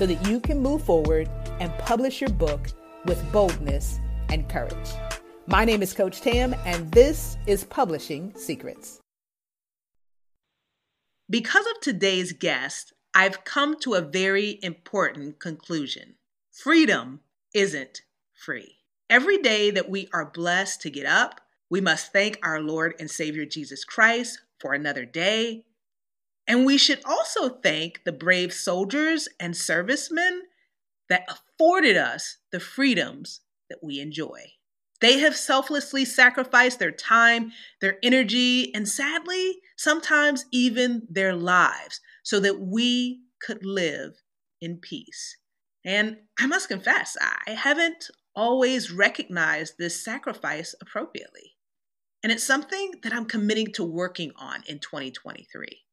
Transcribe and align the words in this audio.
so 0.00 0.06
that 0.06 0.26
you 0.26 0.40
can 0.40 0.58
move 0.58 0.82
forward 0.82 1.28
and 1.60 1.70
publish 1.76 2.22
your 2.22 2.30
book 2.30 2.68
with 3.04 3.22
boldness 3.32 4.00
and 4.30 4.48
courage. 4.48 4.88
My 5.46 5.66
name 5.66 5.82
is 5.82 5.92
Coach 5.92 6.22
Tam, 6.22 6.54
and 6.64 6.90
this 6.90 7.36
is 7.46 7.64
Publishing 7.64 8.32
Secrets. 8.34 8.98
Because 11.28 11.66
of 11.66 11.82
today's 11.82 12.32
guest, 12.32 12.94
I've 13.14 13.44
come 13.44 13.78
to 13.80 13.92
a 13.92 14.00
very 14.00 14.58
important 14.62 15.38
conclusion 15.38 16.14
freedom 16.50 17.20
isn't 17.52 18.00
free. 18.32 18.76
Every 19.10 19.36
day 19.36 19.70
that 19.70 19.90
we 19.90 20.08
are 20.14 20.24
blessed 20.24 20.80
to 20.80 20.90
get 20.90 21.04
up, 21.04 21.42
we 21.68 21.82
must 21.82 22.10
thank 22.10 22.38
our 22.42 22.58
Lord 22.58 22.94
and 22.98 23.10
Savior 23.10 23.44
Jesus 23.44 23.84
Christ 23.84 24.40
for 24.60 24.72
another 24.72 25.04
day. 25.04 25.66
And 26.50 26.66
we 26.66 26.78
should 26.78 27.00
also 27.04 27.48
thank 27.48 28.02
the 28.02 28.10
brave 28.10 28.52
soldiers 28.52 29.28
and 29.38 29.56
servicemen 29.56 30.42
that 31.08 31.24
afforded 31.28 31.96
us 31.96 32.38
the 32.50 32.58
freedoms 32.58 33.42
that 33.68 33.78
we 33.84 34.00
enjoy. 34.00 34.54
They 35.00 35.20
have 35.20 35.36
selflessly 35.36 36.04
sacrificed 36.04 36.80
their 36.80 36.90
time, 36.90 37.52
their 37.80 37.98
energy, 38.02 38.74
and 38.74 38.88
sadly, 38.88 39.60
sometimes 39.76 40.44
even 40.50 41.06
their 41.08 41.36
lives 41.36 42.00
so 42.24 42.40
that 42.40 42.58
we 42.58 43.20
could 43.40 43.64
live 43.64 44.14
in 44.60 44.78
peace. 44.78 45.36
And 45.84 46.16
I 46.36 46.48
must 46.48 46.66
confess, 46.66 47.16
I 47.20 47.52
haven't 47.52 48.10
always 48.34 48.90
recognized 48.90 49.74
this 49.78 50.04
sacrifice 50.04 50.74
appropriately. 50.80 51.52
And 52.24 52.32
it's 52.32 52.42
something 52.42 52.94
that 53.04 53.12
I'm 53.12 53.26
committing 53.26 53.68
to 53.74 53.84
working 53.84 54.32
on 54.36 54.64
in 54.66 54.80
2023. 54.80 55.84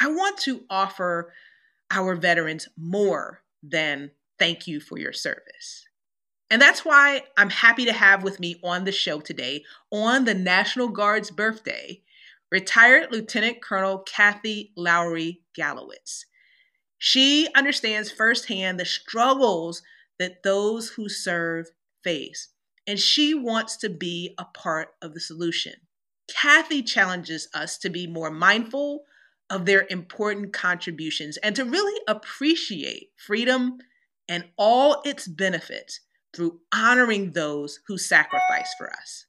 I 0.00 0.08
want 0.08 0.38
to 0.38 0.64
offer 0.68 1.32
our 1.90 2.14
veterans 2.16 2.68
more 2.76 3.42
than 3.62 4.10
thank 4.38 4.66
you 4.66 4.80
for 4.80 4.98
your 4.98 5.12
service. 5.12 5.84
And 6.50 6.60
that's 6.60 6.84
why 6.84 7.22
I'm 7.36 7.50
happy 7.50 7.84
to 7.86 7.92
have 7.92 8.22
with 8.22 8.38
me 8.38 8.60
on 8.62 8.84
the 8.84 8.92
show 8.92 9.20
today, 9.20 9.64
on 9.90 10.24
the 10.24 10.34
National 10.34 10.88
Guard's 10.88 11.30
birthday, 11.30 12.02
retired 12.50 13.10
Lieutenant 13.10 13.62
Colonel 13.62 13.98
Kathy 13.98 14.72
Lowry 14.76 15.42
Gallowitz. 15.58 16.24
She 16.98 17.48
understands 17.54 18.10
firsthand 18.10 18.78
the 18.78 18.84
struggles 18.84 19.82
that 20.18 20.42
those 20.42 20.90
who 20.90 21.08
serve 21.08 21.66
face, 22.02 22.48
and 22.86 22.98
she 22.98 23.34
wants 23.34 23.76
to 23.78 23.88
be 23.88 24.34
a 24.38 24.44
part 24.44 24.90
of 25.02 25.14
the 25.14 25.20
solution. 25.20 25.74
Kathy 26.28 26.82
challenges 26.82 27.48
us 27.54 27.78
to 27.78 27.90
be 27.90 28.06
more 28.06 28.30
mindful 28.30 29.04
of 29.50 29.66
their 29.66 29.86
important 29.90 30.52
contributions 30.52 31.36
and 31.38 31.54
to 31.56 31.64
really 31.64 32.00
appreciate 32.08 33.10
freedom 33.16 33.78
and 34.28 34.44
all 34.56 35.02
its 35.04 35.28
benefits 35.28 36.00
through 36.34 36.60
honoring 36.72 37.32
those 37.32 37.80
who 37.86 37.98
sacrifice 37.98 38.74
for 38.76 38.90
us. 38.90 39.26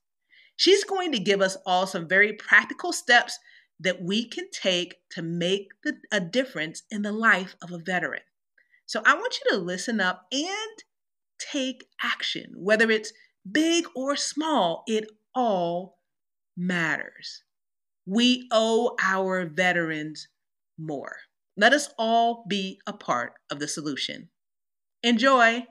She's 0.56 0.84
going 0.84 1.12
to 1.12 1.20
give 1.20 1.42
us 1.42 1.58
all 1.66 1.86
some 1.86 2.08
very 2.08 2.34
practical 2.34 2.94
steps 2.94 3.38
that 3.80 4.02
we 4.02 4.26
can 4.26 4.50
take 4.52 4.96
to 5.12 5.22
make 5.22 5.68
the, 5.84 5.98
a 6.12 6.20
difference 6.20 6.84
in 6.90 7.02
the 7.02 7.12
life 7.12 7.56
of 7.62 7.72
a 7.72 7.78
veteran. 7.78 8.22
So 8.86 9.02
I 9.06 9.16
want 9.16 9.38
you 9.44 9.58
to 9.58 9.64
listen 9.64 10.00
up 10.00 10.26
and 10.32 10.84
take 11.40 11.86
action, 12.02 12.54
whether 12.56 12.90
it's 12.90 13.12
big 13.50 13.86
or 13.96 14.16
small, 14.16 14.84
it 14.88 15.10
all 15.34 16.00
matters. 16.56 17.44
We 18.06 18.48
owe 18.52 18.96
our 19.02 19.46
veterans 19.46 20.28
more. 20.78 21.16
Let 21.58 21.74
us 21.74 21.90
all 21.98 22.46
be 22.48 22.80
a 22.86 22.94
part 22.94 23.34
of 23.50 23.60
the 23.60 23.68
solution. 23.68 24.30
Enjoy. 25.04 25.66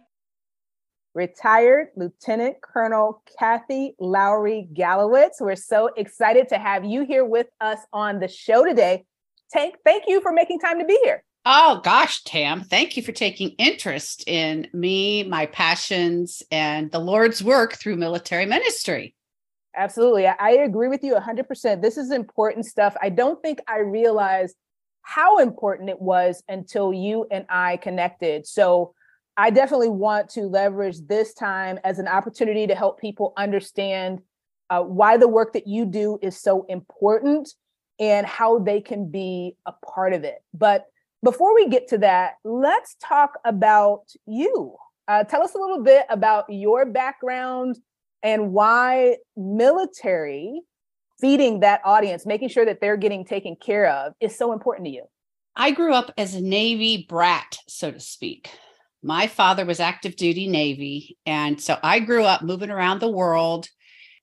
Retired 1.15 1.89
Lieutenant 1.94 2.56
Colonel 2.61 3.23
Kathy 3.39 3.94
Lowry 4.00 4.69
Gallowitz. 4.73 5.41
We're 5.41 5.55
so 5.55 5.91
excited 5.97 6.49
to 6.49 6.59
have 6.59 6.84
you 6.84 7.05
here 7.05 7.25
with 7.25 7.47
us 7.61 7.78
on 7.93 8.19
the 8.19 8.27
show 8.27 8.65
today. 8.65 9.05
Take, 9.53 9.77
thank 9.84 10.05
you 10.09 10.21
for 10.21 10.33
making 10.33 10.59
time 10.59 10.81
to 10.81 10.84
be 10.84 10.99
here. 11.05 11.23
Oh 11.47 11.81
gosh, 11.84 12.25
Tam, 12.25 12.62
thank 12.62 12.97
you 12.97 13.03
for 13.03 13.12
taking 13.12 13.50
interest 13.59 14.25
in 14.27 14.67
me, 14.73 15.23
my 15.25 15.47
passions, 15.47 16.43
and 16.50 16.91
the 16.91 16.99
Lord's 16.99 17.44
work 17.44 17.75
through 17.75 17.97
military 17.97 18.47
ministry. 18.47 19.15
Absolutely. 19.77 20.27
I 20.27 20.51
agree 20.51 20.89
with 20.89 21.03
you 21.03 21.15
100%. 21.15 21.83
This 21.83 21.97
is 21.97 22.11
important 22.11 22.67
stuff. 22.67 22.97
I 23.03 23.09
don't 23.09 23.41
think 23.43 23.61
I 23.67 23.79
realized 23.79 24.57
how 25.03 25.39
important 25.39 25.91
it 25.91 26.01
was 26.01 26.43
until 26.49 26.93
you 26.93 27.27
and 27.31 27.45
I 27.49 27.77
connected. 27.79 28.47
So 28.47 28.95
I 29.37 29.51
definitely 29.51 29.91
want 29.91 30.31
to 30.31 30.43
leverage 30.43 30.99
this 31.07 31.35
time 31.35 31.79
as 31.85 31.99
an 31.99 32.09
opportunity 32.09 32.67
to 32.69 32.75
help 32.75 33.01
people 33.01 33.33
understand 33.37 34.21
uh, 34.71 34.81
why 34.81 35.17
the 35.17 35.29
work 35.29 35.53
that 35.55 35.67
you 35.67 35.85
do 35.85 36.19
is 36.23 36.41
so 36.41 36.65
important 36.69 37.53
and 37.99 38.27
how 38.27 38.59
they 38.59 38.81
can 38.81 39.11
be 39.11 39.56
a 39.67 39.73
part 39.73 40.12
of 40.12 40.25
it. 40.25 40.43
But 40.53 40.87
before 41.23 41.55
we 41.55 41.69
get 41.69 41.89
to 41.89 41.99
that, 41.99 42.35
let's 42.45 42.97
talk 43.03 43.39
about 43.45 44.05
you. 44.27 44.77
Uh, 45.06 45.25
tell 45.25 45.43
us 45.43 45.55
a 45.55 45.59
little 45.59 45.83
bit 45.83 46.06
about 46.09 46.45
your 46.49 46.87
background 46.87 47.79
and 48.25 48.53
why 48.53 49.19
military 49.37 50.62
feeding 51.21 51.61
that 51.61 51.81
audience, 51.85 52.27
making 52.27 52.49
sure 52.49 52.65
that 52.65 52.81
they're 52.81 52.97
getting 52.97 53.25
taken 53.25 53.55
care 53.55 53.89
of, 53.89 54.15
is 54.21 54.37
so 54.37 54.53
important 54.53 54.87
to 54.87 54.91
you. 54.91 55.05
I 55.55 55.71
grew 55.71 55.95
up 55.95 56.11
as 56.19 56.35
a 56.35 56.41
Navy 56.41 57.07
brat, 57.09 57.59
so 57.69 57.93
to 57.93 58.01
speak. 58.01 58.51
My 59.03 59.29
father 59.29 59.65
was 59.65 59.79
active 59.79 60.17
duty 60.17 60.49
Navy. 60.49 61.17
And 61.27 61.61
so 61.61 61.79
I 61.83 62.01
grew 62.01 62.25
up 62.25 62.43
moving 62.43 62.71
around 62.71 63.01
the 63.01 63.11
world 63.11 63.69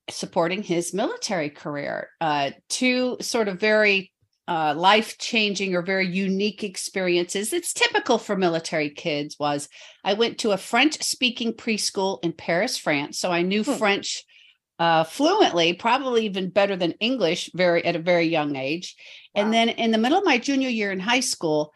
supporting 0.09 0.63
his 0.63 0.93
military 0.93 1.49
career. 1.49 2.09
Uh, 2.19 2.51
two 2.67 3.17
sort 3.21 3.47
of 3.47 3.59
very 3.59 4.11
uh, 4.47 4.73
life 4.75 5.17
changing 5.17 5.75
or 5.75 5.81
very 5.81 6.07
unique 6.07 6.63
experiences 6.63 7.53
it's 7.53 7.73
typical 7.73 8.17
for 8.17 8.35
military 8.35 8.89
kids 8.89 9.37
was 9.39 9.69
i 10.03 10.13
went 10.13 10.39
to 10.39 10.51
a 10.51 10.57
french 10.57 11.01
speaking 11.03 11.53
preschool 11.53 12.19
in 12.23 12.33
paris 12.33 12.77
france 12.77 13.19
so 13.19 13.31
i 13.31 13.41
knew 13.41 13.63
hmm. 13.63 13.73
french 13.73 14.23
uh, 14.79 15.03
fluently 15.03 15.73
probably 15.73 16.25
even 16.25 16.49
better 16.49 16.75
than 16.75 16.91
english 16.93 17.51
very 17.53 17.85
at 17.85 17.95
a 17.95 17.99
very 17.99 18.25
young 18.25 18.55
age 18.55 18.95
wow. 19.35 19.43
and 19.43 19.53
then 19.53 19.69
in 19.69 19.91
the 19.91 19.97
middle 19.97 20.17
of 20.17 20.25
my 20.25 20.39
junior 20.39 20.69
year 20.69 20.91
in 20.91 20.99
high 20.99 21.19
school 21.19 21.71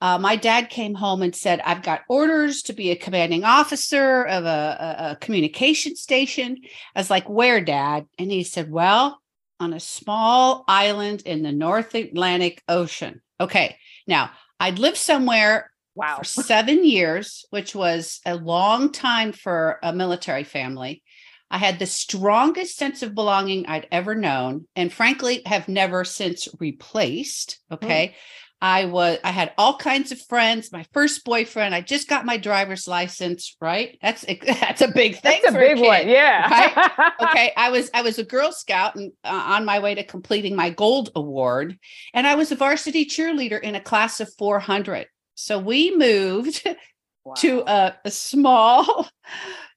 uh, 0.00 0.18
my 0.18 0.36
dad 0.36 0.70
came 0.70 0.94
home 0.94 1.20
and 1.20 1.34
said 1.34 1.60
i've 1.62 1.82
got 1.82 2.02
orders 2.08 2.62
to 2.62 2.72
be 2.72 2.90
a 2.90 2.96
commanding 2.96 3.42
officer 3.42 4.22
of 4.22 4.44
a, 4.44 4.48
a, 4.48 5.10
a 5.10 5.16
communication 5.16 5.96
station 5.96 6.56
i 6.94 7.00
was 7.00 7.10
like 7.10 7.28
where 7.28 7.60
dad 7.60 8.06
and 8.20 8.30
he 8.30 8.44
said 8.44 8.70
well 8.70 9.20
on 9.60 9.72
a 9.72 9.80
small 9.80 10.64
island 10.68 11.22
in 11.24 11.42
the 11.42 11.52
North 11.52 11.94
Atlantic 11.94 12.62
Ocean. 12.68 13.20
Okay. 13.40 13.76
Now, 14.06 14.30
I'd 14.60 14.78
lived 14.78 14.96
somewhere 14.96 15.70
wow. 15.94 16.18
for 16.18 16.24
seven 16.24 16.84
years, 16.84 17.44
which 17.50 17.74
was 17.74 18.20
a 18.26 18.34
long 18.34 18.92
time 18.92 19.32
for 19.32 19.78
a 19.82 19.92
military 19.92 20.44
family. 20.44 21.02
I 21.50 21.58
had 21.58 21.78
the 21.78 21.86
strongest 21.86 22.76
sense 22.76 23.02
of 23.02 23.14
belonging 23.14 23.66
I'd 23.66 23.86
ever 23.92 24.14
known, 24.14 24.66
and 24.74 24.92
frankly, 24.92 25.42
have 25.46 25.68
never 25.68 26.04
since 26.04 26.48
replaced. 26.58 27.60
Hmm. 27.68 27.74
Okay. 27.74 28.08
Mm. 28.08 28.14
I 28.60 28.86
was 28.86 29.18
I 29.22 29.30
had 29.30 29.52
all 29.58 29.76
kinds 29.76 30.10
of 30.12 30.20
friends. 30.20 30.72
My 30.72 30.86
first 30.92 31.24
boyfriend, 31.24 31.74
I 31.74 31.80
just 31.80 32.08
got 32.08 32.24
my 32.24 32.36
driver's 32.36 32.88
license, 32.88 33.56
right? 33.60 33.98
That's 34.00 34.24
that's 34.46 34.80
a 34.80 34.88
big 34.88 35.20
thing. 35.20 35.40
That's 35.42 35.54
a 35.54 35.58
big 35.58 35.78
a 35.78 35.82
one, 35.82 36.08
yeah. 36.08 36.48
Right? 36.48 37.12
okay, 37.28 37.52
I 37.56 37.70
was 37.70 37.90
I 37.92 38.02
was 38.02 38.18
a 38.18 38.24
Girl 38.24 38.52
Scout 38.52 38.96
and 38.96 39.12
uh, 39.24 39.42
on 39.46 39.64
my 39.64 39.80
way 39.80 39.94
to 39.94 40.04
completing 40.04 40.56
my 40.56 40.70
gold 40.70 41.10
award, 41.14 41.78
and 42.14 42.26
I 42.26 42.36
was 42.36 42.52
a 42.52 42.56
varsity 42.56 43.04
cheerleader 43.04 43.60
in 43.60 43.74
a 43.74 43.80
class 43.80 44.20
of 44.20 44.32
400. 44.38 45.06
So 45.34 45.58
we 45.58 45.94
moved 45.96 46.66
wow. 47.24 47.34
to 47.34 47.64
a, 47.66 47.96
a 48.04 48.10
small 48.10 49.08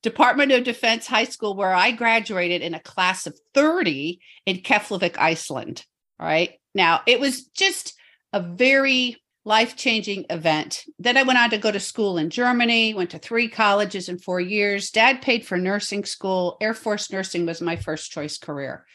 Department 0.04 0.52
of 0.52 0.64
Defense 0.64 1.08
high 1.08 1.26
school 1.26 1.56
where 1.56 1.74
I 1.74 1.92
graduated 1.92 2.62
in 2.62 2.74
a 2.74 2.80
class 2.80 3.28
of 3.28 3.38
30 3.54 4.20
in 4.46 4.58
Keflavik, 4.58 5.18
Iceland. 5.18 5.84
All 6.20 6.28
right. 6.28 6.54
Now 6.74 7.02
it 7.06 7.20
was 7.20 7.46
just 7.48 7.94
a 8.34 8.42
very 8.42 9.18
life 9.48 9.78
changing 9.78 10.26
event. 10.30 10.84
Then 11.00 11.16
I 11.16 11.24
went 11.24 11.40
on 11.40 11.50
to 11.52 11.58
go 11.58 11.72
to 11.72 11.80
school 11.80 12.18
in 12.18 12.30
Germany, 12.30 12.94
went 12.94 13.12
to 13.12 13.18
three 13.18 13.48
colleges 13.48 14.10
in 14.10 14.20
four 14.20 14.42
years. 14.42 14.92
Dad 14.92 15.22
paid 15.22 15.46
for 15.46 15.58
nursing 15.58 16.04
school. 16.04 16.58
Air 16.60 16.74
Force 16.74 17.10
nursing 17.10 17.46
was 17.46 17.62
my 17.62 17.78
first 17.78 18.12
choice 18.12 18.38
career. 18.38 18.86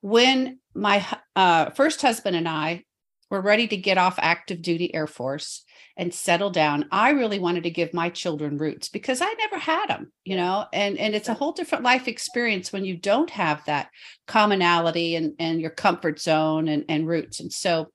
When 0.00 0.58
my 0.74 1.06
uh, 1.36 1.70
first 1.70 2.00
husband 2.00 2.34
and 2.34 2.48
I 2.48 2.84
were 3.30 3.42
ready 3.42 3.68
to 3.68 3.76
get 3.76 3.98
off 3.98 4.18
active 4.18 4.62
duty 4.62 4.92
Air 4.94 5.06
Force 5.06 5.64
and 5.98 6.14
settle 6.14 6.48
down, 6.48 6.86
I 6.90 7.10
really 7.10 7.38
wanted 7.38 7.64
to 7.64 7.70
give 7.70 7.92
my 7.92 8.08
children 8.08 8.56
roots 8.56 8.88
because 8.88 9.20
I 9.20 9.30
never 9.34 9.58
had 9.58 9.88
them, 9.88 10.10
you 10.24 10.36
know, 10.36 10.64
and, 10.72 10.96
and 10.96 11.14
it's 11.14 11.28
a 11.28 11.34
whole 11.34 11.52
different 11.52 11.84
life 11.84 12.08
experience 12.08 12.72
when 12.72 12.86
you 12.86 12.96
don't 12.96 13.28
have 13.28 13.62
that 13.66 13.90
commonality 14.26 15.14
and, 15.16 15.34
and 15.38 15.60
your 15.60 15.70
comfort 15.70 16.18
zone 16.18 16.68
and, 16.68 16.86
and 16.88 17.06
roots. 17.06 17.40
And 17.40 17.52
so 17.52 17.90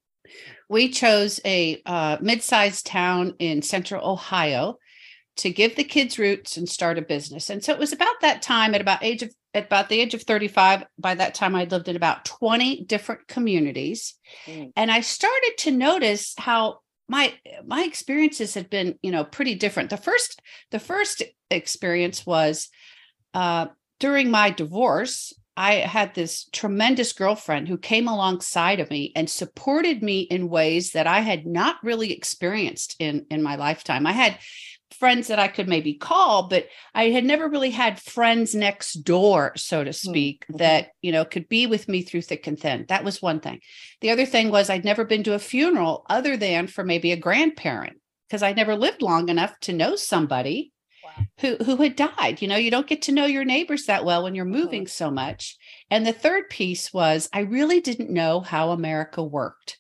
we 0.69 0.89
chose 0.89 1.39
a 1.45 1.81
uh, 1.85 2.17
mid-sized 2.21 2.85
town 2.85 3.33
in 3.39 3.61
central 3.61 4.07
ohio 4.07 4.77
to 5.37 5.49
give 5.49 5.75
the 5.75 5.83
kids 5.83 6.17
roots 6.17 6.55
and 6.55 6.67
start 6.67 6.97
a 6.97 7.01
business. 7.01 7.49
And 7.49 7.63
so 7.63 7.73
it 7.73 7.79
was 7.79 7.91
about 7.91 8.21
that 8.21 8.41
time 8.41 8.73
at 8.73 8.81
about 8.81 9.03
age 9.03 9.21
of 9.21 9.33
at 9.53 9.67
about 9.67 9.87
the 9.89 9.99
age 9.99 10.13
of 10.13 10.21
35 10.23 10.83
by 10.99 11.15
that 11.15 11.33
time 11.33 11.55
i'd 11.55 11.71
lived 11.71 11.87
in 11.87 11.95
about 11.95 12.25
20 12.25 12.83
different 12.83 13.25
communities. 13.27 14.15
Mm. 14.45 14.73
and 14.75 14.91
i 14.91 14.99
started 14.99 15.53
to 15.59 15.71
notice 15.71 16.33
how 16.37 16.79
my 17.07 17.33
my 17.65 17.83
experiences 17.83 18.53
had 18.53 18.69
been 18.69 18.97
you 19.01 19.11
know 19.11 19.23
pretty 19.23 19.55
different. 19.55 19.89
The 19.89 19.97
first 19.97 20.41
the 20.71 20.79
first 20.79 21.23
experience 21.49 22.25
was 22.25 22.69
uh, 23.33 23.67
during 23.99 24.31
my 24.31 24.49
divorce 24.49 25.33
I 25.57 25.75
had 25.75 26.13
this 26.13 26.49
tremendous 26.51 27.13
girlfriend 27.13 27.67
who 27.67 27.77
came 27.77 28.07
alongside 28.07 28.79
of 28.79 28.89
me 28.89 29.13
and 29.15 29.29
supported 29.29 30.03
me 30.03 30.21
in 30.21 30.49
ways 30.49 30.91
that 30.91 31.07
I 31.07 31.21
had 31.21 31.45
not 31.45 31.77
really 31.81 32.11
experienced 32.11 32.95
in 32.99 33.25
in 33.29 33.41
my 33.41 33.55
lifetime. 33.55 34.05
I 34.05 34.11
had 34.11 34.37
friends 34.99 35.27
that 35.27 35.39
I 35.39 35.47
could 35.47 35.67
maybe 35.67 35.93
call, 35.93 36.47
but 36.47 36.67
I 36.93 37.09
had 37.09 37.25
never 37.25 37.49
really 37.49 37.71
had 37.71 37.99
friends 37.99 38.55
next 38.55 39.03
door, 39.03 39.53
so 39.55 39.83
to 39.83 39.93
speak, 39.93 40.45
mm-hmm. 40.45 40.57
that, 40.57 40.89
you 41.01 41.11
know, 41.11 41.25
could 41.25 41.49
be 41.49 41.67
with 41.67 41.87
me 41.87 42.01
through 42.01 42.21
thick 42.21 42.47
and 42.47 42.59
thin. 42.59 42.85
That 42.87 43.03
was 43.03 43.21
one 43.21 43.39
thing. 43.39 43.61
The 44.01 44.11
other 44.11 44.25
thing 44.25 44.51
was 44.51 44.69
I'd 44.69 44.85
never 44.85 45.03
been 45.03 45.23
to 45.23 45.33
a 45.33 45.39
funeral 45.39 46.05
other 46.09 46.37
than 46.37 46.67
for 46.67 46.83
maybe 46.83 47.11
a 47.11 47.17
grandparent 47.17 47.97
because 48.27 48.43
I 48.43 48.53
never 48.53 48.75
lived 48.75 49.01
long 49.01 49.29
enough 49.29 49.57
to 49.61 49.73
know 49.73 49.95
somebody 49.95 50.71
who 51.39 51.55
who 51.57 51.77
had 51.77 51.95
died 51.95 52.41
you 52.41 52.47
know 52.47 52.55
you 52.55 52.71
don't 52.71 52.87
get 52.87 53.03
to 53.03 53.11
know 53.11 53.25
your 53.25 53.45
neighbors 53.45 53.85
that 53.85 54.05
well 54.05 54.23
when 54.23 54.35
you're 54.35 54.45
moving 54.45 54.87
so 54.87 55.11
much. 55.11 55.57
And 55.91 56.05
the 56.05 56.13
third 56.13 56.49
piece 56.49 56.93
was 56.93 57.29
i 57.33 57.41
really 57.41 57.81
didn't 57.81 58.09
know 58.09 58.41
how 58.41 58.71
america 58.71 59.23
worked. 59.23 59.77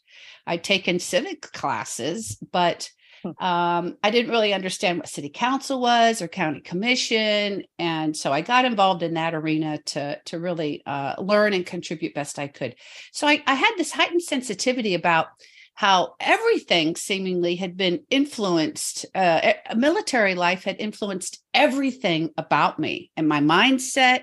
I'd 0.47 0.63
taken 0.63 0.99
civic 0.99 1.41
classes 1.41 2.37
but 2.51 2.89
hmm. 3.23 3.29
um, 3.43 3.97
i 4.03 4.11
didn't 4.11 4.31
really 4.31 4.53
understand 4.53 4.99
what 4.99 5.09
city 5.09 5.29
council 5.29 5.81
was 5.81 6.21
or 6.21 6.27
county 6.27 6.61
commission. 6.61 7.63
And 7.79 8.15
so 8.15 8.31
i 8.31 8.41
got 8.41 8.65
involved 8.65 9.03
in 9.03 9.15
that 9.15 9.35
arena 9.35 9.79
to 9.87 10.19
to 10.25 10.39
really 10.39 10.83
uh, 10.85 11.15
learn 11.19 11.53
and 11.53 11.65
contribute 11.65 12.13
best 12.13 12.39
i 12.39 12.47
could. 12.47 12.75
So 13.11 13.27
I, 13.27 13.43
I 13.45 13.55
had 13.55 13.73
this 13.77 13.91
heightened 13.91 14.23
sensitivity 14.23 14.93
about 14.93 15.27
how 15.75 16.15
everything 16.21 16.95
seemingly 16.95 17.55
had 17.57 17.75
been 17.77 18.01
influenced 18.09 19.05
uh, 19.13 19.53
military 19.75 20.33
life 20.33 20.63
had 20.63 20.77
influenced 20.79 21.43
everything 21.53 22.31
about 22.37 22.79
me 22.79 23.11
and 23.15 23.27
my 23.27 23.39
mindset 23.39 24.21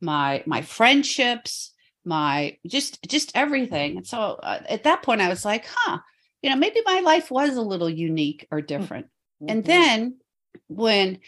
my 0.00 0.42
my 0.46 0.62
friendships 0.62 1.72
my 2.04 2.56
just 2.66 3.02
just 3.06 3.32
everything 3.34 3.98
and 3.98 4.06
so 4.06 4.38
uh, 4.42 4.60
at 4.68 4.84
that 4.84 5.02
point 5.02 5.20
i 5.20 5.28
was 5.28 5.44
like 5.44 5.66
huh 5.68 5.98
you 6.40 6.50
know 6.50 6.56
maybe 6.56 6.80
my 6.84 7.00
life 7.00 7.30
was 7.30 7.56
a 7.56 7.62
little 7.62 7.90
unique 7.90 8.46
or 8.50 8.60
different 8.60 9.06
mm-hmm. 9.06 9.46
and 9.50 9.64
then 9.64 10.16
when 10.68 11.18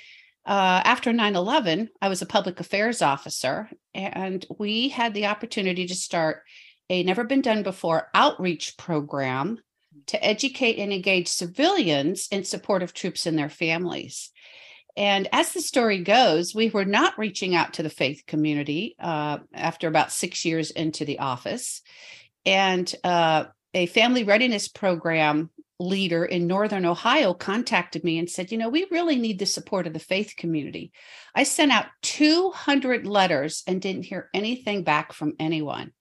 uh, 0.46 0.82
after 0.84 1.10
9-11 1.10 1.88
i 2.00 2.08
was 2.08 2.22
a 2.22 2.26
public 2.26 2.60
affairs 2.60 3.02
officer 3.02 3.68
and 3.92 4.46
we 4.58 4.88
had 4.88 5.14
the 5.14 5.26
opportunity 5.26 5.86
to 5.86 5.94
start 5.94 6.42
a 6.90 7.02
never 7.02 7.24
been 7.24 7.40
done 7.40 7.62
before 7.62 8.10
outreach 8.14 8.76
program 8.76 9.58
to 10.06 10.24
educate 10.24 10.78
and 10.78 10.92
engage 10.92 11.28
civilians 11.28 12.28
in 12.30 12.44
support 12.44 12.82
of 12.82 12.92
troops 12.92 13.26
and 13.26 13.38
their 13.38 13.48
families. 13.48 14.30
And 14.96 15.28
as 15.32 15.52
the 15.52 15.60
story 15.60 16.02
goes, 16.02 16.54
we 16.54 16.70
were 16.70 16.84
not 16.84 17.18
reaching 17.18 17.54
out 17.54 17.74
to 17.74 17.82
the 17.82 17.90
faith 17.90 18.24
community 18.26 18.94
uh, 19.00 19.38
after 19.52 19.88
about 19.88 20.12
six 20.12 20.44
years 20.44 20.70
into 20.70 21.04
the 21.04 21.18
office. 21.18 21.82
And 22.46 22.92
uh, 23.02 23.46
a 23.72 23.86
family 23.86 24.22
readiness 24.22 24.68
program 24.68 25.50
leader 25.80 26.24
in 26.24 26.46
Northern 26.46 26.86
Ohio 26.86 27.34
contacted 27.34 28.04
me 28.04 28.18
and 28.18 28.30
said, 28.30 28.52
You 28.52 28.58
know, 28.58 28.68
we 28.68 28.86
really 28.90 29.16
need 29.16 29.40
the 29.40 29.46
support 29.46 29.88
of 29.88 29.92
the 29.92 29.98
faith 29.98 30.34
community. 30.36 30.92
I 31.34 31.42
sent 31.42 31.72
out 31.72 31.86
200 32.02 33.06
letters 33.06 33.64
and 33.66 33.82
didn't 33.82 34.04
hear 34.04 34.30
anything 34.32 34.84
back 34.84 35.12
from 35.12 35.34
anyone 35.40 35.92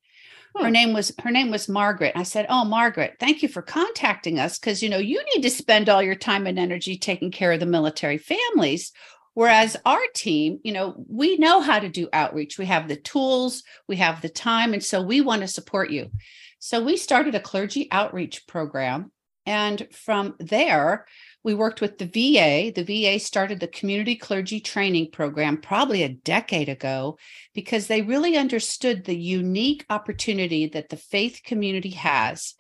her 0.62 0.70
name 0.70 0.94
was 0.94 1.12
her 1.20 1.32
name 1.32 1.50
was 1.50 1.68
margaret. 1.68 2.14
I 2.16 2.24
said 2.24 2.46
oh 2.50 2.66
margaret 2.66 3.16
thank 3.20 3.42
you 3.42 3.50
for 3.50 3.62
contacting 3.62 4.40
us 4.40 4.60
because 4.60 4.84
you 4.84 4.90
know 4.90 4.98
you 4.98 5.24
need 5.34 5.42
to 5.42 5.50
spend 5.50 5.90
all 5.90 6.04
your 6.04 6.16
time 6.16 6.48
and 6.48 6.60
energy 6.60 6.98
taking 6.98 7.32
care 7.32 7.52
of 7.52 7.60
the 7.60 7.66
military 7.66 8.18
families 8.18 8.92
whereas 9.34 9.76
our 9.86 10.02
team 10.14 10.60
you 10.64 10.72
know 10.72 10.96
we 11.08 11.38
know 11.38 11.62
how 11.62 11.80
to 11.80 11.90
do 11.90 12.10
outreach. 12.14 12.58
We 12.58 12.66
have 12.68 12.88
the 12.88 12.98
tools 12.98 13.64
we 13.88 13.96
have 13.98 14.22
the 14.22 14.30
time 14.30 14.74
and 14.74 14.84
so 14.84 15.02
we 15.02 15.22
want 15.22 15.42
to 15.42 15.48
support 15.48 15.90
you. 15.90 16.12
So 16.60 16.82
we 16.84 16.98
started 16.98 17.36
a 17.36 17.40
clergy 17.40 17.88
outreach 17.92 18.48
program 18.48 19.12
and 19.46 19.88
from 19.92 20.36
there 20.40 21.06
we 21.44 21.54
worked 21.54 21.82
with 21.82 21.98
the 21.98 22.06
VA. 22.06 22.72
The 22.74 22.84
VA 22.84 23.20
started 23.20 23.60
the 23.60 23.68
community 23.68 24.16
clergy 24.16 24.60
training 24.60 25.12
program 25.12 25.58
probably 25.58 26.04
a 26.04 26.10
decade 26.10 26.70
ago 26.70 27.18
because 27.54 27.88
they 27.88 28.02
really 28.02 28.38
understood 28.38 29.04
the 29.04 29.18
unique 29.18 29.86
opportunity 29.90 30.68
that 30.68 30.90
the 30.90 30.98
faith 30.98 31.42
community 31.44 31.92
has 31.92 32.56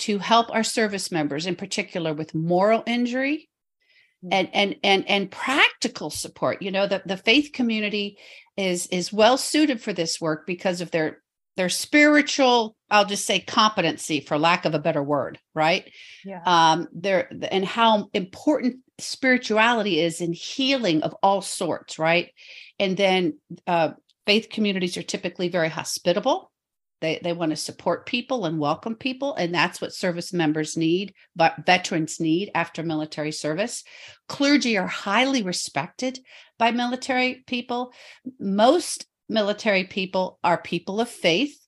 to 0.00 0.18
help 0.18 0.52
our 0.52 0.64
service 0.64 1.12
members, 1.12 1.46
in 1.46 1.54
particular 1.54 2.12
with 2.12 2.34
moral 2.34 2.82
injury 2.86 3.48
mm. 4.24 4.28
and 4.32 4.48
and 4.52 4.76
and 4.82 5.08
and 5.08 5.30
practical 5.30 6.10
support. 6.10 6.60
You 6.60 6.72
know, 6.72 6.86
that 6.86 7.06
the 7.06 7.16
faith 7.16 7.52
community 7.52 8.18
is 8.56 8.88
is 8.88 9.12
well 9.12 9.38
suited 9.38 9.80
for 9.80 9.92
this 9.92 10.20
work 10.20 10.46
because 10.46 10.80
of 10.80 10.90
their 10.90 11.22
their 11.56 11.68
spiritual 11.68 12.76
i'll 12.90 13.04
just 13.04 13.26
say 13.26 13.40
competency 13.40 14.20
for 14.20 14.38
lack 14.38 14.64
of 14.64 14.74
a 14.74 14.78
better 14.78 15.02
word 15.02 15.38
right? 15.54 15.90
Yeah. 16.24 16.42
um 16.44 16.88
there 16.92 17.30
and 17.50 17.64
how 17.64 18.08
important 18.12 18.76
spirituality 18.98 20.00
is 20.00 20.20
in 20.20 20.32
healing 20.32 21.02
of 21.02 21.14
all 21.22 21.42
sorts 21.42 21.98
right? 21.98 22.30
And 22.78 22.96
then 22.96 23.38
uh 23.66 23.90
faith 24.26 24.48
communities 24.50 24.96
are 24.96 25.02
typically 25.02 25.48
very 25.48 25.68
hospitable. 25.68 26.50
They 27.00 27.20
they 27.22 27.32
want 27.32 27.50
to 27.50 27.56
support 27.56 28.06
people 28.06 28.46
and 28.46 28.58
welcome 28.58 28.94
people 28.94 29.34
and 29.34 29.54
that's 29.54 29.80
what 29.80 29.92
service 29.92 30.32
members 30.32 30.76
need 30.76 31.14
but 31.36 31.66
veterans 31.66 32.20
need 32.20 32.50
after 32.54 32.82
military 32.82 33.32
service. 33.32 33.84
Clergy 34.28 34.78
are 34.78 34.86
highly 34.86 35.42
respected 35.42 36.18
by 36.58 36.70
military 36.70 37.42
people. 37.46 37.92
Most 38.38 39.06
military 39.28 39.84
people 39.84 40.38
are 40.44 40.60
people 40.60 41.00
of 41.00 41.08
faith 41.08 41.58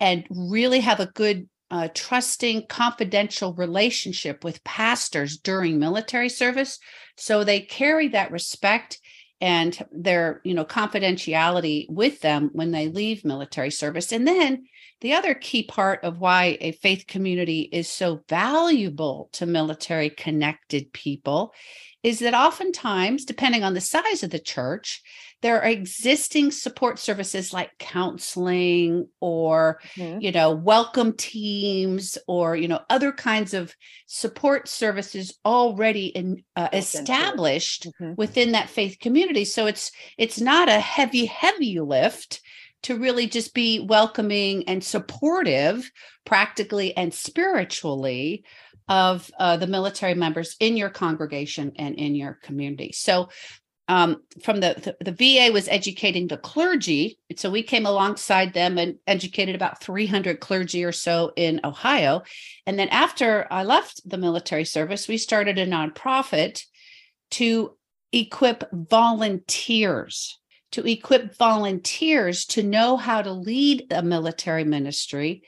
and 0.00 0.26
really 0.30 0.80
have 0.80 1.00
a 1.00 1.06
good 1.06 1.48
uh, 1.70 1.88
trusting 1.94 2.66
confidential 2.68 3.54
relationship 3.54 4.44
with 4.44 4.62
pastors 4.64 5.38
during 5.38 5.78
military 5.78 6.28
service. 6.28 6.78
So 7.16 7.42
they 7.42 7.60
carry 7.60 8.08
that 8.08 8.30
respect 8.30 9.00
and 9.40 9.84
their 9.90 10.40
you 10.44 10.54
know 10.54 10.64
confidentiality 10.64 11.86
with 11.90 12.20
them 12.20 12.50
when 12.52 12.70
they 12.70 12.88
leave 12.88 13.24
military 13.24 13.70
service. 13.70 14.12
And 14.12 14.26
then 14.26 14.66
the 15.00 15.14
other 15.14 15.34
key 15.34 15.64
part 15.64 16.04
of 16.04 16.18
why 16.18 16.56
a 16.60 16.72
faith 16.72 17.06
community 17.06 17.68
is 17.72 17.88
so 17.88 18.22
valuable 18.28 19.28
to 19.32 19.44
military 19.44 20.10
connected 20.10 20.92
people 20.92 21.52
is 22.04 22.20
that 22.20 22.34
oftentimes 22.34 23.24
depending 23.24 23.64
on 23.64 23.74
the 23.74 23.80
size 23.80 24.22
of 24.22 24.30
the 24.30 24.38
church 24.38 25.02
there 25.40 25.60
are 25.60 25.68
existing 25.68 26.50
support 26.50 26.98
services 26.98 27.52
like 27.52 27.70
counseling 27.78 29.08
or 29.20 29.80
mm-hmm. 29.96 30.20
you 30.20 30.30
know 30.30 30.52
welcome 30.52 31.12
teams 31.14 32.16
or 32.28 32.54
you 32.54 32.68
know 32.68 32.80
other 32.88 33.10
kinds 33.10 33.52
of 33.52 33.74
support 34.06 34.68
services 34.68 35.38
already 35.44 36.06
in, 36.06 36.42
uh, 36.56 36.68
established 36.72 37.88
mm-hmm. 38.00 38.14
within 38.16 38.52
that 38.52 38.70
faith 38.70 38.98
community 39.00 39.44
so 39.44 39.66
it's 39.66 39.90
it's 40.16 40.40
not 40.40 40.68
a 40.68 40.78
heavy 40.78 41.26
heavy 41.26 41.80
lift 41.80 42.40
to 42.82 42.98
really 42.98 43.26
just 43.26 43.54
be 43.54 43.80
welcoming 43.80 44.68
and 44.68 44.84
supportive 44.84 45.90
practically 46.26 46.94
and 46.96 47.12
spiritually 47.14 48.44
of 48.88 49.30
uh, 49.38 49.56
the 49.56 49.66
military 49.66 50.14
members 50.14 50.56
in 50.60 50.76
your 50.76 50.90
congregation 50.90 51.72
and 51.76 51.94
in 51.96 52.14
your 52.14 52.38
community 52.42 52.92
so 52.92 53.28
um, 53.86 54.22
from 54.42 54.60
the, 54.60 54.96
the, 55.00 55.10
the 55.10 55.12
VA 55.12 55.52
was 55.52 55.68
educating 55.68 56.26
the 56.26 56.38
clergy, 56.38 57.18
so 57.36 57.50
we 57.50 57.62
came 57.62 57.84
alongside 57.84 58.54
them 58.54 58.78
and 58.78 58.96
educated 59.06 59.54
about 59.54 59.82
300 59.82 60.40
clergy 60.40 60.84
or 60.84 60.92
so 60.92 61.32
in 61.36 61.60
Ohio. 61.64 62.22
And 62.66 62.78
then 62.78 62.88
after 62.88 63.46
I 63.50 63.64
left 63.64 64.08
the 64.08 64.16
military 64.16 64.64
service, 64.64 65.06
we 65.06 65.18
started 65.18 65.58
a 65.58 65.66
nonprofit 65.66 66.64
to 67.32 67.76
equip 68.10 68.70
volunteers 68.72 70.38
to 70.74 70.84
equip 70.88 71.36
volunteers 71.36 72.46
to 72.46 72.60
know 72.60 72.96
how 72.96 73.22
to 73.22 73.32
lead 73.32 73.86
a 73.92 74.02
military 74.02 74.64
ministry 74.64 75.44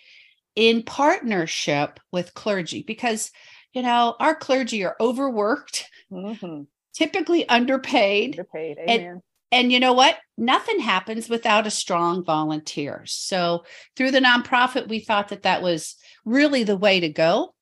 in 0.56 0.82
partnership 0.82 2.00
with 2.10 2.34
clergy 2.34 2.82
because 2.82 3.30
you 3.72 3.82
know 3.82 4.16
our 4.18 4.34
clergy 4.34 4.84
are 4.84 4.96
overworked 4.98 5.88
mm-hmm 6.10 6.62
typically 6.96 7.48
underpaid. 7.48 8.38
Underpaid. 8.38 8.78
And, 8.78 9.20
and 9.52 9.70
you 9.70 9.78
know 9.78 9.92
what? 9.92 10.18
Nothing 10.36 10.80
happens 10.80 11.28
without 11.28 11.66
a 11.66 11.70
strong 11.70 12.24
volunteer. 12.24 13.02
So 13.04 13.64
through 13.96 14.12
the 14.12 14.20
nonprofit, 14.20 14.88
we 14.88 15.00
thought 15.00 15.28
that 15.28 15.42
that 15.42 15.62
was 15.62 15.96
really 16.24 16.64
the 16.64 16.76
way 16.76 17.00
to 17.00 17.08
go. 17.08 17.54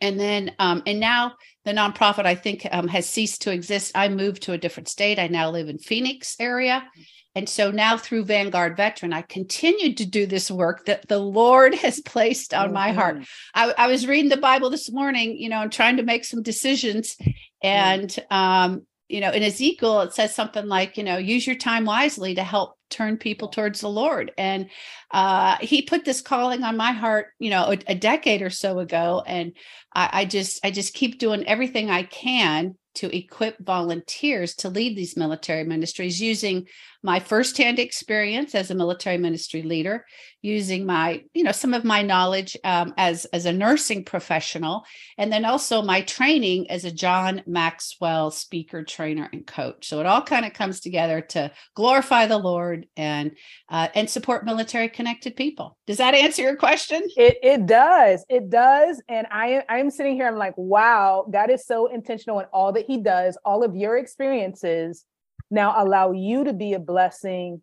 And 0.00 0.20
then, 0.20 0.52
um, 0.58 0.82
and 0.86 1.00
now 1.00 1.34
the 1.64 1.72
nonprofit, 1.72 2.24
I 2.24 2.34
think, 2.34 2.66
um, 2.70 2.86
has 2.88 3.08
ceased 3.08 3.42
to 3.42 3.52
exist. 3.52 3.92
I 3.94 4.08
moved 4.08 4.42
to 4.42 4.52
a 4.52 4.58
different 4.58 4.88
state. 4.88 5.18
I 5.18 5.26
now 5.26 5.50
live 5.50 5.68
in 5.68 5.78
Phoenix 5.78 6.36
area. 6.38 6.84
And 7.34 7.48
so 7.48 7.70
now 7.70 7.96
through 7.96 8.24
Vanguard 8.24 8.76
Veteran, 8.76 9.12
I 9.12 9.22
continued 9.22 9.96
to 9.98 10.06
do 10.06 10.26
this 10.26 10.50
work 10.50 10.86
that 10.86 11.08
the 11.08 11.18
Lord 11.18 11.74
has 11.76 12.00
placed 12.00 12.52
on 12.52 12.66
mm-hmm. 12.66 12.74
my 12.74 12.92
heart. 12.92 13.16
Mm-hmm. 13.16 13.24
I, 13.54 13.74
I, 13.78 13.86
was 13.86 14.06
reading 14.06 14.28
the 14.28 14.36
Bible 14.36 14.70
this 14.70 14.90
morning, 14.90 15.36
you 15.38 15.48
know, 15.48 15.62
and 15.62 15.72
trying 15.72 15.96
to 15.96 16.02
make 16.02 16.24
some 16.24 16.42
decisions. 16.42 17.16
And, 17.62 18.14
um, 18.30 18.86
you 19.08 19.20
know, 19.20 19.30
in 19.30 19.42
Ezekiel, 19.42 20.02
it 20.02 20.14
says 20.14 20.34
something 20.34 20.66
like, 20.66 20.96
you 20.96 21.04
know, 21.04 21.18
use 21.18 21.46
your 21.46 21.56
time 21.56 21.84
wisely 21.84 22.34
to 22.34 22.42
help 22.42 22.76
turn 22.90 23.16
people 23.16 23.48
towards 23.48 23.80
the 23.80 23.88
Lord. 23.88 24.32
And 24.36 24.68
uh, 25.10 25.56
he 25.60 25.82
put 25.82 26.04
this 26.04 26.20
calling 26.20 26.62
on 26.62 26.76
my 26.76 26.92
heart, 26.92 27.28
you 27.38 27.50
know, 27.50 27.72
a, 27.72 27.78
a 27.88 27.94
decade 27.94 28.42
or 28.42 28.50
so 28.50 28.78
ago. 28.78 29.22
And 29.26 29.52
I, 29.94 30.10
I 30.12 30.24
just, 30.24 30.64
I 30.64 30.70
just 30.70 30.94
keep 30.94 31.18
doing 31.18 31.46
everything 31.46 31.90
I 31.90 32.02
can 32.04 32.76
to 32.94 33.14
equip 33.16 33.58
volunteers 33.58 34.54
to 34.56 34.68
lead 34.68 34.96
these 34.96 35.16
military 35.16 35.64
ministries 35.64 36.20
using 36.20 36.66
my 37.02 37.18
firsthand 37.18 37.78
experience 37.78 38.54
as 38.54 38.70
a 38.70 38.74
military 38.74 39.18
ministry 39.18 39.62
leader 39.62 40.04
using 40.40 40.86
my 40.86 41.22
you 41.34 41.42
know 41.42 41.52
some 41.52 41.74
of 41.74 41.84
my 41.84 42.02
knowledge 42.02 42.56
um, 42.64 42.92
as 42.96 43.24
as 43.26 43.46
a 43.46 43.52
nursing 43.52 44.04
professional 44.04 44.84
and 45.18 45.32
then 45.32 45.44
also 45.44 45.82
my 45.82 46.00
training 46.02 46.68
as 46.70 46.84
a 46.84 46.92
john 46.92 47.42
maxwell 47.46 48.30
speaker 48.30 48.82
trainer 48.84 49.28
and 49.32 49.46
coach. 49.46 49.88
So 49.88 50.00
it 50.00 50.06
all 50.06 50.22
kind 50.22 50.44
of 50.44 50.52
comes 50.52 50.80
together 50.80 51.20
to 51.30 51.50
glorify 51.74 52.26
the 52.26 52.38
lord 52.38 52.86
and 52.96 53.32
uh, 53.68 53.88
and 53.94 54.08
support 54.08 54.44
military 54.44 54.88
connected 54.88 55.36
people. 55.36 55.78
Does 55.86 55.98
that 55.98 56.14
answer 56.14 56.42
your 56.42 56.56
question? 56.56 57.02
It, 57.16 57.38
it 57.42 57.66
does. 57.66 58.24
It 58.28 58.50
does. 58.50 59.02
And 59.08 59.26
i 59.30 59.62
i'm 59.68 59.90
sitting 59.90 60.14
here 60.14 60.28
i'm 60.28 60.36
like 60.36 60.54
wow 60.56 61.26
that 61.30 61.50
is 61.50 61.66
so 61.66 61.86
intentional 61.86 62.40
in 62.40 62.46
all 62.52 62.72
that 62.72 62.81
he 62.86 62.98
does 62.98 63.38
all 63.44 63.62
of 63.62 63.76
your 63.76 63.96
experiences 63.96 65.04
now 65.50 65.74
allow 65.82 66.12
you 66.12 66.44
to 66.44 66.52
be 66.52 66.72
a 66.74 66.78
blessing 66.78 67.60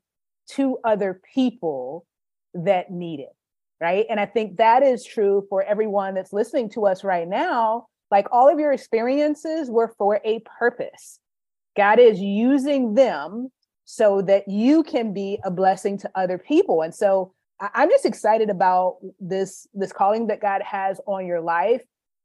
to 0.51 0.77
other 0.83 1.21
people 1.33 2.05
that 2.53 2.91
need 2.91 3.19
it 3.19 3.29
right? 3.81 4.05
And 4.09 4.19
i 4.19 4.25
think 4.25 4.57
that 4.57 4.83
is 4.83 5.05
true 5.05 5.45
for 5.49 5.63
everyone 5.63 6.13
that's 6.13 6.33
listening 6.33 6.69
to 6.71 6.85
us 6.85 7.03
right 7.03 7.27
now. 7.27 7.87
Like 8.11 8.27
all 8.31 8.51
of 8.51 8.59
your 8.59 8.71
experiences 8.71 9.69
were 9.69 9.93
for 9.97 10.19
a 10.25 10.39
purpose. 10.57 11.19
God 11.77 11.99
is 11.99 12.19
using 12.19 12.95
them 12.95 13.49
so 13.85 14.21
that 14.23 14.47
you 14.47 14.83
can 14.83 15.13
be 15.13 15.39
a 15.45 15.51
blessing 15.51 15.97
to 15.99 16.11
other 16.15 16.37
people. 16.37 16.81
And 16.81 16.93
so 16.93 17.33
i'm 17.73 17.89
just 17.89 18.05
excited 18.05 18.49
about 18.49 18.99
this 19.19 19.67
this 19.73 19.91
calling 19.91 20.27
that 20.27 20.39
god 20.39 20.61
has 20.61 21.01
on 21.05 21.25
your 21.25 21.41
life 21.41 21.81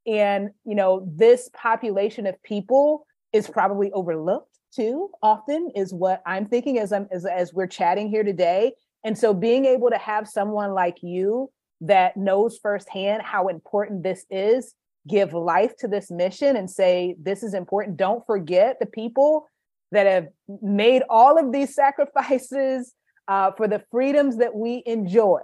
and 0.06 0.50
you 0.64 0.74
know 0.74 1.08
this 1.16 1.50
population 1.54 2.26
of 2.26 2.40
people 2.42 3.06
is 3.32 3.48
probably 3.48 3.90
overlooked 3.92 4.58
too 4.74 5.10
often 5.22 5.70
is 5.74 5.92
what 5.92 6.22
I'm 6.26 6.46
thinking 6.46 6.78
as 6.78 6.92
I'm 6.92 7.08
as, 7.10 7.24
as 7.24 7.52
we're 7.54 7.66
chatting 7.66 8.08
here 8.08 8.24
today. 8.24 8.72
And 9.04 9.16
so 9.16 9.34
being 9.34 9.66
able 9.66 9.90
to 9.90 9.98
have 9.98 10.26
someone 10.26 10.72
like 10.72 11.02
you 11.02 11.50
that 11.82 12.16
knows 12.16 12.58
firsthand 12.58 13.22
how 13.22 13.48
important 13.48 14.02
this 14.02 14.24
is, 14.30 14.74
give 15.06 15.34
life 15.34 15.76
to 15.78 15.88
this 15.88 16.10
mission 16.10 16.56
and 16.56 16.70
say, 16.70 17.14
this 17.20 17.42
is 17.42 17.54
important. 17.54 17.96
Don't 17.96 18.24
forget 18.26 18.78
the 18.80 18.86
people 18.86 19.46
that 19.92 20.06
have 20.06 20.28
made 20.62 21.02
all 21.10 21.38
of 21.38 21.52
these 21.52 21.74
sacrifices 21.74 22.94
uh, 23.28 23.52
for 23.52 23.68
the 23.68 23.82
freedoms 23.90 24.38
that 24.38 24.54
we 24.54 24.82
enjoy. 24.86 25.40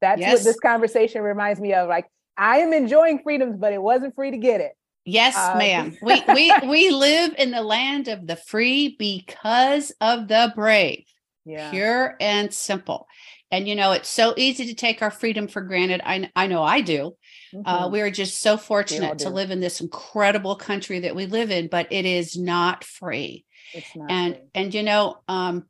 That's 0.00 0.20
yes. 0.20 0.34
what 0.34 0.44
this 0.44 0.60
conversation 0.60 1.22
reminds 1.22 1.60
me 1.60 1.72
of. 1.74 1.88
Like, 1.88 2.06
I 2.38 2.58
am 2.58 2.72
enjoying 2.72 3.20
freedoms, 3.22 3.56
but 3.58 3.72
it 3.72 3.82
wasn't 3.82 4.14
free 4.14 4.30
to 4.30 4.38
get 4.38 4.60
it. 4.60 4.72
Yes, 5.04 5.36
uh, 5.36 5.56
ma'am. 5.56 5.96
we 6.02 6.22
we 6.32 6.52
we 6.66 6.90
live 6.90 7.34
in 7.38 7.50
the 7.50 7.62
land 7.62 8.08
of 8.08 8.26
the 8.26 8.36
free 8.36 8.94
because 8.98 9.90
of 10.00 10.28
the 10.28 10.52
brave. 10.54 11.04
Yeah. 11.44 11.70
Pure 11.70 12.16
and 12.20 12.52
simple. 12.52 13.06
And 13.50 13.66
you 13.66 13.74
know, 13.74 13.92
it's 13.92 14.08
so 14.08 14.34
easy 14.36 14.66
to 14.66 14.74
take 14.74 15.00
our 15.00 15.10
freedom 15.10 15.48
for 15.48 15.62
granted. 15.62 16.02
I 16.04 16.30
I 16.36 16.46
know 16.46 16.62
I 16.62 16.82
do. 16.82 17.16
Uh, 17.54 17.56
mm-hmm. 17.56 17.66
Uh, 17.66 17.88
we 17.88 18.02
are 18.02 18.10
just 18.10 18.40
so 18.40 18.58
fortunate 18.58 19.20
to 19.20 19.30
live 19.30 19.50
in 19.50 19.60
this 19.60 19.80
incredible 19.80 20.56
country 20.56 21.00
that 21.00 21.16
we 21.16 21.24
live 21.24 21.50
in, 21.50 21.68
but 21.68 21.90
it 21.90 22.04
is 22.04 22.36
not 22.36 22.84
free. 22.84 23.46
It's 23.72 23.96
not 23.96 24.10
and 24.10 24.34
free. 24.34 24.44
and 24.54 24.74
you 24.74 24.82
know, 24.82 25.16
um, 25.26 25.64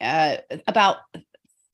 uh, 0.00 0.38
about 0.66 0.96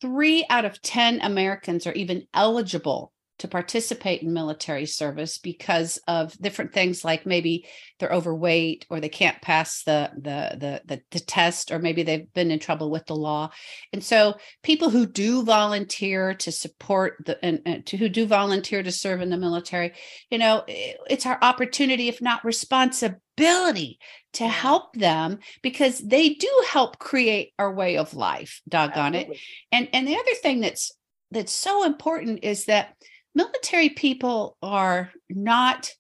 three 0.03 0.45
out 0.51 0.67
of 0.67 0.83
ten 0.83 1.23
Americans 1.23 1.87
are 1.87 1.95
even 1.95 2.27
eligible 2.35 3.13
to 3.41 3.49
participate 3.49 4.23
in 4.23 4.33
military 4.33 4.87
service 4.87 5.39
because 5.39 5.99
of 6.09 6.37
different 6.39 6.73
things 6.73 7.05
like 7.05 7.27
maybe 7.27 7.67
they're 7.99 8.13
overweight 8.13 8.87
or 8.89 9.01
they 9.01 9.09
can't 9.09 9.43
pass 9.43 9.83
the, 9.83 10.11
the 10.15 10.57
the 10.59 10.83
the, 10.87 11.03
the 11.11 11.21
test 11.21 11.71
or 11.71 11.79
maybe 11.79 12.03
they've 12.03 12.33
been 12.33 12.51
in 12.51 12.59
trouble 12.59 12.91
with 12.91 13.05
the 13.07 13.17
law. 13.17 13.51
And 13.93 14.03
so 14.03 14.35
people 14.63 14.91
who 14.91 15.07
do 15.07 15.43
volunteer 15.43 16.35
to 16.35 16.53
support 16.53 17.17
the 17.25 17.43
and, 17.45 17.61
and 17.67 17.87
to 17.87 17.97
who 17.97 18.09
do 18.09 18.27
volunteer 18.27 18.83
to 18.83 18.93
serve 18.93 19.21
in 19.21 19.31
the 19.31 19.37
military 19.37 19.93
you 20.31 20.39
know 20.39 20.65
it's 20.67 21.27
our 21.27 21.39
opportunity 21.43 22.09
if 22.09 22.21
not 22.21 22.45
responsibility 22.45 23.99
to 24.33 24.47
help 24.47 24.95
them 24.95 25.39
because 25.63 25.99
they 25.99 26.31
do 26.31 26.65
help 26.69 26.99
create 26.99 27.53
our 27.59 27.73
way 27.73 27.97
of 27.97 28.15
life 28.15 28.61
doggone 28.69 29.15
Absolutely. 29.15 29.37
it 29.37 29.41
and 29.73 29.89
and 29.93 30.09
the 30.09 30.17
other 30.17 30.35
thing 30.43 30.61
that's 30.61 30.93
that's 31.31 31.53
so 31.53 31.85
important 31.85 32.41
is 32.43 32.67
that 32.67 32.95
military 33.35 33.91
people 33.91 34.57
are 34.63 35.11
not 35.29 35.91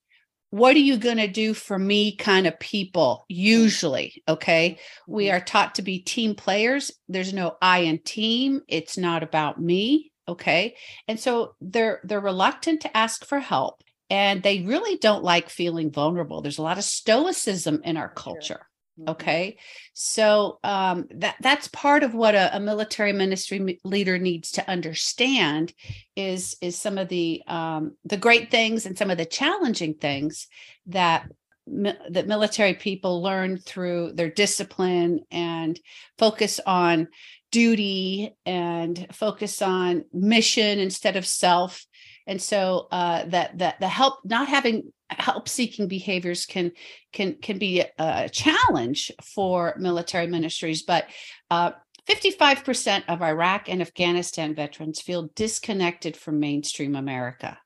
what 0.53 0.75
are 0.75 0.81
you 0.81 0.97
going 0.97 1.19
to 1.19 1.29
do 1.29 1.55
for 1.55 1.79
me? 1.79 2.17
kind 2.17 2.49
of 2.49 2.59
people 2.59 3.25
usually 3.29 4.23
okay? 4.27 4.79
We 5.07 5.27
mm-hmm. 5.27 5.37
are 5.37 5.41
taught 5.41 5.77
to 5.77 5.83
be 5.83 6.01
team 6.01 6.35
players. 6.35 6.91
There's 7.09 7.33
no 7.33 7.57
i 7.63 7.81
in 7.81 7.99
team. 7.99 8.63
It's 8.69 8.99
not 8.99 9.23
about 9.23 9.61
me 9.61 10.11
okay? 10.31 10.77
And 11.09 11.19
so 11.19 11.55
they're 11.61 12.01
they're 12.05 12.21
reluctant 12.21 12.83
to 12.83 12.97
ask 12.97 13.25
for 13.25 13.41
help 13.41 13.83
and 14.09 14.43
they 14.43 14.63
really 14.63 14.97
don't 14.99 15.25
like 15.25 15.51
feeling 15.51 15.91
vulnerable. 15.91 16.41
There's 16.41 16.59
a 16.59 16.63
lot 16.63 16.79
of 16.79 16.85
stoicism 16.85 17.81
in 17.85 17.97
our 17.97 18.09
culture. 18.09 18.67
Okay. 19.09 19.57
So 19.95 20.59
um, 20.62 21.07
that 21.14 21.37
that's 21.40 21.69
part 21.69 22.02
of 22.02 22.14
what 22.14 22.35
a, 22.35 22.57
a, 22.57 22.61
military 22.61 23.12
ministry 23.12 23.78
leader 23.85 24.19
needs 24.19 24.52
to 24.52 24.69
understand 24.69 25.73
is 26.16 26.57
is 26.61 26.76
some 26.76 26.99
of 26.99 27.09
the 27.09 27.42
um, 27.47 27.97
the 28.04 28.16
great 28.16 28.50
things 28.50 28.87
and 28.87 28.99
some 28.99 29.11
of 29.11 29.19
the 29.19 29.25
challenging 29.25 29.95
things 29.95 30.49
that 30.87 31.26
that 31.66 32.26
military 32.26 32.75
people 32.75 33.23
learn 33.23 33.57
through 33.57 34.12
their 34.12 34.30
discipline 34.30 35.21
and 35.30 35.78
focus 36.19 36.59
on 36.66 37.09
duty 37.52 38.35
and 38.45 39.07
focus 39.12 39.62
on 39.62 40.04
mission 40.12 40.78
instead 40.78 41.16
of 41.16 41.26
self 41.26 41.87
and 42.26 42.40
so 42.40 42.87
uh, 42.92 43.25
that 43.26 43.59
that 43.59 43.80
the 43.80 43.88
help 43.88 44.25
not 44.25 44.49
having 44.49 44.92
help 45.19 45.49
seeking 45.49 45.88
behaviors 45.88 46.47
can 46.47 46.73
can 47.12 47.35
can 47.35 47.59
be 47.59 47.85
a 47.99 48.29
challenge 48.29 49.11
for 49.35 49.75
military 49.79 50.26
ministries 50.26 50.83
but 50.83 51.07
uh, 51.50 51.73
55% 52.09 53.05
of 53.09 53.23
iraq 53.23 53.69
and 53.69 53.83
afghanistan 53.83 54.55
veterans 54.55 55.00
feel 55.00 55.31
disconnected 55.35 56.17
from 56.17 56.40
mainstream 56.40 56.97
america. 56.97 57.59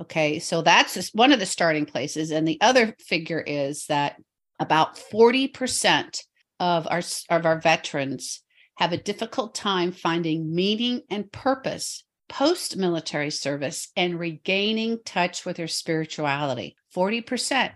Okay 0.00 0.38
so 0.38 0.62
that's 0.62 1.12
one 1.14 1.32
of 1.32 1.40
the 1.40 1.46
starting 1.46 1.86
places 1.86 2.30
and 2.30 2.46
the 2.46 2.60
other 2.60 2.94
figure 3.00 3.40
is 3.40 3.86
that 3.86 4.16
about 4.58 4.96
40% 4.96 6.20
of 6.60 6.86
our 6.90 7.02
of 7.30 7.46
our 7.46 7.60
veterans 7.60 8.42
have 8.76 8.92
a 8.92 8.98
difficult 8.98 9.54
time 9.54 9.92
finding 9.92 10.54
meaning 10.54 11.02
and 11.10 11.30
purpose 11.30 12.04
post 12.28 12.76
military 12.76 13.30
service 13.30 13.88
and 13.96 14.18
regaining 14.18 14.98
touch 15.04 15.44
with 15.44 15.56
their 15.56 15.68
spirituality 15.68 16.76
40%. 16.94 17.72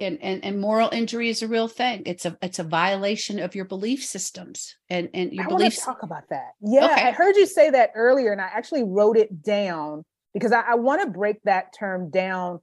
and, 0.00 0.18
and 0.22 0.44
and 0.44 0.60
moral 0.60 0.88
injury 0.92 1.28
is 1.28 1.42
a 1.42 1.48
real 1.48 1.66
thing. 1.68 2.02
It's 2.06 2.24
a 2.24 2.38
it's 2.40 2.58
a 2.60 2.64
violation 2.64 3.40
of 3.40 3.54
your 3.54 3.64
belief 3.64 4.04
systems 4.04 4.76
and 4.88 5.08
and 5.12 5.32
your 5.32 5.44
I 5.46 5.48
beliefs. 5.48 5.84
talk 5.84 6.02
about 6.02 6.28
that. 6.30 6.52
Yeah, 6.60 6.84
Okay. 6.86 7.08
I 7.08 7.12
heard 7.12 7.36
you 7.36 7.46
say 7.46 7.70
that 7.70 7.90
earlier, 7.96 8.30
and 8.32 8.40
I 8.40 8.46
actually 8.46 8.84
wrote 8.84 9.16
it 9.16 9.42
down 9.42 10.04
because 10.34 10.52
I, 10.52 10.60
I 10.60 10.74
want 10.76 11.02
to 11.02 11.08
break 11.08 11.42
that 11.44 11.74
term 11.76 12.10
down 12.10 12.60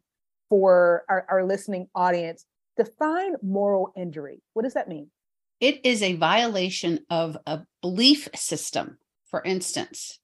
for 0.49 1.03
our, 1.09 1.25
our 1.29 1.43
listening 1.45 1.87
audience. 1.93 2.45
Define 2.77 3.35
moral 3.41 3.91
injury. 3.97 4.41
What 4.53 4.63
does 4.63 4.73
that 4.75 4.87
mean? 4.87 5.09
It 5.59 5.85
is 5.85 6.01
a 6.03 6.15
violation 6.15 6.99
of 7.09 7.37
a 7.45 7.61
belief 7.81 8.29
system. 8.35 8.97
For 9.29 9.41
instance, 9.43 10.19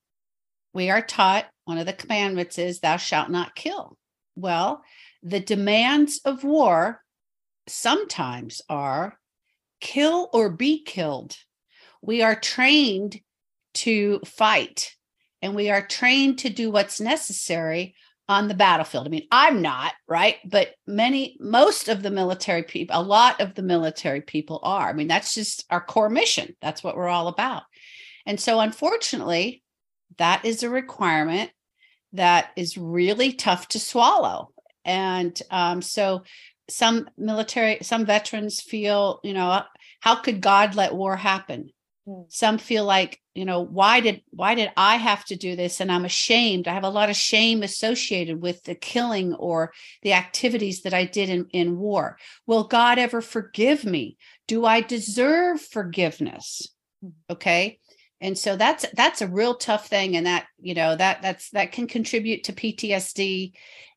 we 0.72 0.90
are 0.90 1.02
taught 1.02 1.46
one 1.64 1.78
of 1.78 1.86
the 1.86 1.92
commandments 1.92 2.58
is 2.58 2.80
thou 2.80 2.96
shalt 2.96 3.30
not 3.30 3.54
kill. 3.54 3.96
Well, 4.36 4.82
the 5.22 5.40
demands 5.40 6.20
of 6.24 6.44
war 6.44 7.02
sometimes 7.66 8.60
are 8.68 9.18
kill 9.80 10.28
or 10.32 10.50
be 10.50 10.82
killed. 10.82 11.36
We 12.00 12.22
are 12.22 12.34
trained 12.34 13.20
to 13.74 14.20
fight 14.24 14.94
and 15.40 15.54
we 15.54 15.70
are 15.70 15.86
trained 15.86 16.38
to 16.40 16.50
do 16.50 16.70
what's 16.70 17.00
necessary 17.00 17.94
on 18.28 18.48
the 18.48 18.54
battlefield. 18.54 19.06
I 19.06 19.10
mean, 19.10 19.26
I'm 19.30 19.60
not, 19.60 19.92
right? 20.08 20.36
But 20.44 20.74
many, 20.86 21.36
most 21.40 21.88
of 21.88 22.02
the 22.02 22.10
military 22.10 22.62
people, 22.62 22.98
a 22.98 23.02
lot 23.02 23.40
of 23.40 23.54
the 23.54 23.62
military 23.62 24.20
people 24.20 24.60
are. 24.62 24.88
I 24.88 24.92
mean, 24.92 25.08
that's 25.08 25.34
just 25.34 25.64
our 25.70 25.80
core 25.80 26.08
mission. 26.08 26.56
That's 26.62 26.82
what 26.82 26.96
we're 26.96 27.08
all 27.08 27.28
about. 27.28 27.64
And 28.24 28.38
so, 28.40 28.60
unfortunately, 28.60 29.62
that 30.18 30.44
is 30.44 30.62
a 30.62 30.70
requirement 30.70 31.50
that 32.12 32.50
is 32.56 32.76
really 32.76 33.32
tough 33.32 33.68
to 33.68 33.78
swallow. 33.78 34.50
And 34.84 35.40
um, 35.50 35.82
so, 35.82 36.24
some 36.68 37.10
military, 37.18 37.78
some 37.82 38.06
veterans 38.06 38.60
feel, 38.60 39.20
you 39.22 39.34
know, 39.34 39.62
how 40.00 40.16
could 40.16 40.40
God 40.40 40.74
let 40.74 40.94
war 40.94 41.16
happen? 41.16 41.70
Hmm. 42.06 42.22
Some 42.28 42.58
feel 42.58 42.84
like, 42.84 43.20
you 43.34 43.44
know, 43.44 43.60
why 43.60 44.00
did 44.00 44.22
why 44.30 44.54
did 44.54 44.70
I 44.76 44.96
have 44.96 45.24
to 45.26 45.36
do 45.36 45.54
this? 45.56 45.80
And 45.80 45.90
I'm 45.90 46.04
ashamed. 46.04 46.68
I 46.68 46.74
have 46.74 46.84
a 46.84 46.88
lot 46.88 47.10
of 47.10 47.16
shame 47.16 47.62
associated 47.62 48.42
with 48.42 48.62
the 48.64 48.74
killing 48.74 49.34
or 49.34 49.72
the 50.02 50.12
activities 50.12 50.82
that 50.82 50.94
I 50.94 51.04
did 51.04 51.28
in, 51.28 51.46
in 51.52 51.78
war. 51.78 52.18
Will 52.46 52.64
God 52.64 52.98
ever 52.98 53.20
forgive 53.20 53.84
me? 53.84 54.16
Do 54.48 54.64
I 54.64 54.80
deserve 54.80 55.60
forgiveness? 55.60 56.68
Okay. 57.30 57.78
And 58.22 58.38
so 58.38 58.56
that's 58.56 58.86
that's 58.94 59.20
a 59.20 59.26
real 59.26 59.56
tough 59.56 59.88
thing. 59.88 60.16
And 60.16 60.26
that, 60.26 60.46
you 60.60 60.74
know, 60.74 60.94
that 60.96 61.20
that's 61.20 61.50
that 61.50 61.72
can 61.72 61.88
contribute 61.88 62.44
to 62.44 62.52
PTSD 62.52 63.52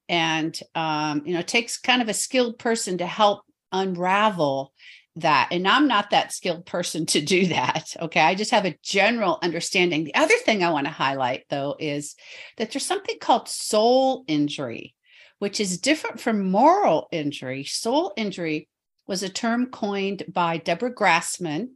and 0.10 0.60
um, 0.74 1.24
you 1.26 1.34
know, 1.34 1.40
it 1.40 1.48
takes 1.48 1.80
kind 1.80 2.02
of 2.02 2.10
a 2.10 2.14
skilled 2.14 2.60
person 2.60 2.98
to 2.98 3.06
help 3.06 3.44
unravel 3.72 4.74
that. 5.18 5.50
And 5.52 5.68
I'm 5.68 5.88
not 5.88 6.10
that 6.10 6.34
skilled 6.34 6.66
person 6.66 7.06
to 7.08 7.22
do 7.22 7.48
that. 7.48 7.96
Okay. 8.02 8.20
I 8.20 8.36
just 8.36 8.52
have 8.52 8.66
a 8.66 8.78
general 8.84 9.40
understanding. 9.42 10.04
The 10.04 10.16
other 10.16 10.36
thing 10.44 10.64
I 10.64 10.72
want 10.72 10.88
to 10.88 10.92
highlight, 10.92 11.46
though, 11.50 11.76
is 11.80 12.16
that 12.58 12.72
there's 12.72 12.86
something 12.86 13.18
called 13.20 13.48
soul 13.48 14.26
injury, 14.28 14.96
which 15.40 15.60
is 15.60 15.80
different 15.80 16.20
from 16.20 16.50
moral 16.52 17.08
injury. 17.12 17.64
Soul 17.64 18.14
injury 18.18 18.68
was 19.08 19.24
a 19.24 19.30
term 19.30 19.68
coined 19.68 20.24
by 20.28 20.58
Deborah 20.58 20.94
Grassman 20.94 21.70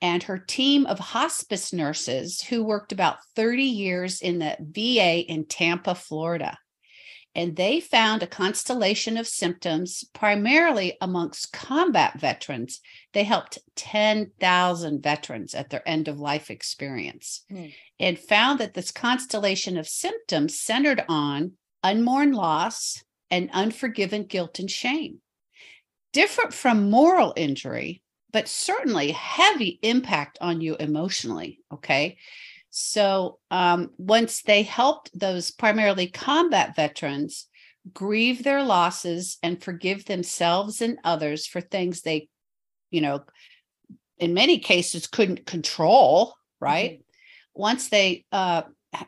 and 0.00 0.22
her 0.24 0.38
team 0.38 0.86
of 0.86 0.98
hospice 0.98 1.72
nurses 1.72 2.42
who 2.42 2.64
worked 2.64 2.92
about 2.92 3.18
30 3.34 3.62
years 3.64 4.20
in 4.20 4.38
the 4.38 4.56
VA 4.60 5.20
in 5.20 5.46
Tampa, 5.46 5.94
Florida 5.94 6.58
and 7.36 7.54
they 7.54 7.80
found 7.80 8.22
a 8.22 8.26
constellation 8.26 9.18
of 9.18 9.28
symptoms 9.28 10.04
primarily 10.14 10.96
amongst 11.02 11.52
combat 11.52 12.18
veterans. 12.18 12.80
They 13.12 13.24
helped 13.24 13.58
10,000 13.76 15.02
veterans 15.02 15.54
at 15.54 15.68
their 15.68 15.86
end 15.86 16.08
of 16.08 16.18
life 16.18 16.50
experience 16.50 17.44
Hmm. 17.50 17.66
and 18.00 18.18
found 18.18 18.58
that 18.60 18.72
this 18.72 18.90
constellation 18.90 19.76
of 19.76 19.86
symptoms 19.86 20.58
centered 20.58 21.04
on 21.10 21.52
unmourned 21.84 22.34
loss 22.34 23.04
and 23.30 23.50
unforgiven 23.52 24.24
guilt 24.24 24.58
and 24.58 24.70
shame. 24.70 25.20
Different 26.14 26.54
from 26.54 26.88
moral 26.88 27.34
injury, 27.36 28.00
but 28.36 28.48
certainly 28.48 29.12
heavy 29.12 29.78
impact 29.80 30.36
on 30.42 30.60
you 30.60 30.76
emotionally. 30.78 31.58
Okay. 31.72 32.18
So 32.68 33.38
um, 33.50 33.92
once 33.96 34.42
they 34.42 34.62
helped 34.62 35.18
those 35.18 35.50
primarily 35.50 36.08
combat 36.08 36.76
veterans 36.76 37.46
grieve 37.94 38.44
their 38.44 38.62
losses 38.62 39.38
and 39.42 39.64
forgive 39.64 40.04
themselves 40.04 40.82
and 40.82 40.98
others 41.02 41.46
for 41.46 41.62
things 41.62 42.02
they, 42.02 42.28
you 42.90 43.00
know, 43.00 43.22
in 44.18 44.34
many 44.34 44.58
cases 44.58 45.06
couldn't 45.06 45.46
control, 45.46 46.34
right? 46.60 47.02
Once 47.54 47.88
they 47.88 48.26
uh, 48.32 48.64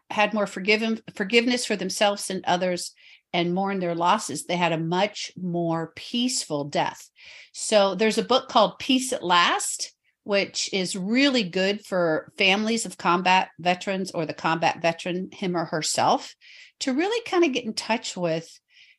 had 0.08 0.32
more 0.32 0.46
forgiven 0.46 1.02
forgiveness 1.14 1.66
for 1.66 1.76
themselves 1.76 2.30
and 2.30 2.42
others 2.46 2.94
and 3.32 3.54
mourn 3.54 3.78
their 3.78 3.94
losses, 3.94 4.44
they 4.44 4.56
had 4.56 4.72
a 4.72 4.78
much 4.78 5.32
more 5.40 5.92
peaceful 5.94 6.64
death. 6.64 7.10
So 7.52 7.94
there's 7.94 8.18
a 8.18 8.22
book 8.24 8.48
called 8.48 8.78
Peace 8.78 9.12
at 9.12 9.22
Last 9.22 9.92
which 10.28 10.68
is 10.74 10.94
really 10.94 11.42
good 11.42 11.82
for 11.86 12.30
families 12.36 12.84
of 12.84 12.98
combat 12.98 13.48
veterans 13.58 14.10
or 14.10 14.26
the 14.26 14.34
combat 14.34 14.82
veteran, 14.82 15.30
him 15.32 15.56
or 15.56 15.64
herself, 15.64 16.36
to 16.80 16.92
really 16.92 17.24
kind 17.24 17.46
of 17.46 17.52
get 17.54 17.64
in 17.64 17.72
touch 17.72 18.14
with 18.14 18.46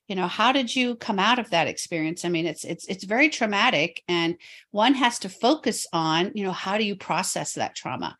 you 0.07 0.15
know 0.15 0.25
how 0.25 0.51
did 0.51 0.75
you 0.75 0.95
come 0.95 1.19
out 1.19 1.37
of 1.37 1.51
that 1.51 1.67
experience? 1.67 2.25
I 2.25 2.29
mean 2.29 2.47
it's 2.47 2.63
it's 2.63 2.87
it's 2.87 3.03
very 3.03 3.29
traumatic 3.29 4.01
and 4.07 4.37
one 4.71 4.95
has 4.95 5.19
to 5.19 5.29
focus 5.29 5.85
on 5.93 6.31
you 6.33 6.43
know 6.43 6.51
how 6.51 6.79
do 6.79 6.83
you 6.83 6.95
process 6.95 7.53
that 7.53 7.75
trauma? 7.75 8.17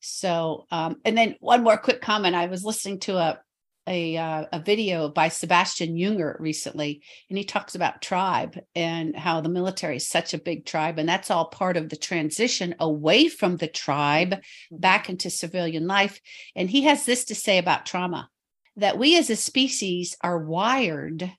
So 0.00 0.66
um 0.70 0.96
and 1.06 1.16
then 1.16 1.36
one 1.40 1.62
more 1.62 1.78
quick 1.78 2.02
comment. 2.02 2.36
I 2.36 2.48
was 2.48 2.66
listening 2.66 2.98
to 3.00 3.16
a 3.16 3.40
a, 3.86 4.16
uh, 4.16 4.44
a 4.52 4.60
video 4.60 5.08
by 5.08 5.28
Sebastian 5.28 5.96
Junger 5.96 6.38
recently, 6.38 7.02
and 7.28 7.36
he 7.36 7.44
talks 7.44 7.74
about 7.74 8.02
tribe 8.02 8.58
and 8.74 9.16
how 9.16 9.40
the 9.40 9.48
military 9.48 9.96
is 9.96 10.08
such 10.08 10.34
a 10.34 10.38
big 10.38 10.64
tribe, 10.64 10.98
and 10.98 11.08
that's 11.08 11.30
all 11.30 11.46
part 11.46 11.76
of 11.76 11.88
the 11.88 11.96
transition 11.96 12.74
away 12.78 13.28
from 13.28 13.56
the 13.56 13.68
tribe 13.68 14.36
back 14.70 15.08
into 15.08 15.30
civilian 15.30 15.86
life. 15.86 16.20
And 16.54 16.70
he 16.70 16.82
has 16.82 17.04
this 17.04 17.24
to 17.26 17.34
say 17.34 17.58
about 17.58 17.86
trauma 17.86 18.28
that 18.76 18.98
we 18.98 19.18
as 19.18 19.30
a 19.30 19.36
species 19.36 20.16
are 20.22 20.38
wired 20.38 21.32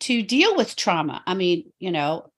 to 0.00 0.22
deal 0.22 0.56
with 0.56 0.76
trauma. 0.76 1.22
I 1.26 1.34
mean, 1.34 1.72
you 1.78 1.90
know, 1.90 2.30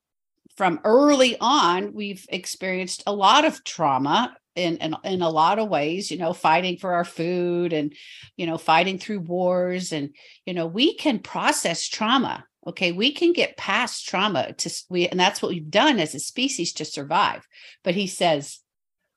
from 0.57 0.81
early 0.85 1.37
on, 1.41 1.95
we've 1.95 2.27
experienced 2.29 3.03
a 3.07 3.13
lot 3.13 3.45
of 3.45 3.65
trauma 3.65 4.37
in, 4.59 4.77
in 4.79 4.97
in 5.05 5.23
a 5.23 5.31
lot 5.31 5.59
of 5.59 5.69
ways, 5.69 6.11
you 6.11 6.19
know, 6.19 6.33
fighting 6.33 6.77
for 6.79 6.95
our 6.95 7.05
food 7.05 7.73
and 7.73 7.95
you 8.37 8.47
know, 8.47 8.59
fighting 8.59 8.99
through 8.99 9.21
wars 9.21 9.93
and 9.93 10.11
you 10.45 10.55
know, 10.55 10.67
we 10.67 10.95
can 10.95 11.19
process 11.21 11.87
trauma. 11.87 12.45
Okay, 12.67 12.93
we 12.93 13.13
can 13.13 13.33
get 13.33 13.57
past 13.57 14.07
trauma 14.07 14.53
to 14.53 14.71
we 14.91 15.09
and 15.09 15.19
that's 15.19 15.41
what 15.41 15.51
we've 15.51 15.71
done 15.71 15.99
as 15.99 16.15
a 16.15 16.19
species 16.19 16.73
to 16.75 16.85
survive. 16.85 17.47
But 17.85 17.95
he 17.95 18.07
says 18.07 18.61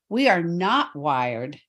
we 0.10 0.30
are 0.30 0.44
not 0.44 0.96
wired 0.96 1.60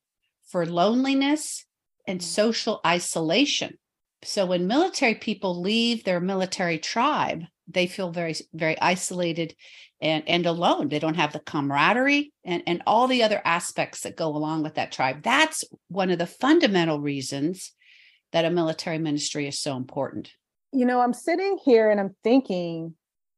for 0.49 0.67
loneliness 0.67 1.65
and 2.07 2.21
mm. 2.21 2.23
social 2.23 2.81
isolation. 2.87 3.79
So 4.25 4.47
when 4.47 4.67
military 4.67 5.17
people 5.17 5.61
leave 5.61 6.05
their 6.05 6.21
military 6.21 6.79
tribe, 6.79 7.43
they 7.73 7.87
feel 7.87 8.11
very 8.11 8.35
very 8.55 8.81
isolated 8.81 9.55
and 10.01 10.25
and 10.27 10.47
alone. 10.47 10.89
They 10.89 10.99
don't 10.99 11.15
have 11.17 11.33
the 11.33 11.41
camaraderie 11.41 12.33
and 12.45 12.63
and 12.67 12.83
all 12.87 13.07
the 13.07 13.23
other 13.23 13.41
aspects 13.45 14.03
that 14.03 14.17
go 14.17 14.29
along 14.29 14.63
with 14.63 14.75
that 14.75 14.93
tribe. 14.93 15.23
That's 15.23 15.65
one 15.89 16.11
of 16.11 16.19
the 16.19 16.27
fundamental 16.27 17.01
reasons 17.01 17.73
that 18.33 18.45
a 18.45 18.51
military 18.51 18.99
ministry 18.99 19.47
is 19.47 19.59
so 19.59 19.77
important. 19.77 20.33
You 20.73 20.87
know, 20.87 21.01
I'm 21.01 21.13
sitting 21.13 21.59
here 21.65 21.91
and 21.91 22.01
I'm 22.01 22.17
thinking, 22.25 22.95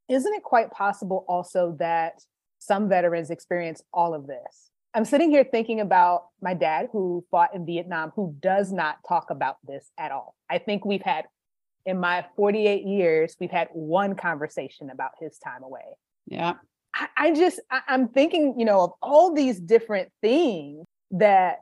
isn't 0.09 0.35
it 0.35 0.43
quite 0.43 0.71
possible 0.71 1.25
also 1.29 1.77
that 1.79 2.15
some 2.61 2.89
veterans 2.89 3.31
experience 3.31 3.83
all 3.93 4.15
of 4.15 4.27
this? 4.27 4.71
I'm 4.97 5.05
sitting 5.05 5.31
here 5.31 5.43
thinking 5.43 5.81
about 5.81 6.27
my 6.41 6.55
dad 6.55 6.89
who 6.93 7.25
fought 7.29 7.53
in 7.53 7.67
Vietnam, 7.67 8.13
who 8.15 8.37
does 8.39 8.73
not 8.73 8.99
talk 9.09 9.31
about 9.31 9.57
this 9.67 9.91
at 9.99 10.13
all. 10.13 10.37
I 10.49 10.59
think 10.59 10.85
we've 10.85 11.03
had, 11.03 11.25
in 11.87 11.99
my 12.01 12.25
48 12.37 12.85
years, 12.85 13.37
we've 13.41 13.51
had 13.51 13.69
one 13.73 14.15
conversation 14.15 14.91
about 14.91 15.13
his 15.21 15.39
time 15.39 15.63
away. 15.63 15.85
Yeah. 16.27 16.55
I, 16.95 17.09
I 17.17 17.35
just 17.35 17.61
I, 17.71 17.81
I'm 17.89 18.09
thinking, 18.09 18.55
you 18.59 18.65
know, 18.65 18.81
of 18.81 18.93
all 19.03 19.35
these 19.35 19.61
different 19.61 20.11
things 20.23 20.85
that 21.13 21.59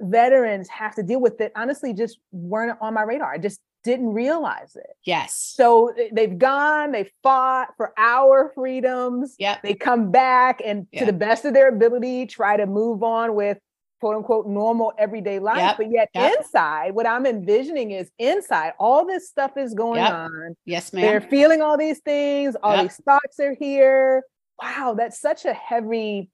veterans 0.00 0.68
have 0.68 0.94
to 0.96 1.02
deal 1.02 1.20
with 1.20 1.38
that 1.38 1.52
honestly 1.56 1.92
just 1.92 2.18
weren't 2.32 2.78
on 2.80 2.94
my 2.94 3.02
radar. 3.02 3.32
I 3.32 3.38
just 3.38 3.60
didn't 3.84 4.12
realize 4.12 4.76
it. 4.76 4.90
Yes. 5.04 5.54
So 5.56 5.92
they've 6.12 6.38
gone, 6.38 6.92
they 6.92 7.10
fought 7.22 7.68
for 7.76 7.92
our 7.96 8.52
freedoms. 8.54 9.34
Yeah. 9.38 9.58
They 9.62 9.74
come 9.74 10.10
back 10.10 10.60
and 10.64 10.86
Yeah. 10.92 11.00
to 11.00 11.06
the 11.06 11.12
best 11.12 11.44
of 11.44 11.54
their 11.54 11.68
ability 11.68 12.26
try 12.26 12.56
to 12.56 12.66
move 12.66 13.02
on 13.02 13.34
with 13.34 13.58
quote 14.02 14.16
unquote 14.16 14.48
normal 14.48 14.92
everyday 14.98 15.38
life. 15.38 15.58
Yep, 15.58 15.76
But 15.76 15.90
yet 15.92 16.08
yep. 16.12 16.32
inside, 16.36 16.92
what 16.92 17.06
I'm 17.06 17.24
envisioning 17.24 17.92
is 17.92 18.10
inside, 18.18 18.72
all 18.80 19.06
this 19.06 19.28
stuff 19.28 19.52
is 19.56 19.74
going 19.74 19.98
Yep. 20.02 20.12
on. 20.12 20.56
Yes, 20.64 20.92
ma'am. 20.92 21.02
They're 21.02 21.20
feeling 21.20 21.62
all 21.62 21.78
these 21.78 22.00
things, 22.00 22.56
all 22.64 22.82
these 22.82 22.96
thoughts 23.04 23.38
are 23.38 23.54
here. 23.54 24.24
Wow, 24.60 24.96
that's 24.98 25.20
such 25.20 25.44
a 25.44 25.52
heavy, 25.54 26.30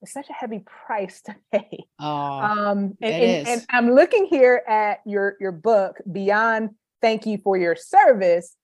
it's 0.00 0.14
such 0.14 0.30
a 0.30 0.32
heavy 0.32 0.60
price 0.86 1.20
to 1.26 1.36
pay. 1.52 1.84
Oh, 2.00 2.06
Um, 2.06 2.96
and, 3.02 3.14
it 3.14 3.22
and, 3.22 3.48
and. 3.48 3.66
I'm 3.68 3.90
looking 3.94 4.24
here 4.24 4.62
at 4.66 5.00
your 5.04 5.36
your 5.40 5.52
book, 5.52 5.96
Beyond 6.10 6.70
Thank 7.02 7.26
You 7.26 7.36
for 7.36 7.58
Your 7.58 7.76
Service. 7.76 8.56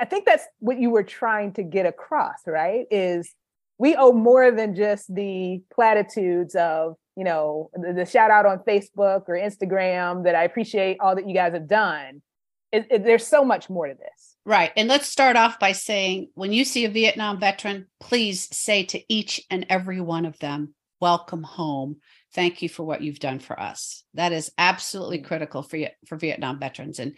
I 0.00 0.04
think 0.04 0.26
that's 0.26 0.46
what 0.58 0.80
you 0.80 0.90
were 0.90 1.04
trying 1.04 1.52
to 1.52 1.62
get 1.62 1.86
across, 1.86 2.40
right? 2.44 2.86
Is 2.90 3.32
we 3.78 3.94
owe 3.94 4.10
more 4.10 4.50
than 4.50 4.74
just 4.74 5.14
the 5.14 5.62
platitudes 5.72 6.56
of, 6.56 6.96
you 7.18 7.24
know, 7.24 7.68
the, 7.74 7.92
the 7.92 8.06
shout 8.06 8.30
out 8.30 8.46
on 8.46 8.60
Facebook 8.60 9.22
or 9.26 9.34
Instagram 9.34 10.22
that 10.22 10.36
I 10.36 10.44
appreciate 10.44 10.98
all 11.00 11.16
that 11.16 11.28
you 11.28 11.34
guys 11.34 11.52
have 11.52 11.66
done. 11.66 12.22
It, 12.70 12.86
it- 12.92 13.04
there's 13.04 13.26
so 13.26 13.44
much 13.44 13.68
more 13.68 13.88
to 13.88 13.94
this. 13.94 14.36
Right. 14.46 14.70
And 14.76 14.88
let's 14.88 15.08
start 15.08 15.36
off 15.36 15.58
by 15.58 15.72
saying 15.72 16.28
when 16.34 16.52
you 16.52 16.64
see 16.64 16.84
a 16.84 16.88
Vietnam 16.88 17.40
veteran, 17.40 17.86
please 17.98 18.48
say 18.56 18.84
to 18.84 19.02
each 19.12 19.42
and 19.50 19.66
every 19.68 20.00
one 20.00 20.24
of 20.26 20.38
them, 20.38 20.74
welcome 21.00 21.42
home. 21.42 21.96
Thank 22.34 22.60
you 22.60 22.68
for 22.68 22.82
what 22.84 23.02
you've 23.02 23.20
done 23.20 23.38
for 23.38 23.58
us. 23.58 24.04
That 24.14 24.32
is 24.32 24.52
absolutely 24.58 25.20
critical 25.20 25.62
for 25.62 25.76
you 25.78 25.88
for 26.06 26.16
Vietnam 26.16 26.60
veterans. 26.60 26.98
And 26.98 27.14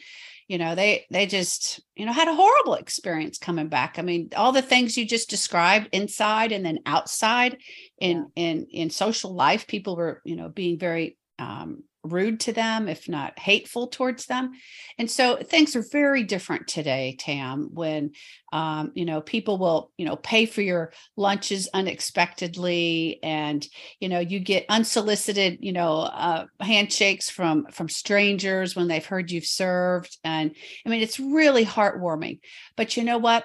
you 0.47 0.59
know, 0.59 0.75
they 0.75 1.07
they 1.11 1.27
just, 1.27 1.81
you 1.95 2.07
know, 2.07 2.13
had 2.13 2.29
a 2.29 2.35
horrible 2.35 2.75
experience 2.75 3.39
coming 3.39 3.69
back. 3.69 3.99
I 3.99 4.03
mean, 4.03 4.31
all 4.37 4.53
the 4.53 4.63
things 4.63 4.97
you 4.97 5.07
just 5.07 5.31
described 5.31 5.89
inside 5.93 6.53
and 6.53 6.65
then 6.65 6.81
outside 6.87 7.59
in 8.01 8.31
in 8.35 8.67
in 8.71 8.91
social 8.91 9.35
life, 9.35 9.67
people 9.67 9.97
were, 9.97 10.21
you 10.25 10.37
know, 10.37 10.49
being 10.49 10.79
very 10.79 11.17
um 11.39 11.85
rude 12.03 12.41
to 12.41 12.53
them, 12.53 12.89
if 12.89 13.09
not 13.09 13.39
hateful 13.39 13.89
towards 13.89 14.27
them. 14.27 14.53
And 14.99 15.11
so 15.11 15.37
things 15.37 15.77
are 15.77 15.85
very 15.93 16.23
different 16.23 16.67
today, 16.67 17.17
Tam, 17.19 17.69
when 17.73 18.13
um, 18.53 18.93
you 18.95 19.05
know 19.05 19.21
people 19.21 19.59
will 19.59 19.93
you 19.97 20.07
know 20.07 20.17
pay 20.17 20.47
for 20.47 20.63
your 20.63 20.93
lunches 21.17 21.69
unexpectedly, 21.73 23.21
and 23.23 23.67
you 24.01 24.09
know 24.09 24.19
you 24.19 24.41
get 24.41 24.67
unsolicited 24.69 25.59
you 25.61 25.73
know 25.73 26.01
uh, 26.01 26.47
handshakes 26.61 27.31
from 27.31 27.67
from 27.71 27.89
strangers 27.89 28.75
when 28.75 28.89
they've 28.89 29.05
heard 29.05 29.31
you've 29.31 29.45
served, 29.45 30.17
and 30.25 30.55
I 30.87 30.89
mean 30.89 31.03
it's 31.03 31.21
really 31.21 31.65
heartwarming. 31.65 32.41
But 32.77 32.97
you 32.97 33.05
know 33.05 33.19
what? 33.19 33.45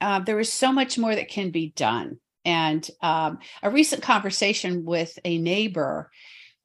Uh, 0.00 0.20
there 0.20 0.40
is 0.40 0.52
so 0.52 0.72
much 0.72 0.96
more 0.96 1.14
that 1.14 1.28
can 1.28 1.50
be 1.50 1.72
done. 1.76 2.18
And 2.44 2.88
um, 3.02 3.38
a 3.62 3.70
recent 3.70 4.02
conversation 4.02 4.86
with 4.86 5.18
a 5.26 5.36
neighbor 5.36 6.10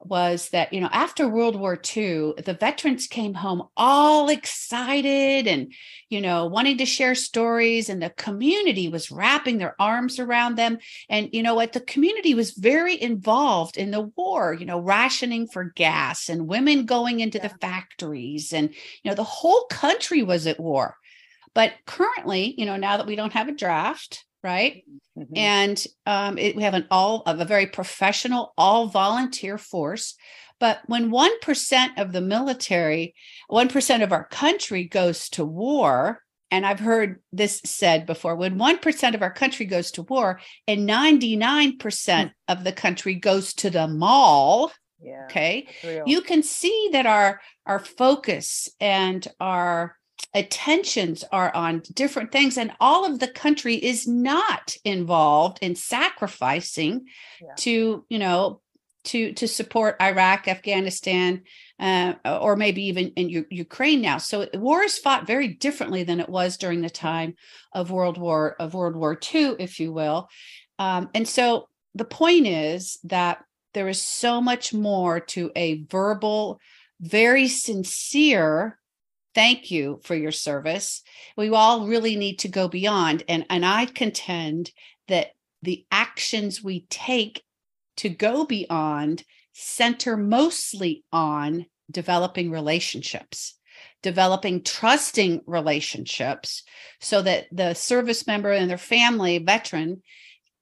was 0.07 0.49
that 0.49 0.71
you 0.71 0.79
know 0.79 0.89
after 0.91 1.27
world 1.27 1.55
war 1.55 1.79
ii 1.97 2.33
the 2.43 2.57
veterans 2.59 3.07
came 3.07 3.33
home 3.33 3.63
all 3.75 4.29
excited 4.29 5.47
and 5.47 5.73
you 6.09 6.21
know 6.21 6.45
wanting 6.45 6.77
to 6.77 6.85
share 6.85 7.15
stories 7.15 7.89
and 7.89 8.01
the 8.01 8.09
community 8.11 8.87
was 8.87 9.11
wrapping 9.11 9.57
their 9.57 9.75
arms 9.79 10.19
around 10.19 10.55
them. 10.55 10.77
And 11.09 11.29
you 11.33 11.43
know 11.43 11.55
what? 11.55 11.73
The 11.73 11.81
community 11.81 12.33
was 12.33 12.51
very 12.51 13.01
involved 13.01 13.77
in 13.77 13.91
the 13.91 14.11
war 14.15 14.53
you 14.53 14.65
know 14.65 14.79
rationing 14.79 15.47
for 15.47 15.65
gas 15.75 16.29
and 16.29 16.47
women 16.47 16.85
going 16.85 17.19
into 17.19 17.39
the 17.39 17.49
factories 17.49 18.53
and 18.53 18.69
you 19.03 19.11
know 19.11 19.15
the 19.15 19.23
whole 19.23 19.65
country 19.65 20.23
was 20.23 20.47
at 20.47 20.59
war. 20.59 20.97
But 21.53 21.73
currently 21.85 22.53
you 22.57 22.65
know 22.65 22.77
now 22.77 22.97
that 22.97 23.07
we 23.07 23.15
don't 23.15 23.33
have 23.33 23.47
a 23.47 23.53
draft 23.53 24.25
right? 24.45 24.83
Mhm. 25.17 25.37
and 25.37 25.87
um, 26.05 26.37
it, 26.37 26.55
we 26.55 26.63
have 26.63 26.73
an 26.73 26.87
all 26.91 27.23
of 27.25 27.39
a 27.39 27.45
very 27.45 27.67
professional 27.67 28.53
all 28.57 28.87
volunteer 28.87 29.57
force. 29.57 30.15
But 30.59 30.79
when 30.87 31.11
1% 31.11 31.97
of 31.97 32.11
the 32.11 32.21
military 32.21 33.15
1% 33.49 34.03
of 34.03 34.11
our 34.11 34.25
country 34.25 34.83
goes 34.85 35.29
to 35.29 35.43
war 35.45 36.21
and 36.51 36.65
i've 36.65 36.79
heard 36.79 37.21
this 37.33 37.61
said 37.65 38.05
before 38.05 38.35
when 38.35 38.57
1% 38.57 39.15
of 39.15 39.21
our 39.21 39.31
country 39.33 39.65
goes 39.65 39.91
to 39.91 40.03
war 40.03 40.39
and 40.67 40.87
99% 40.87 42.31
of 42.47 42.63
the 42.63 42.71
country 42.71 43.15
goes 43.15 43.53
to 43.53 43.69
the 43.69 43.87
mall 43.87 44.71
yeah, 45.01 45.25
okay 45.25 45.67
you 46.05 46.21
can 46.21 46.43
see 46.43 46.89
that 46.93 47.05
our 47.05 47.41
our 47.65 47.79
focus 47.79 48.69
and 48.79 49.27
our 49.39 49.97
attentions 50.33 51.23
are 51.31 51.53
on 51.55 51.81
different 51.93 52.31
things 52.31 52.57
and 52.57 52.71
all 52.79 53.05
of 53.05 53.19
the 53.19 53.27
country 53.27 53.75
is 53.75 54.07
not 54.07 54.75
involved 54.83 55.59
in 55.61 55.75
sacrificing 55.75 57.05
Yeah. 57.41 57.53
to 57.57 58.05
you 58.09 58.19
know 58.19 58.61
to 59.05 59.33
to 59.33 59.47
support 59.47 59.95
iraq 60.01 60.47
afghanistan 60.47 61.43
uh, 61.79 62.13
or 62.41 62.55
maybe 62.55 62.83
even 62.85 63.09
in 63.15 63.29
U- 63.29 63.45
ukraine 63.49 64.01
now 64.01 64.17
so 64.17 64.47
war 64.55 64.83
is 64.83 64.97
fought 64.97 65.27
very 65.27 65.47
differently 65.47 66.03
than 66.03 66.19
it 66.19 66.29
was 66.29 66.57
during 66.57 66.81
the 66.81 66.89
time 66.89 67.35
of 67.73 67.91
world 67.91 68.17
war 68.17 68.55
of 68.59 68.73
world 68.73 68.95
war 68.95 69.17
ii 69.33 69.53
if 69.59 69.79
you 69.79 69.93
will 69.93 70.27
um, 70.79 71.09
and 71.13 71.27
so 71.27 71.67
the 71.93 72.05
point 72.05 72.47
is 72.47 72.97
that 73.03 73.43
there 73.73 73.87
is 73.87 74.01
so 74.01 74.41
much 74.41 74.73
more 74.73 75.19
to 75.19 75.51
a 75.55 75.83
verbal 75.83 76.59
very 76.99 77.47
sincere 77.47 78.79
thank 79.35 79.69
you 79.69 79.99
for 80.03 80.15
your 80.15 80.31
service. 80.31 81.03
We 81.37 81.49
all 81.49 81.85
really 81.85 82.15
need 82.15 82.39
to 82.39 82.47
go 82.47 82.67
beyond 82.67 83.23
and 83.27 83.45
and 83.49 83.65
i 83.65 83.85
contend 83.85 84.71
that 85.07 85.27
the 85.61 85.85
actions 85.91 86.63
we 86.63 86.85
take 86.89 87.43
to 87.97 88.09
go 88.09 88.45
beyond 88.45 89.23
center 89.53 90.17
mostly 90.17 91.03
on 91.11 91.65
developing 91.91 92.49
relationships 92.49 93.55
developing 94.01 94.63
trusting 94.63 95.41
relationships 95.45 96.63
so 96.99 97.21
that 97.21 97.45
the 97.51 97.73
service 97.73 98.27
member 98.27 98.51
and 98.51 98.69
their 98.69 98.77
family 98.77 99.37
veteran 99.39 100.01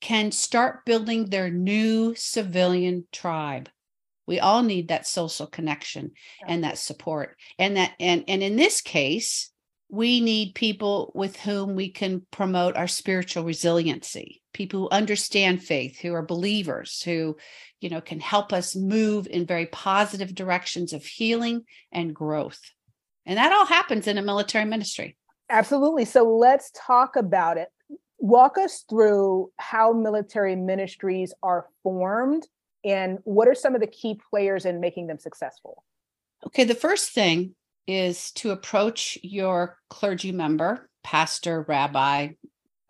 can 0.01 0.31
start 0.31 0.85
building 0.85 1.29
their 1.29 1.49
new 1.49 2.13
civilian 2.15 3.05
tribe 3.11 3.69
we 4.25 4.39
all 4.39 4.63
need 4.63 4.87
that 4.87 5.07
social 5.07 5.47
connection 5.47 6.11
and 6.47 6.63
that 6.63 6.77
support 6.77 7.37
and 7.57 7.77
that 7.77 7.93
and 7.99 8.23
and 8.27 8.43
in 8.43 8.55
this 8.55 8.81
case 8.81 9.49
we 9.89 10.21
need 10.21 10.55
people 10.55 11.11
with 11.13 11.37
whom 11.37 11.75
we 11.75 11.89
can 11.89 12.25
promote 12.31 12.75
our 12.75 12.87
spiritual 12.87 13.43
resiliency 13.43 14.41
people 14.53 14.81
who 14.81 14.89
understand 14.89 15.63
faith 15.63 15.99
who 15.99 16.13
are 16.13 16.25
believers 16.25 17.01
who 17.03 17.35
you 17.81 17.89
know 17.89 18.01
can 18.01 18.19
help 18.19 18.53
us 18.53 18.75
move 18.75 19.27
in 19.27 19.45
very 19.45 19.65
positive 19.67 20.33
directions 20.33 20.93
of 20.93 21.05
healing 21.05 21.63
and 21.91 22.15
growth 22.15 22.61
and 23.25 23.37
that 23.37 23.51
all 23.51 23.65
happens 23.65 24.07
in 24.07 24.17
a 24.17 24.21
military 24.21 24.65
ministry 24.65 25.15
Absolutely. 25.49 26.05
So 26.05 26.23
let's 26.23 26.71
talk 26.75 27.15
about 27.15 27.57
it. 27.57 27.69
Walk 28.17 28.57
us 28.57 28.85
through 28.89 29.51
how 29.57 29.93
military 29.93 30.55
ministries 30.55 31.33
are 31.43 31.67
formed 31.83 32.47
and 32.83 33.19
what 33.23 33.47
are 33.47 33.55
some 33.55 33.75
of 33.75 33.81
the 33.81 33.87
key 33.87 34.19
players 34.29 34.65
in 34.65 34.79
making 34.79 35.07
them 35.07 35.19
successful? 35.19 35.83
Okay, 36.47 36.63
the 36.65 36.75
first 36.75 37.11
thing 37.11 37.55
is 37.87 38.31
to 38.31 38.51
approach 38.51 39.17
your 39.23 39.77
clergy 39.89 40.31
member, 40.31 40.89
pastor, 41.03 41.61
rabbi, 41.67 42.29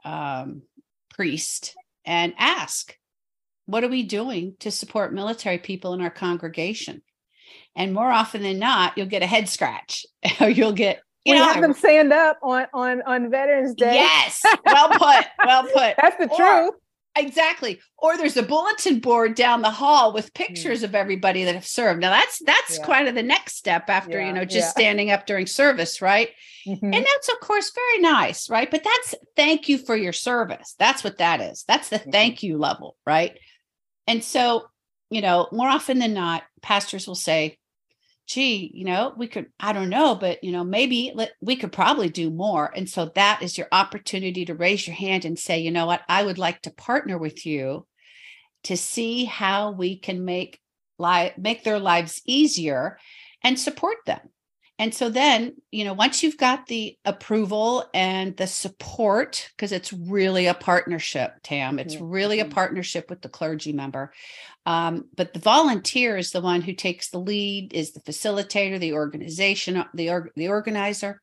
um, 0.05 0.63
priest, 1.09 1.75
and 2.05 2.33
ask, 2.37 2.97
what 3.65 3.83
are 3.83 3.87
we 3.89 4.03
doing 4.03 4.55
to 4.59 4.71
support 4.71 5.13
military 5.13 5.57
people 5.57 5.93
in 5.93 6.01
our 6.01 6.09
congregation? 6.09 7.01
And 7.75 7.93
more 7.93 8.11
often 8.11 8.43
than 8.43 8.59
not, 8.59 8.97
you'll 8.97 9.07
get 9.07 9.23
a 9.23 9.27
head 9.27 9.47
scratch 9.49 10.05
or 10.41 10.49
you'll 10.49 10.73
get, 10.73 10.99
you 11.25 11.33
we 11.33 11.39
know, 11.39 11.45
have 11.45 11.61
them 11.61 11.73
stand 11.73 12.11
up 12.11 12.37
on 12.43 12.65
on 12.73 13.01
on 13.03 13.31
Veterans 13.31 13.73
Day. 13.75 13.93
yes, 13.95 14.43
well 14.65 14.89
put, 14.89 15.25
well 15.45 15.63
put. 15.73 15.95
That's 16.01 16.17
the 16.17 16.29
Or- 16.29 16.37
truth. 16.37 16.73
Exactly. 17.15 17.79
Or 17.99 18.17
there's 18.17 18.37
a 18.37 18.43
bulletin 18.43 18.99
board 18.99 19.35
down 19.35 19.61
the 19.61 19.69
hall 19.69 20.13
with 20.13 20.33
pictures 20.33 20.81
of 20.81 20.95
everybody 20.95 21.43
that 21.43 21.53
have 21.53 21.65
served. 21.67 22.01
Now 22.01 22.09
that's 22.09 22.39
that's 22.39 22.77
Hmm. 22.77 22.81
Yeah. 22.81 22.87
kind 22.87 23.07
of 23.07 23.15
the 23.15 23.21
next 23.23 23.55
step 23.55 23.87
after, 23.87 24.19
Yeah, 24.19 24.27
you 24.27 24.33
know, 24.33 24.45
just 24.45 24.67
yeah. 24.67 24.81
standing 24.81 25.11
up 25.11 25.27
during 25.27 25.45
service, 25.45 26.01
right? 26.01 26.29
Mhm. 26.67 26.79
And 26.81 26.93
that's 27.05 27.29
of 27.29 27.39
course 27.39 27.71
very 27.73 27.99
nice, 28.01 28.49
right? 28.49 28.69
But 28.69 28.83
that's 28.83 29.15
thank 29.35 29.69
you 29.69 29.77
for 29.77 29.95
your 29.95 30.13
service. 30.13 30.75
That's 30.79 31.03
what 31.03 31.19
that 31.19 31.39
is. 31.39 31.63
That's 31.67 31.89
the 31.89 31.99
Mhm. 31.99 32.11
thank 32.11 32.41
you 32.43 32.57
level, 32.57 32.97
right? 33.05 33.37
And 34.07 34.23
so, 34.23 34.65
you 35.11 35.21
know, 35.21 35.47
more 35.51 35.67
often 35.69 35.99
than 35.99 36.13
not, 36.15 36.43
pastors 36.63 37.05
will 37.07 37.15
say, 37.15 37.59
gee, 38.27 38.71
you 38.73 38.85
know, 38.85 39.13
we 39.17 39.27
could, 39.27 39.47
I 39.59 39.73
don't 39.73 39.89
know, 39.89 40.15
but 40.15 40.43
you 40.43 40.51
know, 40.51 40.63
maybe 40.63 41.11
let, 41.13 41.33
we 41.41 41.55
could 41.55 41.71
probably 41.71 42.09
do 42.09 42.29
more. 42.29 42.71
And 42.75 42.89
so 42.89 43.11
that 43.15 43.41
is 43.41 43.57
your 43.57 43.67
opportunity 43.71 44.45
to 44.45 44.55
raise 44.55 44.87
your 44.87 44.95
hand 44.95 45.25
and 45.25 45.37
say, 45.37 45.59
you 45.59 45.71
know 45.71 45.85
what, 45.85 46.01
I 46.07 46.23
would 46.23 46.37
like 46.37 46.61
to 46.61 46.71
partner 46.71 47.17
with 47.17 47.45
you 47.45 47.85
to 48.63 48.77
see 48.77 49.25
how 49.25 49.71
we 49.71 49.97
can 49.97 50.23
make 50.25 50.59
life 50.97 51.37
make 51.37 51.63
their 51.63 51.79
lives 51.79 52.21
easier 52.25 52.97
and 53.43 53.59
support 53.59 53.97
them. 54.05 54.21
And 54.83 54.93
so 54.93 55.09
then 55.09 55.55
you 55.71 55.85
know 55.85 55.93
once 55.93 56.23
you've 56.23 56.37
got 56.37 56.67
the 56.67 56.97
approval 57.05 57.89
and 57.93 58.35
the 58.37 58.47
support 58.47 59.49
because 59.55 59.71
it's 59.71 59.93
really 59.93 60.47
a 60.47 60.53
partnership 60.53 61.31
tam 61.43 61.79
it's 61.79 61.95
Mhm, 61.95 62.01
really 62.01 62.39
a 62.39 62.45
mhm. 62.45 62.51
partnership 62.51 63.09
with 63.09 63.21
the 63.21 63.29
clergy 63.29 63.73
member. 63.73 64.11
Um, 64.65 65.09
but 65.15 65.33
the 65.33 65.39
volunteer 65.39 66.17
is 66.17 66.31
the 66.31 66.41
one 66.41 66.61
who 66.61 66.73
takes 66.73 67.09
the 67.09 67.19
lead 67.19 67.73
is 67.73 67.93
the 67.93 68.01
facilitator 68.01 68.79
the 68.79 68.93
organization 68.93 69.83
the, 69.93 70.09
org- 70.11 70.31
the 70.35 70.49
organizer. 70.49 71.21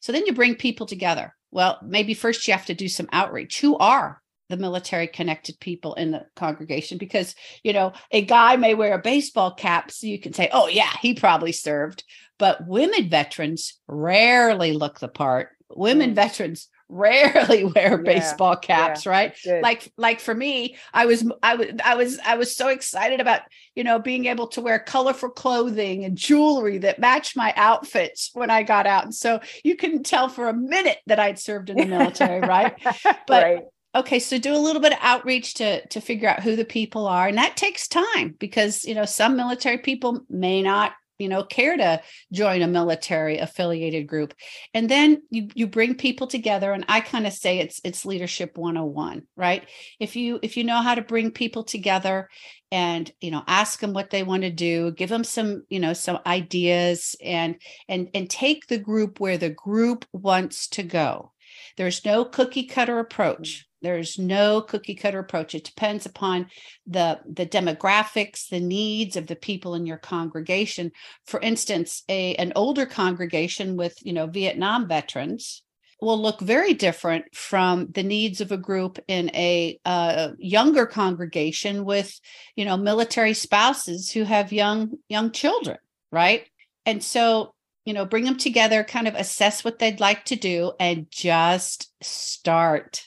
So 0.00 0.12
then 0.12 0.26
you 0.26 0.34
bring 0.34 0.56
people 0.56 0.86
together. 0.86 1.34
Well 1.50 1.78
maybe 1.82 2.14
first 2.14 2.46
you 2.48 2.54
have 2.54 2.66
to 2.66 2.74
do 2.74 2.88
some 2.88 3.08
outreach. 3.12 3.60
Who 3.60 3.76
are 3.78 4.22
the 4.48 4.56
military 4.56 5.06
connected 5.06 5.58
people 5.60 5.94
in 5.94 6.10
the 6.12 6.24
congregation 6.36 6.98
because 6.98 7.34
you 7.62 7.72
know 7.72 7.92
a 8.10 8.22
guy 8.22 8.56
may 8.56 8.74
wear 8.74 8.94
a 8.94 8.98
baseball 9.02 9.52
cap 9.54 9.90
so 9.90 10.06
you 10.06 10.18
can 10.20 10.32
say 10.32 10.48
oh 10.52 10.68
yeah 10.68 10.90
he 11.02 11.14
probably 11.14 11.52
served. 11.52 12.04
But 12.38 12.66
women 12.66 13.08
veterans 13.08 13.78
rarely 13.88 14.72
look 14.72 15.00
the 15.00 15.08
part. 15.08 15.48
Women 15.74 16.12
Mm. 16.12 16.14
veterans 16.14 16.68
rarely 16.88 17.64
wear 17.74 17.92
Yeah, 17.96 18.02
baseball 18.04 18.54
caps 18.56 19.06
right? 19.06 19.34
like 19.60 19.90
like 19.96 20.20
for 20.20 20.32
me 20.32 20.76
i 20.94 21.04
was 21.06 21.28
i 21.42 21.56
was 21.56 21.66
i 21.84 21.96
was 21.96 22.18
i 22.24 22.36
was 22.36 22.54
so 22.54 22.68
excited 22.68 23.20
about 23.20 23.40
you 23.74 23.82
know 23.82 23.98
being 23.98 24.26
able 24.26 24.46
to 24.46 24.60
wear 24.60 24.78
colorful 24.78 25.30
clothing 25.30 26.04
and 26.04 26.16
jewelry 26.16 26.78
that 26.78 27.00
matched 27.00 27.36
my 27.36 27.52
outfits 27.56 28.30
when 28.34 28.50
i 28.50 28.62
got 28.62 28.86
out. 28.86 29.02
And 29.02 29.12
so 29.14 29.40
you 29.64 29.74
couldn't 29.74 30.04
tell 30.06 30.28
for 30.28 30.48
a 30.48 30.54
minute 30.54 30.98
that 31.06 31.18
i'd 31.18 31.40
served 31.40 31.70
in 31.70 31.76
the 31.76 31.86
military 31.86 32.40
right? 32.40 32.74
But- 33.26 33.42
right. 33.42 33.64
Okay 33.96 34.18
so 34.18 34.38
do 34.38 34.54
a 34.54 34.58
little 34.58 34.82
bit 34.82 34.92
of 34.92 34.98
outreach 35.00 35.54
to 35.54 35.86
to 35.88 36.00
figure 36.00 36.28
out 36.28 36.42
who 36.42 36.56
the 36.56 36.64
people 36.64 37.06
are 37.06 37.28
and 37.28 37.38
that 37.38 37.56
takes 37.56 37.88
time 37.88 38.34
because 38.38 38.84
you 38.84 38.94
know 38.94 39.04
some 39.04 39.36
military 39.36 39.78
people 39.78 40.20
may 40.28 40.62
not 40.62 40.92
you 41.18 41.28
know 41.28 41.42
care 41.42 41.76
to 41.76 42.02
join 42.32 42.62
a 42.62 42.66
military 42.66 43.38
affiliated 43.38 44.06
group. 44.06 44.34
And 44.74 44.88
then 44.88 45.22
you 45.30 45.48
you 45.54 45.66
bring 45.66 45.94
people 45.94 46.26
together 46.26 46.72
and 46.72 46.84
i 46.88 47.00
kind 47.00 47.26
of 47.26 47.32
say 47.32 47.58
it's 47.58 47.80
it's 47.84 48.04
leadership 48.04 48.56
101 48.56 49.22
right? 49.36 49.66
If 50.00 50.16
you 50.16 50.38
if 50.42 50.56
you 50.56 50.64
know 50.64 50.82
how 50.82 50.94
to 50.94 51.02
bring 51.02 51.30
people 51.30 51.64
together 51.64 52.28
and 52.70 53.10
you 53.20 53.30
know 53.30 53.42
ask 53.46 53.80
them 53.80 53.92
what 53.92 54.10
they 54.10 54.22
want 54.22 54.42
to 54.42 54.50
do 54.50 54.90
give 54.92 55.08
them 55.08 55.24
some 55.24 55.64
you 55.68 55.80
know 55.80 55.92
some 55.92 56.18
ideas 56.26 57.16
and 57.22 57.56
and 57.88 58.08
and 58.14 58.28
take 58.28 58.66
the 58.66 58.78
group 58.78 59.20
where 59.20 59.38
the 59.38 59.50
group 59.50 60.04
wants 60.12 60.68
to 60.68 60.82
go. 60.82 61.32
There's 61.76 62.04
no 62.04 62.24
cookie 62.24 62.64
cutter 62.64 62.98
approach 62.98 63.66
there's 63.86 64.18
no 64.18 64.60
cookie 64.60 64.96
cutter 64.96 65.20
approach. 65.20 65.54
It 65.54 65.62
depends 65.62 66.06
upon 66.06 66.48
the 66.88 67.20
the 67.24 67.46
demographics 67.46 68.48
the 68.48 68.58
needs 68.58 69.14
of 69.14 69.28
the 69.28 69.36
people 69.36 69.76
in 69.76 69.86
your 69.86 69.98
congregation. 69.98 70.90
For 71.24 71.38
instance 71.40 72.02
a 72.08 72.34
an 72.34 72.52
older 72.56 72.84
congregation 72.84 73.76
with 73.76 73.94
you 74.02 74.12
know 74.12 74.26
vietnam 74.26 74.88
veterans 74.88 75.62
will 76.00 76.20
look 76.20 76.40
very 76.40 76.74
different 76.74 77.24
from 77.34 77.86
the 77.92 78.02
needs 78.02 78.40
of 78.40 78.50
a 78.52 78.58
group 78.58 78.98
in 79.08 79.30
a 79.34 79.78
uh, 79.86 80.30
younger 80.38 80.84
congregation 80.84 81.84
with 81.84 82.20
you 82.56 82.64
know 82.64 82.76
military 82.76 83.34
spouses 83.34 84.10
who 84.10 84.24
have 84.24 84.52
young 84.52 84.98
young 85.08 85.30
children 85.30 85.78
right? 86.10 86.46
And 86.84 87.04
so 87.04 87.54
you 87.84 87.94
know 87.94 88.04
bring 88.04 88.24
them 88.24 88.36
together 88.36 88.82
kind 88.82 89.06
of 89.06 89.14
assess 89.14 89.64
what 89.64 89.78
they'd 89.78 90.00
like 90.00 90.24
to 90.26 90.36
do 90.36 90.72
and 90.80 91.06
just 91.10 91.92
start 92.02 93.06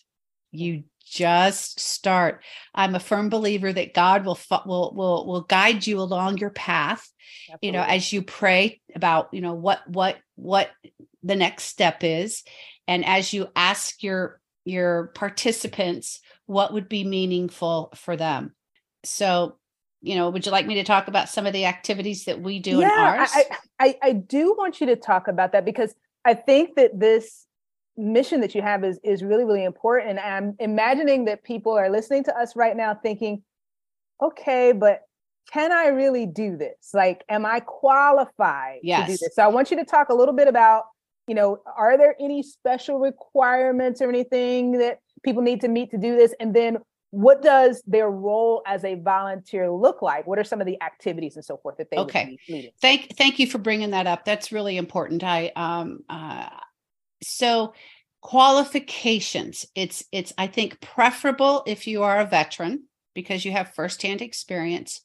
you 0.51 0.83
just 1.05 1.79
start. 1.79 2.43
I'm 2.73 2.95
a 2.95 2.99
firm 2.99 3.29
believer 3.29 3.73
that 3.73 3.93
god 3.93 4.25
will 4.25 4.38
will 4.65 4.93
will 4.95 5.27
will 5.27 5.41
guide 5.41 5.85
you 5.88 5.99
along 5.99 6.38
your 6.38 6.51
path 6.51 7.07
you 7.62 7.71
know 7.71 7.81
as 7.81 8.12
you 8.12 8.21
pray 8.21 8.81
about 8.95 9.29
you 9.31 9.41
know 9.41 9.53
what 9.53 9.81
what 9.88 10.17
what 10.35 10.69
the 11.23 11.35
next 11.35 11.63
step 11.63 12.03
is. 12.03 12.43
And 12.88 13.05
as 13.05 13.33
you 13.33 13.47
ask 13.55 14.01
your 14.03 14.39
your 14.65 15.07
participants 15.15 16.21
what 16.45 16.73
would 16.73 16.89
be 16.89 17.03
meaningful 17.03 17.91
for 17.95 18.15
them. 18.15 18.55
So 19.03 19.57
you 20.01 20.15
know 20.15 20.29
would 20.29 20.45
you 20.45 20.51
like 20.51 20.67
me 20.67 20.75
to 20.75 20.83
talk 20.83 21.07
about 21.07 21.29
some 21.29 21.45
of 21.45 21.53
the 21.53 21.65
activities 21.65 22.25
that 22.25 22.41
we 22.41 22.59
do 22.59 22.81
in 22.81 22.89
ours? 22.89 23.31
I, 23.33 23.45
I, 23.79 23.97
I 24.01 24.13
do 24.13 24.55
want 24.57 24.79
you 24.79 24.88
to 24.88 24.95
talk 24.95 25.27
about 25.27 25.53
that 25.53 25.65
because 25.65 25.93
I 26.25 26.33
think 26.33 26.75
that 26.75 26.99
this 26.99 27.45
mission 27.99 28.39
that 28.41 28.55
you 28.55 28.62
have 28.62 28.83
is 28.83 28.99
is 29.03 29.23
really 29.23 29.43
really 29.43 29.63
important. 29.63 30.09
And 30.12 30.19
i'm 30.19 30.55
imagining 30.59 31.25
that 31.25 31.43
people 31.43 31.73
are 31.73 31.89
listening 31.89 32.23
to 32.25 32.38
us 32.38 32.55
right 32.55 32.75
now 32.75 32.95
thinking 32.95 33.43
okay 34.21 34.71
but 34.71 35.01
can 35.51 35.71
i 35.71 35.88
really 35.88 36.25
do 36.25 36.57
this? 36.57 36.91
Like 36.93 37.23
am 37.29 37.45
i 37.45 37.59
qualified 37.59 38.79
to 38.95 39.03
do 39.03 39.17
this? 39.17 39.35
So 39.35 39.43
i 39.43 39.47
want 39.47 39.69
you 39.71 39.77
to 39.77 39.85
talk 39.85 40.09
a 40.09 40.13
little 40.13 40.33
bit 40.33 40.47
about 40.47 40.85
you 41.27 41.35
know 41.35 41.59
are 41.77 41.97
there 41.97 42.15
any 42.19 42.41
special 42.41 42.99
requirements 42.99 44.01
or 44.01 44.09
anything 44.09 44.73
that 44.79 44.99
people 45.23 45.41
need 45.41 45.62
to 45.62 45.67
meet 45.67 45.91
to 45.91 45.97
do 45.97 46.15
this? 46.15 46.33
And 46.39 46.55
then 46.55 46.77
what 47.12 47.41
does 47.41 47.81
their 47.88 48.09
role 48.09 48.62
as 48.67 48.85
a 48.85 48.93
volunteer 48.95 49.71
look 49.71 50.01
like? 50.03 50.27
What 50.27 50.38
are 50.38 50.43
some 50.43 50.62
of 50.62 50.67
the 50.67 50.81
activities 50.83 51.35
and 51.35 51.43
so 51.43 51.57
forth 51.57 51.77
that 51.77 51.89
they 51.89 51.97
Okay. 51.97 52.25
would 52.25 52.39
be 52.47 52.71
thank 52.81 53.17
thank 53.17 53.39
you 53.39 53.47
for 53.47 53.57
bringing 53.57 53.91
that 53.91 54.07
up. 54.07 54.25
That's 54.25 54.51
really 54.51 54.77
important. 54.77 55.23
I 55.23 55.51
um 55.55 55.99
uh 56.09 56.49
so 57.23 57.73
qualifications 58.21 59.65
it's 59.75 60.03
it's 60.12 60.34
i 60.38 60.45
think 60.45 60.79
preferable 60.82 61.63
if 61.65 61.88
you 61.88 62.03
are 62.03 62.19
a 62.19 62.25
veteran 62.25 62.84
because 63.19 63.43
you 63.43 63.51
have 63.51 63.73
firsthand 63.73 64.21
experience. 64.21 65.01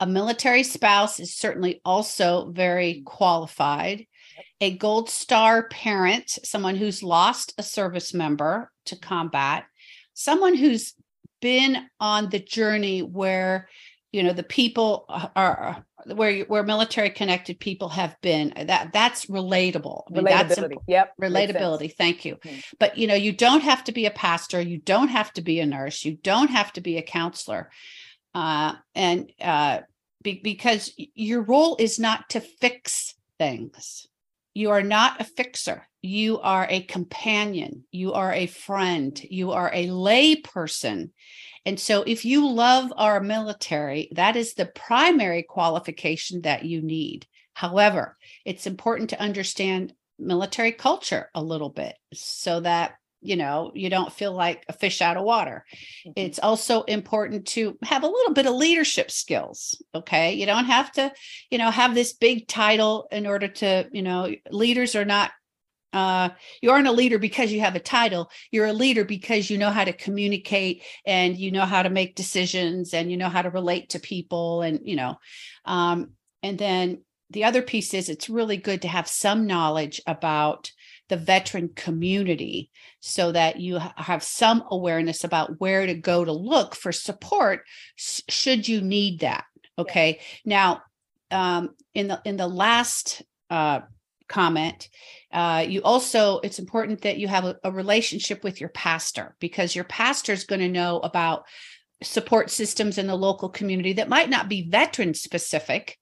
A 0.00 0.06
military 0.06 0.62
spouse 0.62 1.20
is 1.20 1.34
certainly 1.34 1.80
also 1.84 2.50
very 2.50 2.96
mm. 2.96 3.04
qualified. 3.04 4.06
A 4.60 4.76
gold 4.76 5.08
star 5.08 5.68
parent 5.68 6.28
someone 6.28 6.76
who's 6.76 7.02
lost 7.02 7.54
a 7.58 7.62
service 7.62 8.12
member 8.12 8.70
to 8.86 8.96
mm. 8.96 9.00
combat. 9.00 9.64
Someone 10.12 10.54
who's 10.54 10.94
been 11.40 11.88
on 12.00 12.28
the 12.28 12.38
journey 12.38 13.00
where 13.00 13.68
you 14.14 14.22
know 14.22 14.32
the 14.32 14.44
people 14.44 15.06
are 15.08 15.84
where 16.06 16.30
you- 16.30 16.44
where 16.44 16.62
military 16.62 17.10
connected 17.10 17.58
people 17.58 17.88
have 17.88 18.14
been 18.20 18.52
that 18.72 18.92
that's 18.92 19.26
relatable. 19.26 20.02
I 20.08 20.12
mean, 20.14 20.24
that's 20.24 20.56
relatability. 20.58 20.76
yep 20.86 21.12
relatability. 21.20 21.94
Thank 21.96 22.24
you. 22.24 22.36
Mhm. 22.36 22.62
but 22.78 22.96
you 22.98 23.06
know 23.08 23.14
you 23.26 23.32
don't 23.32 23.62
have 23.62 23.82
to 23.84 23.92
be 23.92 24.06
a 24.06 24.10
pastor 24.26 24.60
you 24.60 24.78
don't 24.78 25.08
have 25.08 25.32
to 25.32 25.42
be 25.42 25.58
a 25.60 25.66
nurse 25.66 26.04
you 26.04 26.12
don't 26.30 26.50
have 26.50 26.72
to 26.74 26.80
be 26.80 26.96
a 26.98 27.02
counselor 27.02 27.70
uh, 28.34 28.74
and 28.94 29.30
uh, 29.40 29.78
be, 30.22 30.40
because 30.42 30.92
your 31.14 31.42
role 31.42 31.76
is 31.78 31.98
not 31.98 32.28
to 32.30 32.40
fix 32.40 33.14
things. 33.38 34.08
You 34.54 34.70
are 34.70 34.82
not 34.82 35.20
a 35.20 35.24
fixer. 35.24 35.86
You 36.02 36.40
are 36.40 36.66
a 36.68 36.80
companion. 36.82 37.84
You 37.92 38.12
are 38.12 38.32
a 38.32 38.46
friend. 38.46 39.20
You 39.40 39.52
are 39.52 39.70
a 39.72 39.90
lay 39.90 40.36
person 40.36 41.12
and 41.66 41.78
so 41.80 42.02
if 42.06 42.24
you 42.24 42.48
love 42.48 42.92
our 42.96 43.20
military 43.20 44.08
that 44.12 44.36
is 44.36 44.54
the 44.54 44.66
primary 44.66 45.42
qualification 45.42 46.42
that 46.42 46.64
you 46.64 46.82
need. 46.82 47.26
However 47.54 48.16
it's 48.44 48.66
important 48.66 49.10
to 49.10 49.20
understand 49.20 49.92
military 50.18 50.72
culture 50.72 51.30
a 51.34 51.42
little 51.42 51.70
bit 51.70 51.94
so 52.12 52.60
that 52.60 52.94
you 53.20 53.36
know 53.36 53.72
you 53.74 53.88
don't 53.88 54.12
feel 54.12 54.32
like 54.32 54.64
a 54.68 54.72
fish 54.72 55.00
out 55.00 55.16
of 55.16 55.24
water. 55.24 55.64
Mhm. 56.06 56.12
it's 56.16 56.38
also 56.38 56.82
important 56.82 57.46
to 57.46 57.78
have 57.82 58.02
a 58.04 58.08
little 58.08 58.34
bit 58.34 58.46
of 58.46 58.54
leadership 58.54 59.10
skills 59.10 59.80
okay? 59.94 60.34
You 60.34 60.46
don't 60.46 60.66
have 60.66 60.92
to 60.92 61.12
you 61.50 61.58
know 61.58 61.70
have 61.70 61.94
this 61.94 62.12
big 62.12 62.46
title 62.48 63.06
in 63.10 63.26
order 63.26 63.48
to 63.48 63.88
you 63.92 64.02
know 64.02 64.30
leaders 64.50 64.94
are 64.94 65.04
not 65.06 65.30
uh, 65.94 66.28
you 66.60 66.70
aren't 66.70 66.88
a 66.88 66.92
leader 66.92 67.18
because 67.18 67.52
you 67.52 67.60
have 67.60 67.76
a 67.76 67.80
title. 67.80 68.30
You're 68.50 68.66
a 68.66 68.72
leader 68.72 69.04
because 69.04 69.48
you 69.48 69.56
know 69.56 69.70
how 69.70 69.84
to 69.84 69.92
communicate 69.92 70.82
and 71.06 71.36
you 71.36 71.50
know 71.50 71.64
how 71.64 71.82
to 71.82 71.88
make 71.88 72.16
decisions 72.16 72.92
and 72.92 73.10
you 73.10 73.16
know 73.16 73.28
how 73.28 73.42
to 73.42 73.50
relate 73.50 73.90
to 73.90 74.00
people 74.00 74.62
and 74.62 74.80
you 74.82 74.96
know 74.96 75.16
um, 75.64 76.10
and 76.42 76.58
then 76.58 77.02
the 77.30 77.44
other 77.44 77.62
piece 77.62 77.94
is 77.94 78.08
it's 78.08 78.28
really 78.28 78.56
good 78.56 78.82
to 78.82 78.88
have 78.88 79.08
some 79.08 79.46
knowledge 79.46 80.00
about 80.06 80.70
the 81.08 81.16
veteran 81.16 81.70
community 81.74 82.70
so 83.00 83.32
that 83.32 83.60
you 83.60 83.78
have 83.96 84.22
some 84.22 84.64
awareness 84.70 85.24
about 85.24 85.60
where 85.60 85.86
to 85.86 85.94
go 85.94 86.24
to 86.24 86.32
look 86.32 86.74
for 86.74 86.92
support 86.92 87.62
should 87.96 88.66
you 88.66 88.80
need 88.80 89.20
that. 89.20 89.44
Okay? 89.78 90.20
Now 90.44 90.82
um, 91.30 91.70
in 91.94 92.08
the 92.08 92.20
in 92.24 92.36
the 92.36 92.46
last 92.46 93.22
uh, 93.50 93.80
comment. 94.28 94.88
Uh, 95.32 95.64
you 95.66 95.82
also 95.82 96.40
it's 96.40 96.58
important 96.58 97.02
that 97.02 97.18
you 97.18 97.28
have 97.28 97.44
a, 97.44 97.56
a 97.64 97.70
relationship 97.70 98.44
with 98.44 98.60
your 98.60 98.70
pastor 98.70 99.34
because 99.40 99.74
your 99.74 99.84
pastor 99.84 100.32
is 100.32 100.44
going 100.44 100.60
to 100.60 100.68
know 100.68 100.98
about 101.00 101.44
support 102.02 102.50
systems 102.50 102.98
in 102.98 103.06
the 103.06 103.16
local 103.16 103.48
community 103.48 103.94
that 103.94 104.08
might 104.08 104.28
not 104.28 104.48
be 104.48 104.68
veteran 104.68 105.14
specific 105.14 105.98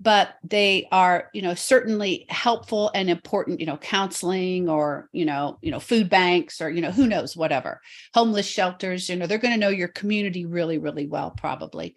but 0.00 0.34
they 0.42 0.88
are 0.90 1.28
you 1.34 1.42
know 1.42 1.54
certainly 1.54 2.24
helpful 2.30 2.90
and 2.94 3.10
important 3.10 3.60
you 3.60 3.66
know 3.66 3.76
counseling 3.76 4.68
or 4.68 5.08
you 5.12 5.26
know 5.26 5.58
you 5.60 5.70
know 5.70 5.78
food 5.78 6.08
banks 6.08 6.60
or 6.60 6.70
you 6.70 6.80
know 6.80 6.90
who 6.90 7.06
knows 7.06 7.36
whatever. 7.36 7.80
Homeless 8.14 8.46
shelters 8.46 9.08
you 9.08 9.16
know 9.16 9.26
they're 9.26 9.38
going 9.38 9.54
to 9.54 9.60
know 9.60 9.68
your 9.68 9.88
community 9.88 10.46
really 10.46 10.78
really 10.78 11.06
well 11.06 11.30
probably 11.30 11.94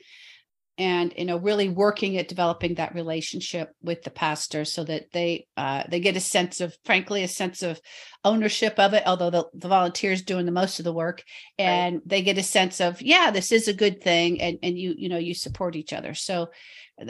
and 0.78 1.14
you 1.18 1.26
know 1.26 1.38
really 1.38 1.70
working 1.70 2.18
at 2.18 2.28
developing 2.28 2.76
that 2.76 2.96
relationship 2.96 3.76
with 3.84 4.02
the 4.04 4.10
pastor 4.10 4.66
so 4.66 4.84
that 4.84 5.12
they 5.12 5.46
uh, 5.56 5.84
they 5.88 6.00
get 6.00 6.18
a 6.18 6.22
sense 6.22 6.62
of 6.62 6.76
frankly 6.84 7.24
a 7.24 7.28
sense 7.28 7.62
of 7.62 7.80
ownership 8.24 8.80
of 8.80 8.94
it 8.94 9.04
although 9.06 9.30
the, 9.30 9.46
the 9.54 9.68
volunteers 9.68 10.24
doing 10.24 10.46
the 10.46 10.52
most 10.52 10.80
of 10.80 10.86
the 10.86 10.94
work. 10.94 11.24
And 11.60 11.96
right. 11.96 12.08
they 12.08 12.22
get 12.22 12.38
a 12.38 12.44
sense 12.44 12.82
of 12.82 13.02
yeah 13.02 13.30
this 13.32 13.52
is 13.52 13.68
a 13.68 13.74
good 13.74 14.02
thing 14.02 14.42
and 14.42 14.58
and 14.64 14.78
you 14.78 14.96
you 14.98 15.10
know 15.10 15.18
you 15.18 15.36
support 15.36 15.76
each 15.76 15.94
other. 15.94 16.14
So 16.14 16.50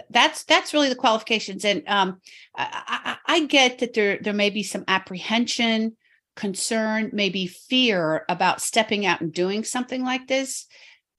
that's 0.10 0.44
that's 0.44 0.74
really 0.74 0.90
the 0.90 0.96
qualifications. 0.96 1.64
And 1.64 1.84
um, 1.88 2.20
I, 2.56 3.18
I, 3.28 3.36
I 3.36 3.46
get 3.46 3.80
that 3.80 3.94
there 3.94 4.20
there 4.22 4.34
may 4.34 4.50
be 4.50 4.64
some 4.64 4.84
apprehension 4.88 5.96
concern 6.36 7.12
maybe 7.14 7.46
fear 7.46 8.26
about 8.28 8.60
stepping 8.60 9.06
out 9.06 9.22
and 9.22 9.32
doing 9.32 9.64
something 9.64 10.04
like 10.04 10.28
this. 10.28 10.66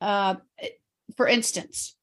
Uh, 0.01 0.35
for 1.17 1.27
instance 1.29 1.95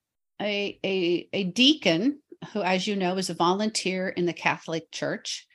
a, 0.41 0.80
a, 0.84 1.30
a 1.34 1.43
deacon 1.45 2.19
who, 2.51 2.62
as 2.62 2.88
you 2.88 2.95
know, 2.95 3.17
is 3.17 3.30
a 3.30 3.36
volunteer 3.36 4.10
in 4.10 4.25
the 4.25 4.34
Catholic 4.34 4.91
Church, 4.91 5.47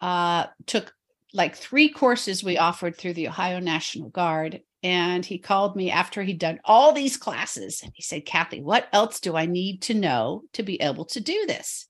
uh, 0.00 0.46
took 0.66 0.92
like 1.32 1.54
three 1.54 1.88
courses 1.88 2.42
we 2.42 2.58
offered 2.58 2.96
through 2.96 3.14
the 3.14 3.28
Ohio 3.28 3.60
National 3.60 4.08
Guard. 4.08 4.60
And 4.82 5.24
he 5.24 5.38
called 5.38 5.76
me 5.76 5.90
after 5.90 6.22
he'd 6.22 6.38
done 6.38 6.60
all 6.64 6.92
these 6.92 7.16
classes. 7.16 7.82
And 7.82 7.92
he 7.94 8.02
said, 8.02 8.26
Kathy, 8.26 8.60
what 8.60 8.88
else 8.92 9.20
do 9.20 9.36
I 9.36 9.46
need 9.46 9.82
to 9.82 9.94
know 9.94 10.42
to 10.52 10.62
be 10.62 10.80
able 10.80 11.06
to 11.06 11.20
do 11.20 11.44
this? 11.46 11.86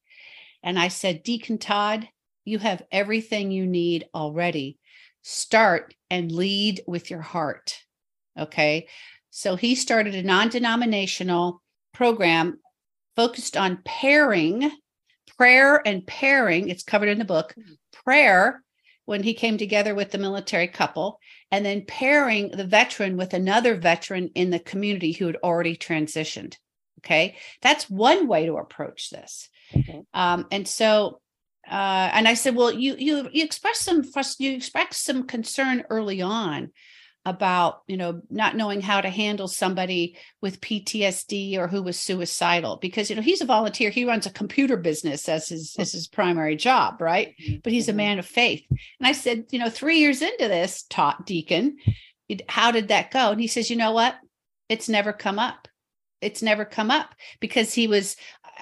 And 0.62 0.78
I 0.78 0.88
said, 0.88 1.22
Deacon 1.22 1.58
Todd, 1.58 2.08
you 2.44 2.58
have 2.58 2.82
everything 2.90 3.50
you 3.50 3.66
need 3.66 4.06
already. 4.14 4.78
Start 5.22 5.94
and 6.10 6.32
lead 6.32 6.82
with 6.86 7.10
your 7.10 7.20
heart. 7.20 7.78
Okay. 8.38 8.88
So 9.30 9.56
he 9.56 9.74
started 9.74 10.14
a 10.14 10.22
non 10.22 10.48
denominational 10.48 11.62
program 11.96 12.58
focused 13.16 13.56
on 13.56 13.80
pairing 13.84 14.70
prayer 15.38 15.80
and 15.86 16.06
pairing. 16.06 16.68
It's 16.68 16.82
covered 16.82 17.08
in 17.08 17.18
the 17.18 17.24
book. 17.24 17.54
Mm-hmm. 17.58 17.72
Prayer, 18.04 18.62
when 19.06 19.22
he 19.22 19.34
came 19.34 19.58
together 19.58 19.94
with 19.94 20.10
the 20.10 20.18
military 20.18 20.68
couple, 20.68 21.18
and 21.50 21.64
then 21.64 21.84
pairing 21.86 22.50
the 22.50 22.66
veteran 22.66 23.16
with 23.16 23.34
another 23.34 23.74
veteran 23.74 24.30
in 24.34 24.50
the 24.50 24.58
community 24.58 25.12
who 25.12 25.26
had 25.26 25.36
already 25.36 25.76
transitioned. 25.76 26.56
Okay. 27.00 27.36
That's 27.62 27.90
one 27.90 28.26
way 28.28 28.46
to 28.46 28.56
approach 28.56 29.10
this. 29.10 29.48
Okay. 29.76 30.02
Um, 30.12 30.46
and 30.50 30.66
so 30.66 31.20
uh, 31.68 32.10
and 32.12 32.28
I 32.28 32.34
said, 32.34 32.54
well, 32.54 32.72
you 32.72 32.94
you 32.96 33.28
you 33.32 33.44
expressed 33.44 33.82
some 33.82 34.04
you 34.38 34.52
expressed 34.52 35.04
some 35.04 35.24
concern 35.24 35.84
early 35.90 36.22
on 36.22 36.70
about 37.26 37.82
you 37.88 37.96
know 37.96 38.22
not 38.30 38.56
knowing 38.56 38.80
how 38.80 39.00
to 39.00 39.10
handle 39.10 39.48
somebody 39.48 40.16
with 40.40 40.60
PTSD 40.60 41.58
or 41.58 41.66
who 41.66 41.82
was 41.82 41.98
suicidal 41.98 42.78
because 42.80 43.10
you 43.10 43.16
know 43.16 43.22
he's 43.22 43.40
a 43.40 43.46
volunteer. 43.46 43.90
He 43.90 44.04
runs 44.06 44.26
a 44.26 44.30
computer 44.30 44.76
business 44.76 45.28
as 45.28 45.48
his 45.48 45.74
as 45.76 45.90
his 45.92 46.06
primary 46.06 46.54
job 46.54 47.00
right? 47.00 47.34
Mm-hmm. 47.42 47.56
but 47.64 47.72
he's 47.72 47.88
a 47.88 47.90
mm-hmm. 47.90 47.96
man 47.96 48.18
of 48.20 48.26
faith. 48.26 48.64
And 48.70 49.08
I 49.08 49.12
said 49.12 49.46
you 49.50 49.58
know 49.58 49.68
3 49.68 49.98
years 49.98 50.22
into 50.22 50.48
this 50.48 50.84
Todd 50.88 51.26
deacon 51.26 51.76
how 52.48 52.70
did 52.70 52.88
that 52.88 53.10
go? 53.10 53.32
And 53.32 53.40
he 53.40 53.48
says 53.48 53.70
you 53.70 53.76
know 53.76 53.92
what? 53.92 54.16
It's 54.68 54.88
never 54.88 55.12
come 55.12 55.40
up. 55.40 55.68
It's 56.20 56.42
never 56.42 56.64
come 56.64 56.90
up 56.92 57.14
because 57.40 57.74
he 57.74 57.88
was 57.88 58.16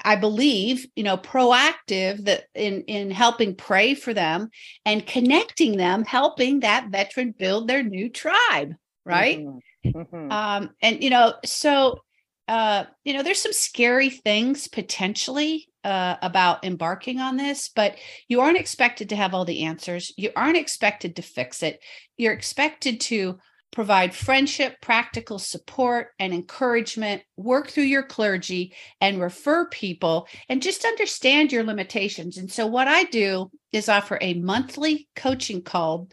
I 0.04 0.16
believe, 0.16 0.86
you 0.94 1.02
know, 1.02 1.16
proactive 1.16 2.24
that 2.26 2.44
in 2.54 2.82
in 2.82 3.10
helping 3.10 3.54
pray 3.56 3.94
for 3.94 4.12
them 4.12 4.50
and 4.84 5.06
connecting 5.06 5.76
them, 5.76 6.04
helping 6.04 6.60
that 6.60 6.90
veteran 6.90 7.34
build 7.36 7.68
their 7.68 7.82
new 7.82 8.10
tribe, 8.10 8.74
right? 9.04 9.40
Mm-hmm. 9.40 9.98
Mm-hmm. 9.98 10.32
Um, 10.32 10.70
and 10.82 11.02
you 11.02 11.10
know, 11.10 11.34
so 11.44 12.00
uh, 12.46 12.84
you 13.04 13.14
know, 13.14 13.22
there's 13.22 13.40
some 13.40 13.54
scary 13.54 14.10
things 14.10 14.68
potentially 14.68 15.68
uh, 15.82 16.16
about 16.20 16.64
embarking 16.64 17.18
on 17.18 17.36
this, 17.36 17.70
but 17.74 17.96
you 18.28 18.40
aren't 18.40 18.58
expected 18.58 19.08
to 19.08 19.16
have 19.16 19.32
all 19.32 19.46
the 19.46 19.64
answers. 19.64 20.12
You 20.16 20.30
aren't 20.36 20.58
expected 20.58 21.16
to 21.16 21.22
fix 21.22 21.62
it. 21.62 21.82
You're 22.18 22.34
expected 22.34 23.00
to 23.02 23.38
provide 23.74 24.14
friendship, 24.14 24.80
practical 24.80 25.38
support, 25.38 26.08
and 26.20 26.32
encouragement, 26.32 27.22
work 27.36 27.68
through 27.68 27.84
your 27.84 28.04
clergy, 28.04 28.72
and 29.00 29.20
refer 29.20 29.68
people, 29.68 30.28
and 30.48 30.62
just 30.62 30.84
understand 30.84 31.50
your 31.50 31.64
limitations. 31.64 32.38
And 32.38 32.50
so, 32.50 32.66
what 32.66 32.88
I 32.88 33.04
do 33.04 33.50
is 33.72 33.88
offer 33.88 34.16
a 34.20 34.34
monthly 34.34 35.08
coaching 35.16 35.60
call. 35.60 36.08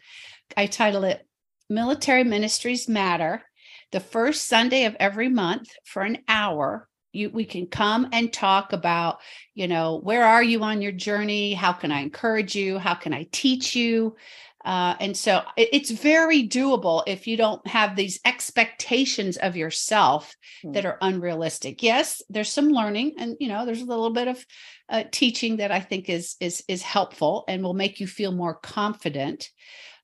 I 0.58 0.65
title 0.65 1.04
it 1.04 1.26
Military 1.69 2.24
Ministries 2.24 2.89
Matter, 2.89 3.43
the 3.91 4.00
first 4.00 4.47
Sunday 4.47 4.86
of 4.86 4.95
every 5.00 5.30
month 5.30 5.69
for 5.86 6.02
an 6.02 6.17
hour. 6.28 6.89
You, 7.13 7.30
we 7.30 7.45
can 7.45 7.67
come 7.67 8.08
and 8.13 8.32
talk 8.32 8.74
about, 8.74 9.19
you 9.54 9.67
know, 9.67 10.00
where 10.00 10.24
are 10.24 10.41
you 10.41 10.63
on 10.63 10.82
your 10.82 10.93
journey? 10.93 11.54
How 11.54 11.74
can 11.74 11.91
I 11.91 12.00
encourage 12.00 12.56
you? 12.56 12.80
How 12.80 12.95
can 12.95 13.13
I 13.13 13.28
teach 13.32 13.76
you? 13.76 14.15
Uh, 14.63 14.95
and 15.00 15.17
so 15.17 15.41
it's 15.58 15.89
very 15.89 16.47
doable 16.47 17.04
if 17.08 17.26
you 17.26 17.36
don't 17.36 17.65
have 17.67 17.95
these 17.95 18.19
expectations 18.26 19.38
of 19.38 19.56
yourself 19.56 20.36
mm. 20.63 20.74
that 20.74 20.86
are 20.86 20.97
unrealistic. 21.02 21.82
Yes, 21.82 22.21
there's 22.30 22.50
some 22.50 22.69
learning, 22.69 23.13
and 23.17 23.36
you 23.39 23.47
know, 23.47 23.65
there's 23.65 23.82
a 23.82 23.86
little 23.86 24.12
bit 24.12 24.28
of 24.28 24.45
uh, 24.89 25.04
teaching 25.12 25.58
that 25.58 25.71
I 25.71 25.80
think 25.80 26.10
is 26.10 26.36
is 26.39 26.63
is 26.67 26.84
helpful 26.84 27.43
and 27.47 27.63
will 27.63 27.74
make 27.74 28.00
you 28.00 28.08
feel 28.08 28.32
more 28.32 28.56
confident. 28.56 29.50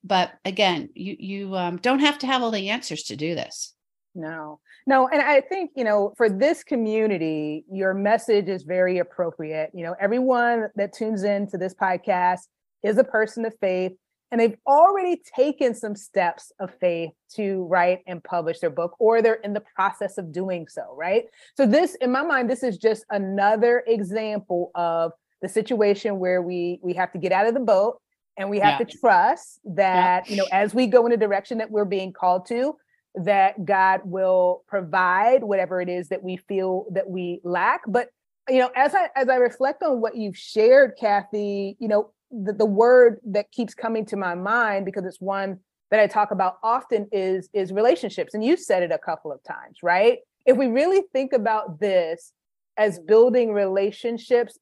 But 0.03 0.31
again, 0.43 0.89
you 0.95 1.15
you 1.19 1.55
um, 1.55 1.77
don't 1.77 1.99
have 1.99 2.17
to 2.19 2.27
have 2.27 2.41
all 2.41 2.51
the 2.51 2.69
answers 2.69 3.03
to 3.03 3.15
do 3.15 3.35
this. 3.35 3.73
No, 4.15 4.59
no, 4.87 5.07
and 5.07 5.21
I 5.21 5.41
think 5.41 5.71
you 5.75 5.83
know, 5.83 6.13
for 6.17 6.29
this 6.29 6.63
community, 6.63 7.63
your 7.71 7.93
message 7.93 8.49
is 8.49 8.63
very 8.63 8.97
appropriate. 8.97 9.69
You 9.75 9.83
know, 9.83 9.95
everyone 9.99 10.69
that 10.75 10.93
tunes 10.93 11.23
in 11.23 11.47
to 11.51 11.59
this 11.59 11.75
podcast 11.75 12.47
is 12.83 12.97
a 12.97 13.03
person 13.03 13.45
of 13.45 13.53
faith 13.59 13.93
and 14.31 14.41
they've 14.41 14.57
already 14.67 15.21
taken 15.35 15.73
some 15.73 15.95
steps 15.95 16.51
of 16.59 16.73
faith 16.79 17.11
to 17.35 17.65
write 17.65 17.99
and 18.07 18.23
publish 18.23 18.59
their 18.59 18.69
book 18.69 18.95
or 18.99 19.21
they're 19.21 19.35
in 19.35 19.53
the 19.53 19.63
process 19.75 20.17
of 20.17 20.31
doing 20.31 20.67
so 20.67 20.83
right 20.95 21.25
so 21.55 21.65
this 21.65 21.95
in 21.95 22.11
my 22.11 22.23
mind 22.23 22.49
this 22.49 22.63
is 22.63 22.77
just 22.77 23.05
another 23.09 23.83
example 23.87 24.71
of 24.75 25.11
the 25.41 25.49
situation 25.49 26.19
where 26.19 26.41
we 26.41 26.79
we 26.83 26.93
have 26.93 27.11
to 27.11 27.17
get 27.17 27.31
out 27.31 27.47
of 27.47 27.53
the 27.53 27.59
boat 27.59 27.99
and 28.37 28.49
we 28.49 28.59
have 28.59 28.79
yeah. 28.79 28.85
to 28.85 28.97
trust 28.97 29.59
that 29.65 30.27
yeah. 30.27 30.31
you 30.31 30.37
know 30.37 30.47
as 30.51 30.73
we 30.73 30.87
go 30.87 31.05
in 31.05 31.11
a 31.11 31.17
direction 31.17 31.57
that 31.57 31.71
we're 31.71 31.85
being 31.85 32.11
called 32.13 32.45
to 32.45 32.75
that 33.15 33.65
god 33.65 34.01
will 34.03 34.63
provide 34.67 35.43
whatever 35.43 35.81
it 35.81 35.89
is 35.89 36.09
that 36.09 36.23
we 36.23 36.37
feel 36.37 36.85
that 36.91 37.09
we 37.09 37.39
lack 37.43 37.81
but 37.87 38.09
you 38.49 38.59
know 38.59 38.69
as 38.75 38.93
i 38.93 39.09
as 39.15 39.29
i 39.29 39.35
reflect 39.35 39.83
on 39.83 40.01
what 40.01 40.15
you've 40.15 40.37
shared 40.37 40.93
kathy 40.99 41.75
you 41.79 41.87
know 41.87 42.11
the, 42.31 42.53
the 42.53 42.65
word 42.65 43.19
that 43.25 43.51
keeps 43.51 43.73
coming 43.73 44.05
to 44.07 44.17
my 44.17 44.35
mind 44.35 44.85
because 44.85 45.05
it's 45.05 45.21
one 45.21 45.59
that 45.89 45.99
I 45.99 46.07
talk 46.07 46.31
about 46.31 46.57
often 46.63 47.07
is 47.11 47.49
is 47.53 47.71
relationships. 47.71 48.33
And 48.33 48.43
you 48.43 48.57
said 48.57 48.83
it 48.83 48.91
a 48.91 48.97
couple 48.97 49.31
of 49.31 49.41
times 49.43 49.79
right? 49.83 50.19
If 50.45 50.57
we 50.57 50.67
really 50.67 51.03
think 51.13 51.33
about 51.33 51.79
this 51.79 52.33
as 52.77 52.99
building 52.99 53.53
relationships 53.53 54.57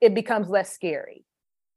it 0.00 0.14
becomes 0.14 0.48
less 0.48 0.72
scary 0.72 1.24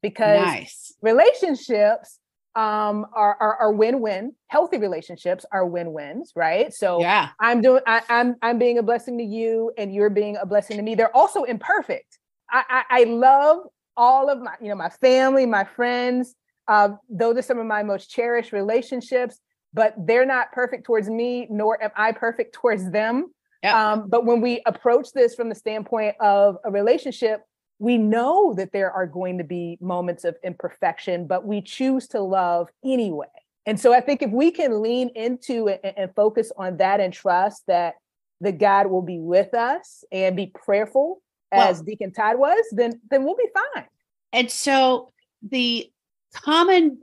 because 0.01 0.41
nice. 0.41 0.93
relationships 1.01 2.19
um 2.56 3.06
are, 3.13 3.36
are, 3.39 3.56
are 3.58 3.71
win-win. 3.73 4.34
Healthy 4.47 4.77
relationships 4.77 5.45
are 5.51 5.65
win-wins 5.65 6.32
right? 6.36 6.73
So 6.73 7.01
yeah. 7.01 7.29
I'm 7.39 7.62
doing 7.62 7.82
I, 7.86 8.01
i'm 8.10 8.36
i'm 8.41 8.58
being 8.60 8.77
a 8.77 8.84
blessing 8.84 9.17
to 9.17 9.23
you 9.23 9.71
and 9.77 9.93
you're 9.93 10.10
being 10.10 10.38
a 10.38 10.45
blessing 10.45 10.77
to 10.77 10.84
me. 10.84 10.95
They're 10.95 11.15
also 11.15 11.43
imperfect. 11.43 12.19
I, 12.49 12.63
I, 12.69 13.01
I 13.01 13.03
love 13.06 13.60
all 13.95 14.29
of 14.29 14.41
my, 14.41 14.53
you 14.62 14.69
know, 14.69 14.75
my 14.75 14.89
family, 14.89 15.45
my 15.45 15.63
friends. 15.63 16.36
Uh, 16.67 16.89
those 17.10 17.38
are 17.38 17.41
some 17.41 17.60
of 17.60 17.65
my 17.65 17.84
most 17.84 18.10
cherished 18.10 18.51
relationships, 18.51 19.39
but 19.73 19.93
they're 19.97 20.25
not 20.25 20.51
perfect 20.51 20.86
towards 20.86 21.10
me, 21.10 21.47
nor 21.49 21.82
am 21.84 21.91
I 21.95 22.12
perfect 22.12 22.53
towards 22.53 22.89
them. 22.91 23.32
Yep. 23.63 23.75
Um, 23.75 24.10
but 24.10 24.25
when 24.25 24.41
we 24.41 24.62
approach 24.65 25.12
this 25.13 25.36
from 25.36 25.49
the 25.49 25.56
standpoint 25.56 26.15
of 26.19 26.58
a 26.65 26.71
relationship, 26.71 27.41
we 27.79 27.97
know 27.97 28.53
that 28.56 28.71
there 28.71 28.91
are 28.91 29.08
going 29.08 29.38
to 29.38 29.43
be 29.43 29.77
moments 29.82 30.23
of 30.23 30.38
imperfection, 30.43 31.27
but 31.27 31.45
we 31.45 31.62
choose 31.62 32.08
to 32.10 32.21
love 32.21 32.69
anyway. 32.84 33.27
And 33.65 33.79
so 33.79 33.93
I 33.93 34.01
think 34.01 34.21
if 34.21 34.32
we 34.32 34.51
can 34.51 34.82
lean 34.82 35.10
into 35.15 35.67
it 35.67 35.82
and, 35.84 35.97
and 35.97 36.15
focus 36.15 36.51
on 36.58 36.77
that 36.77 36.99
and 36.99 37.13
trust 37.13 37.63
that 37.67 37.95
the 38.41 38.51
God 38.51 38.88
will 38.88 39.01
be 39.01 39.19
with 39.19 39.53
us 39.53 40.03
and 40.12 40.36
be 40.36 40.47
prayerful 40.47 41.21
as 41.54 41.78
well, 41.78 41.84
Deacon 41.84 42.12
Todd 42.12 42.38
was, 42.38 42.63
then 42.72 43.00
then 43.10 43.24
we'll 43.24 43.36
be 43.36 43.50
fine. 43.54 43.86
And 44.32 44.50
so 44.50 45.12
the 45.42 45.89
common 46.34 47.00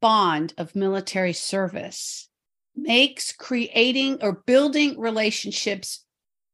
bond 0.00 0.54
of 0.56 0.74
military 0.74 1.34
service 1.34 2.28
makes 2.74 3.32
creating 3.32 4.18
or 4.22 4.42
building 4.46 4.98
relationships 4.98 6.04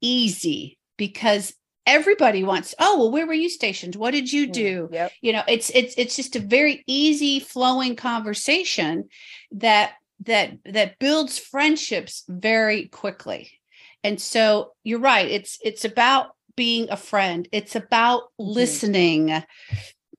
easy 0.01 0.79
because 0.97 1.55
everybody 1.87 2.43
wants 2.43 2.75
oh 2.81 2.99
well 2.99 3.13
where 3.13 3.27
were 3.27 3.33
you 3.33 3.49
stationed 3.49 3.95
what 3.95 4.11
did 4.11 4.33
you 4.33 4.49
mm, 4.49 4.53
do 4.53 4.89
yep. 4.93 5.13
you 5.21 5.33
know 5.33 5.43
it's 5.47 5.71
it's 5.71 5.95
it's 5.97 6.17
just 6.17 6.35
a 6.35 6.41
very 6.41 6.83
easy 6.87 7.39
flowing 7.39 7.95
conversation 7.95 9.09
that 9.53 9.93
that 10.25 10.59
that 10.65 10.99
builds 10.99 11.39
friendships 11.39 12.25
very 12.29 12.87
quickly 12.89 13.51
and 14.03 14.21
so 14.21 14.73
you're 14.83 14.99
right 14.99 15.31
it's 15.31 15.59
it's 15.63 15.85
about 15.85 16.31
being 16.57 16.89
a 16.91 16.97
friend. 16.97 17.49
It's 17.53 17.77
about 17.77 18.25
Mhm. 18.41 18.55
listening. 18.55 19.45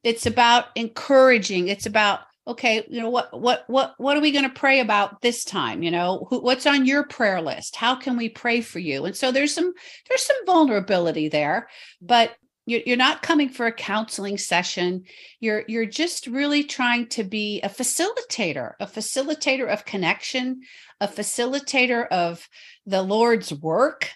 It's 0.03 0.25
about 0.25 0.65
encouraging. 0.75 1.67
It's 1.67 1.85
about 1.85 2.21
okay, 2.47 2.85
you 2.89 3.01
know 3.01 3.09
what 3.09 3.38
what 3.38 3.65
what 3.67 3.93
what 3.97 4.15
are 4.15 4.21
we 4.21 4.31
going 4.31 4.45
to 4.45 4.49
pray 4.49 4.79
about 4.79 5.21
this 5.21 5.43
time? 5.43 5.83
You 5.83 5.91
know, 5.91 6.27
who, 6.29 6.39
what's 6.39 6.65
on 6.65 6.85
your 6.85 7.03
prayer 7.03 7.41
list? 7.41 7.75
How 7.75 7.95
can 7.95 8.15
we 8.15 8.29
pray 8.29 8.61
for 8.61 8.79
you? 8.79 9.03
And 9.03 9.15
so 9.15 9.31
there's 9.31 9.53
some 9.53 9.73
there's 10.07 10.23
some 10.23 10.45
vulnerability 10.45 11.27
there, 11.27 11.67
but 12.01 12.35
you're 12.69 12.97
not 12.97 13.21
coming 13.21 13.47
for 13.47 13.65
a 13.65 13.71
counseling 13.71 14.38
session. 14.38 15.03
You're 15.39 15.63
you're 15.67 15.85
just 15.85 16.27
really 16.27 16.63
trying 16.63 17.07
to 17.09 17.23
be 17.23 17.61
a 17.61 17.69
facilitator, 17.69 18.73
a 18.79 18.85
facilitator 18.85 19.71
of 19.71 19.85
connection, 19.85 20.61
a 20.99 21.07
facilitator 21.07 22.07
of 22.09 22.47
the 22.85 23.01
Lord's 23.01 23.53
work, 23.53 24.09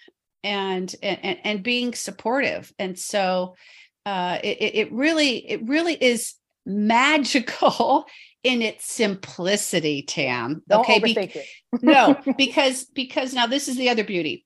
and 0.44 0.94
and 1.02 1.38
and 1.44 1.62
being 1.62 1.94
supportive. 1.94 2.72
And 2.78 2.98
so 2.98 3.56
uh, 4.04 4.38
it, 4.42 4.74
it 4.74 4.92
really 4.92 5.50
it 5.50 5.66
really 5.66 5.94
is 5.94 6.34
magical 6.66 8.06
in 8.42 8.60
its 8.60 8.92
simplicity, 8.92 10.02
Tam. 10.02 10.62
Don't 10.68 10.80
okay, 10.80 10.98
be- 10.98 11.32
no, 11.82 12.16
because 12.36 12.84
because 12.84 13.32
now 13.32 13.46
this 13.46 13.68
is 13.68 13.76
the 13.76 13.90
other 13.90 14.04
beauty. 14.04 14.44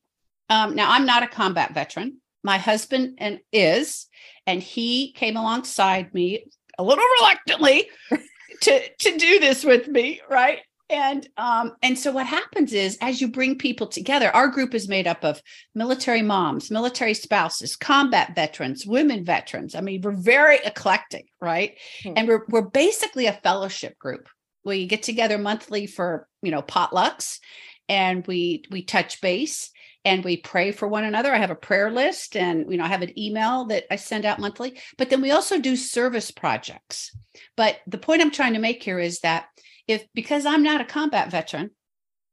Um, 0.49 0.74
now 0.74 0.90
I'm 0.90 1.07
not 1.07 1.22
a 1.22 1.28
combat 1.28 1.74
veteran. 1.74 2.18
My 2.44 2.59
husband 2.59 3.14
and 3.18 3.40
is, 3.53 4.07
and 4.47 4.62
he 4.62 5.12
came 5.12 5.36
alongside 5.36 6.14
me 6.14 6.44
a 6.78 6.84
little 6.84 7.05
reluctantly 7.20 7.88
to 8.62 8.88
to 8.88 9.16
do 9.16 9.40
this 9.40 9.64
with 9.64 9.88
me, 9.88 10.20
right? 10.28 10.61
And 10.89 11.28
um, 11.37 11.74
and 11.82 11.99
so 11.99 12.12
what 12.12 12.26
happens 12.26 12.72
is 12.72 12.97
as 13.01 13.20
you 13.20 13.28
bring 13.28 13.59
people 13.59 13.89
together, 13.89 14.30
our 14.30 14.47
group 14.49 14.72
is 14.72 14.89
made 14.89 15.09
up 15.09 15.24
of 15.24 15.43
military 15.74 16.22
moms, 16.22 16.70
military 16.70 17.14
spouses, 17.14 17.74
combat 17.74 18.37
veterans, 18.37 18.87
women 18.87 19.24
veterans. 19.24 19.74
I 19.74 19.80
mean, 19.80 20.03
we're 20.03 20.12
very 20.12 20.59
eclectic, 20.64 21.26
right? 21.41 21.76
Hmm. 22.05 22.12
And 22.16 22.28
we're 22.28 22.45
we're 22.49 22.68
basically 22.68 23.26
a 23.26 23.32
fellowship 23.32 23.99
group. 23.99 24.28
We 24.64 24.87
get 24.87 25.03
together 25.03 25.39
monthly 25.39 25.87
for 25.87 26.28
you 26.43 26.53
know 26.53 26.62
potlucks, 26.62 27.41
and 27.89 28.24
we 28.26 28.62
we 28.70 28.82
touch 28.82 29.20
base 29.20 29.70
and 30.05 30.24
we 30.24 30.37
pray 30.37 30.70
for 30.70 30.87
one 30.87 31.03
another. 31.03 31.34
I 31.34 31.39
have 31.39 31.51
a 31.51 31.57
prayer 31.57 31.91
list, 31.91 32.37
and 32.37 32.70
you 32.70 32.78
know 32.78 32.84
I 32.84 32.89
have 32.89 33.03
an 33.03 33.18
email 33.18 33.64
that 33.66 33.87
I 33.91 33.97
send 33.97 34.24
out 34.24 34.39
monthly. 34.39 34.78
But 34.99 35.11
then 35.11 35.20
we 35.20 35.32
also 35.32 35.61
do 35.61 35.74
service 35.74 36.30
projects. 36.30 37.11
But 37.57 37.78
the 37.89 37.99
point 37.99 38.22
I'm 38.22 38.30
trying 38.30 38.53
to 38.53 38.61
make 38.61 38.84
here 38.84 39.01
is 39.01 39.18
that 39.20 39.47
if 39.87 40.05
because 40.14 40.47
I'm 40.47 40.62
not 40.62 40.80
a 40.80 40.84
combat 40.84 41.30
veteran, 41.30 41.70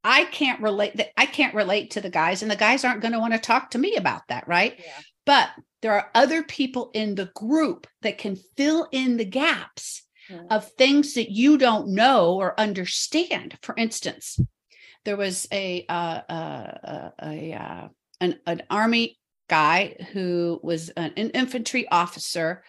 I 0.04 0.26
can't 0.26 0.62
relate 0.62 0.98
that 0.98 1.10
I 1.18 1.26
can't 1.26 1.56
relate 1.56 1.92
to 1.92 2.02
the 2.02 2.10
guys, 2.10 2.42
and 2.42 2.52
the 2.52 2.56
guys 2.56 2.84
aren't 2.84 3.02
going 3.02 3.14
to 3.14 3.20
want 3.20 3.34
to 3.34 3.40
talk 3.40 3.72
to 3.72 3.78
me 3.78 3.96
about 3.96 4.24
that, 4.30 4.48
right? 4.48 4.76
Yeah. 4.78 5.02
But 5.26 5.50
there 5.82 5.94
are 5.94 6.12
other 6.16 6.44
people 6.44 6.92
in 6.94 7.16
the 7.16 7.30
group 7.36 7.88
that 8.02 8.18
can 8.18 8.38
fill 8.58 8.88
in 8.92 9.18
the 9.18 9.26
gaps 9.26 10.04
Mm. 10.30 10.48
of 10.52 10.72
things 10.78 11.16
that 11.16 11.32
you 11.32 11.58
don't 11.58 11.90
know 11.90 12.36
or 12.36 12.58
understand. 12.58 13.58
For 13.62 13.76
instance, 13.78 14.40
there 15.04 15.18
was 15.18 15.48
a 15.52 15.86
uh, 15.90 16.22
uh, 16.30 17.10
a 17.22 17.54
uh, 17.54 17.88
an 18.22 18.40
an 18.48 18.64
army 18.70 19.20
guy 19.50 19.98
who 20.14 20.62
was 20.64 20.88
an, 20.90 21.12
an 21.18 21.30
infantry 21.32 21.90
officer 21.90 22.64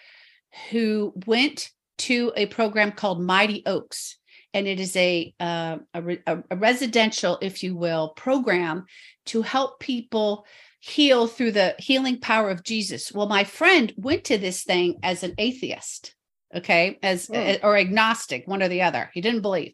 who 0.71 1.13
went 1.27 1.71
to 1.99 2.33
a 2.35 2.47
program 2.47 2.91
called 2.91 3.23
Mighty 3.23 3.63
Oaks, 3.67 4.17
and 4.55 4.67
it 4.67 4.81
is 4.81 4.97
a 4.97 5.35
uh, 5.41 5.79
a, 5.93 6.01
re- 6.01 6.23
a 6.27 6.57
residential, 6.57 7.37
if 7.43 7.63
you 7.63 7.77
will, 7.77 8.11
program 8.17 8.87
to 9.27 9.43
help 9.43 9.81
people 9.81 10.47
heal 10.81 11.27
through 11.27 11.51
the 11.53 11.75
healing 11.79 12.21
power 12.21 12.51
of 12.51 12.63
Jesus. 12.63 13.13
Well, 13.13 13.27
my 13.29 13.45
friend 13.45 13.93
went 13.97 14.25
to 14.25 14.39
this 14.39 14.63
thing 14.65 14.99
as 15.03 15.23
an 15.23 15.35
atheist, 15.39 16.15
okay, 16.55 16.99
as 17.03 17.27
Hmm. 17.27 17.35
uh, 17.37 17.57
or 17.63 17.77
agnostic, 17.77 18.47
one 18.47 18.63
or 18.63 18.69
the 18.69 18.83
other. 18.83 19.11
He 19.13 19.21
didn't 19.21 19.41
believe, 19.43 19.73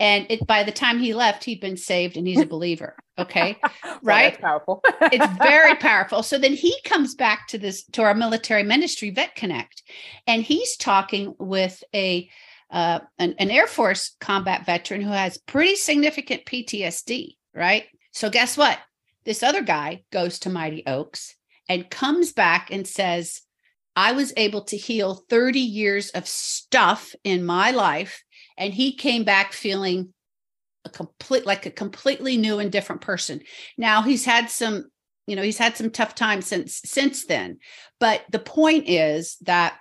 and 0.00 0.26
it 0.28 0.46
by 0.46 0.62
the 0.64 0.72
time 0.72 0.98
he 0.98 1.14
left, 1.14 1.44
he'd 1.44 1.60
been 1.60 1.76
saved 1.76 2.16
and 2.16 2.26
he's 2.26 2.40
a 2.40 2.46
believer. 2.46 2.96
Okay, 3.18 3.56
Well, 3.84 3.98
right? 4.02 4.32
That's 4.32 4.40
powerful. 4.42 4.80
it's 5.12 5.38
very 5.38 5.74
powerful. 5.88 6.22
So 6.22 6.36
then 6.38 6.52
he 6.54 6.74
comes 6.84 7.14
back 7.14 7.48
to 7.48 7.58
this 7.58 7.84
to 7.92 8.02
our 8.02 8.14
military 8.14 8.62
ministry, 8.62 9.10
Vet 9.10 9.34
Connect, 9.36 9.82
and 10.26 10.42
he's 10.42 10.76
talking 10.76 11.34
with 11.38 11.82
a 11.94 12.28
uh, 12.70 13.00
an, 13.18 13.34
an 13.38 13.50
Air 13.50 13.66
Force 13.66 14.16
combat 14.20 14.66
veteran 14.66 15.00
who 15.00 15.10
has 15.10 15.38
pretty 15.38 15.76
significant 15.76 16.44
PTSD. 16.44 17.36
Right. 17.54 17.84
So 18.12 18.30
guess 18.30 18.56
what? 18.56 18.78
This 19.24 19.42
other 19.42 19.62
guy 19.62 20.04
goes 20.12 20.38
to 20.40 20.50
Mighty 20.50 20.84
Oaks 20.86 21.34
and 21.68 21.90
comes 21.90 22.32
back 22.32 22.70
and 22.70 22.86
says, 22.86 23.42
"I 23.94 24.12
was 24.12 24.32
able 24.36 24.62
to 24.64 24.76
heal 24.76 25.24
30 25.28 25.60
years 25.60 26.10
of 26.10 26.28
stuff 26.28 27.14
in 27.24 27.44
my 27.44 27.70
life," 27.70 28.22
and 28.56 28.72
he 28.72 28.94
came 28.94 29.24
back 29.24 29.52
feeling 29.52 30.12
a 30.86 30.88
complete 30.88 31.44
like 31.44 31.66
a 31.66 31.70
completely 31.70 32.36
new 32.36 32.58
and 32.58 32.72
different 32.72 33.02
person 33.02 33.42
now 33.76 34.02
he's 34.02 34.24
had 34.24 34.48
some 34.48 34.84
you 35.26 35.36
know 35.36 35.42
he's 35.42 35.58
had 35.58 35.76
some 35.76 35.90
tough 35.90 36.14
times 36.14 36.46
since 36.46 36.80
since 36.84 37.26
then 37.26 37.58
but 38.00 38.22
the 38.30 38.38
point 38.38 38.88
is 38.88 39.36
that 39.42 39.76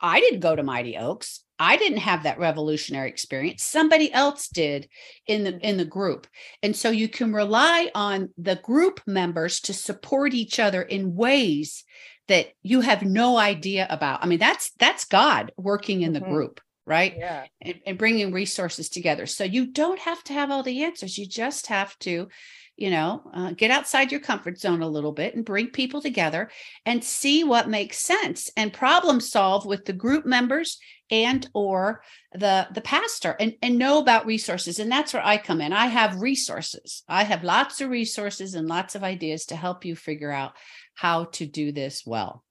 i 0.00 0.20
didn't 0.20 0.40
go 0.40 0.54
to 0.54 0.62
mighty 0.62 0.96
oaks 0.96 1.43
i 1.58 1.76
didn't 1.76 1.98
have 1.98 2.22
that 2.22 2.38
revolutionary 2.38 3.08
experience 3.08 3.62
somebody 3.62 4.12
else 4.12 4.48
did 4.48 4.88
in 5.26 5.44
the 5.44 5.58
in 5.58 5.76
the 5.76 5.84
group 5.84 6.26
and 6.62 6.74
so 6.74 6.90
you 6.90 7.08
can 7.08 7.32
rely 7.32 7.90
on 7.94 8.28
the 8.38 8.56
group 8.56 9.00
members 9.06 9.60
to 9.60 9.72
support 9.72 10.34
each 10.34 10.58
other 10.58 10.82
in 10.82 11.14
ways 11.14 11.84
that 12.28 12.48
you 12.62 12.80
have 12.80 13.02
no 13.02 13.36
idea 13.36 13.86
about 13.90 14.22
i 14.22 14.26
mean 14.26 14.38
that's 14.38 14.72
that's 14.78 15.04
god 15.04 15.52
working 15.56 16.02
in 16.02 16.12
the 16.12 16.20
Mhm. 16.20 16.28
group 16.28 16.60
right 16.86 17.14
yeah. 17.16 17.46
and, 17.62 17.80
and 17.86 17.98
bringing 17.98 18.30
resources 18.30 18.90
together. 18.90 19.24
So 19.24 19.42
you 19.44 19.72
don't 19.72 19.98
have 20.00 20.22
to 20.24 20.34
have 20.34 20.50
all 20.50 20.62
the 20.62 20.84
answers. 20.84 21.16
You 21.16 21.26
just 21.26 21.68
have 21.68 21.98
to, 22.00 22.28
you 22.76 22.90
know, 22.90 23.22
uh, 23.32 23.52
get 23.52 23.70
outside 23.70 24.10
your 24.10 24.20
comfort 24.20 24.58
zone 24.58 24.82
a 24.82 24.88
little 24.88 25.12
bit 25.12 25.34
and 25.34 25.44
bring 25.44 25.68
people 25.68 26.02
together 26.02 26.50
and 26.84 27.04
see 27.04 27.44
what 27.44 27.68
makes 27.68 27.98
sense 27.98 28.50
and 28.56 28.72
problem 28.72 29.20
solve 29.20 29.64
with 29.64 29.84
the 29.84 29.92
group 29.92 30.26
members 30.26 30.78
and 31.10 31.48
or 31.52 32.02
the 32.32 32.66
the 32.72 32.80
pastor 32.80 33.36
and 33.38 33.54
and 33.60 33.78
know 33.78 33.98
about 33.98 34.24
resources 34.24 34.78
and 34.78 34.90
that's 34.90 35.12
where 35.12 35.24
i 35.24 35.36
come 35.36 35.60
in 35.60 35.70
i 35.70 35.84
have 35.84 36.22
resources 36.22 37.02
i 37.10 37.22
have 37.22 37.44
lots 37.44 37.82
of 37.82 37.90
resources 37.90 38.54
and 38.54 38.68
lots 38.68 38.94
of 38.94 39.04
ideas 39.04 39.44
to 39.44 39.54
help 39.54 39.84
you 39.84 39.94
figure 39.94 40.30
out 40.30 40.54
how 40.94 41.24
to 41.24 41.44
do 41.44 41.72
this 41.72 42.04
well 42.06 42.42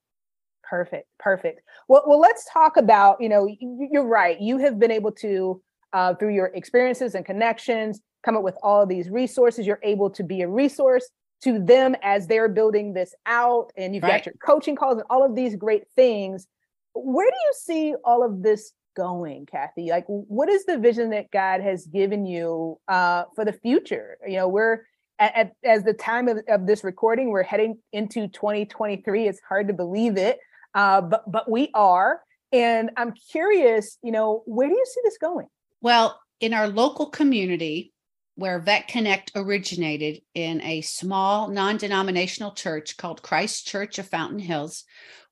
Perfect. 0.63 1.07
Perfect. 1.19 1.61
Well, 1.87 2.03
well, 2.07 2.19
let's 2.19 2.47
talk 2.51 2.77
about, 2.77 3.21
you 3.21 3.29
know, 3.29 3.47
you're 3.59 4.07
right. 4.07 4.39
You 4.39 4.57
have 4.57 4.79
been 4.79 4.89
able 4.89 5.11
to, 5.11 5.61
uh, 5.91 6.15
through 6.15 6.33
your 6.33 6.47
experiences 6.47 7.13
and 7.13 7.23
connections, 7.23 8.01
come 8.23 8.35
up 8.35 8.43
with 8.43 8.57
all 8.63 8.81
of 8.81 8.89
these 8.89 9.09
resources. 9.09 9.65
You're 9.65 9.79
able 9.83 10.09
to 10.11 10.23
be 10.23 10.41
a 10.41 10.47
resource 10.47 11.09
to 11.43 11.59
them 11.59 11.95
as 12.01 12.27
they're 12.27 12.49
building 12.49 12.93
this 12.93 13.13
out. 13.25 13.71
And 13.77 13.93
you've 13.93 14.03
Right. 14.03 14.23
got 14.23 14.25
your 14.27 14.35
coaching 14.43 14.75
calls 14.75 14.95
and 14.95 15.03
all 15.09 15.23
of 15.23 15.35
these 15.35 15.55
great 15.55 15.83
things. 15.95 16.47
Where 16.93 17.29
do 17.29 17.35
you 17.35 17.53
see 17.53 17.95
all 18.03 18.23
of 18.23 18.43
this 18.43 18.71
going, 18.95 19.45
Kathy? 19.45 19.89
Like, 19.89 20.05
what 20.07 20.49
is 20.49 20.65
the 20.65 20.77
vision 20.77 21.09
that 21.09 21.31
God 21.31 21.61
has 21.61 21.87
given 21.87 22.25
you 22.25 22.79
uh, 22.87 23.25
for 23.35 23.43
the 23.43 23.53
future? 23.53 24.17
You 24.25 24.37
know, 24.37 24.47
we're 24.47 24.85
at, 25.19 25.35
at 25.35 25.51
as 25.63 25.83
the 25.83 25.93
time 25.93 26.27
of, 26.27 26.39
of 26.47 26.65
this 26.67 26.83
recording, 26.83 27.29
we're 27.29 27.43
heading 27.43 27.77
into 27.91 28.27
2023. 28.27 29.27
It's 29.27 29.41
hard 29.47 29.67
to 29.67 29.73
believe 29.73 30.17
it 30.17 30.39
uh, 30.73 31.01
but 31.01 31.29
but 31.31 31.49
we 31.49 31.69
are. 31.73 32.21
And 32.51 32.91
I'm 32.97 33.13
curious, 33.31 33.97
you 34.03 34.11
know, 34.11 34.43
where 34.45 34.67
do 34.69 34.75
you 34.75 34.85
see 34.85 35.01
this 35.03 35.17
going? 35.17 35.47
Well, 35.81 36.19
in 36.39 36.53
our 36.53 36.67
local 36.67 37.07
community, 37.07 37.92
where 38.35 38.59
Vet 38.59 38.87
Connect 38.87 39.31
originated 39.35 40.21
in 40.33 40.61
a 40.61 40.81
small 40.81 41.47
non 41.47 41.77
denominational 41.77 42.51
church 42.51 42.97
called 42.97 43.21
Christ 43.21 43.67
Church 43.67 43.99
of 43.99 44.07
Fountain 44.07 44.39
Hills, 44.39 44.85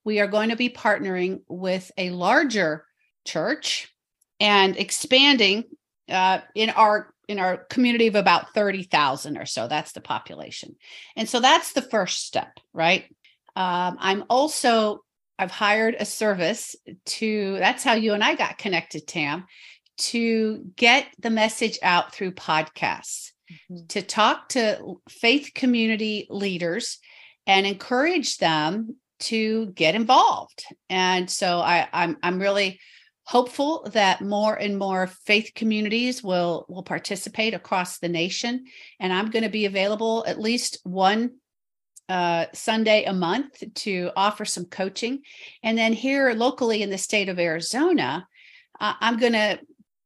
we 0.04 0.20
are 0.20 0.28
going 0.28 0.50
to 0.50 0.56
be 0.56 0.70
partnering 0.70 1.42
with 1.48 1.92
a 1.98 2.12
larger 2.12 2.86
church 3.26 3.94
and 4.40 4.78
expanding 4.78 5.64
uh, 6.10 6.40
in 6.56 6.70
our 6.72 7.14
in 7.28 7.40
our 7.40 7.58
community 7.70 8.08
of 8.08 8.16
about 8.16 8.54
30,000 8.54 9.38
or 9.38 9.46
so. 9.46 9.68
That's 9.68 9.94
the 9.94 10.02
population. 10.02 10.76
And 11.16 11.30
so 11.30 11.40
that's 11.40 11.72
the 11.72 11.82
first 11.82 12.26
step, 12.26 12.60
right? 12.74 13.06
Um, 13.56 13.96
I'm 14.00 14.26
also, 14.30 15.00
I've 15.40 15.52
hired 15.52 15.96
a 15.98 16.04
service 16.04 16.76
to, 17.06 17.56
that's 17.58 17.86
how 17.86 17.94
you 17.94 18.14
and 18.14 18.24
I 18.24 18.36
got 18.36 18.58
connected, 18.58 19.08
Tam 19.08 19.46
to 20.02 20.66
get 20.76 21.08
the 21.20 21.30
message 21.30 21.78
out 21.82 22.14
through 22.14 22.32
podcasts, 22.32 23.32
to 23.90 24.02
talk 24.02 24.50
to 24.50 24.96
faith 25.10 25.52
community 25.54 26.28
leaders 26.30 27.00
and 27.46 27.66
encourage 27.66 28.38
them 28.38 28.96
to 29.20 29.68
get 29.68 29.96
involved. 29.96 30.66
And 30.90 31.30
so 31.30 31.60
I, 31.60 31.88
I'm 31.94 32.18
I'm 32.24 32.40
really 32.40 32.80
hopeful 33.24 33.88
that 33.94 34.22
more 34.22 34.56
and 34.56 34.78
more 34.78 35.08
faith 35.08 35.52
communities 35.56 36.24
will 36.24 36.66
will 36.68 36.84
participate 36.84 37.54
across 37.54 38.00
the 38.00 38.10
nation. 38.10 38.66
And 39.00 39.14
I'm 39.14 39.30
going 39.30 39.44
to 39.44 39.50
be 39.50 39.66
available 39.66 40.26
at 40.28 40.40
least 40.40 40.80
one 40.84 41.32
uh, 42.10 42.48
Sunday 42.54 43.06
a 43.06 43.14
month 43.14 43.64
to 43.74 44.12
offer 44.16 44.44
some 44.44 44.66
coaching. 44.66 45.22
And 45.64 45.78
then 45.78 45.94
here 45.94 46.34
locally 46.34 46.82
in 46.82 46.90
the 46.90 46.98
state 46.98 47.30
of 47.30 47.40
Arizona, 47.40 48.28
uh, 48.80 48.94
I'm 49.00 49.18
going 49.18 49.34
to 49.34 49.60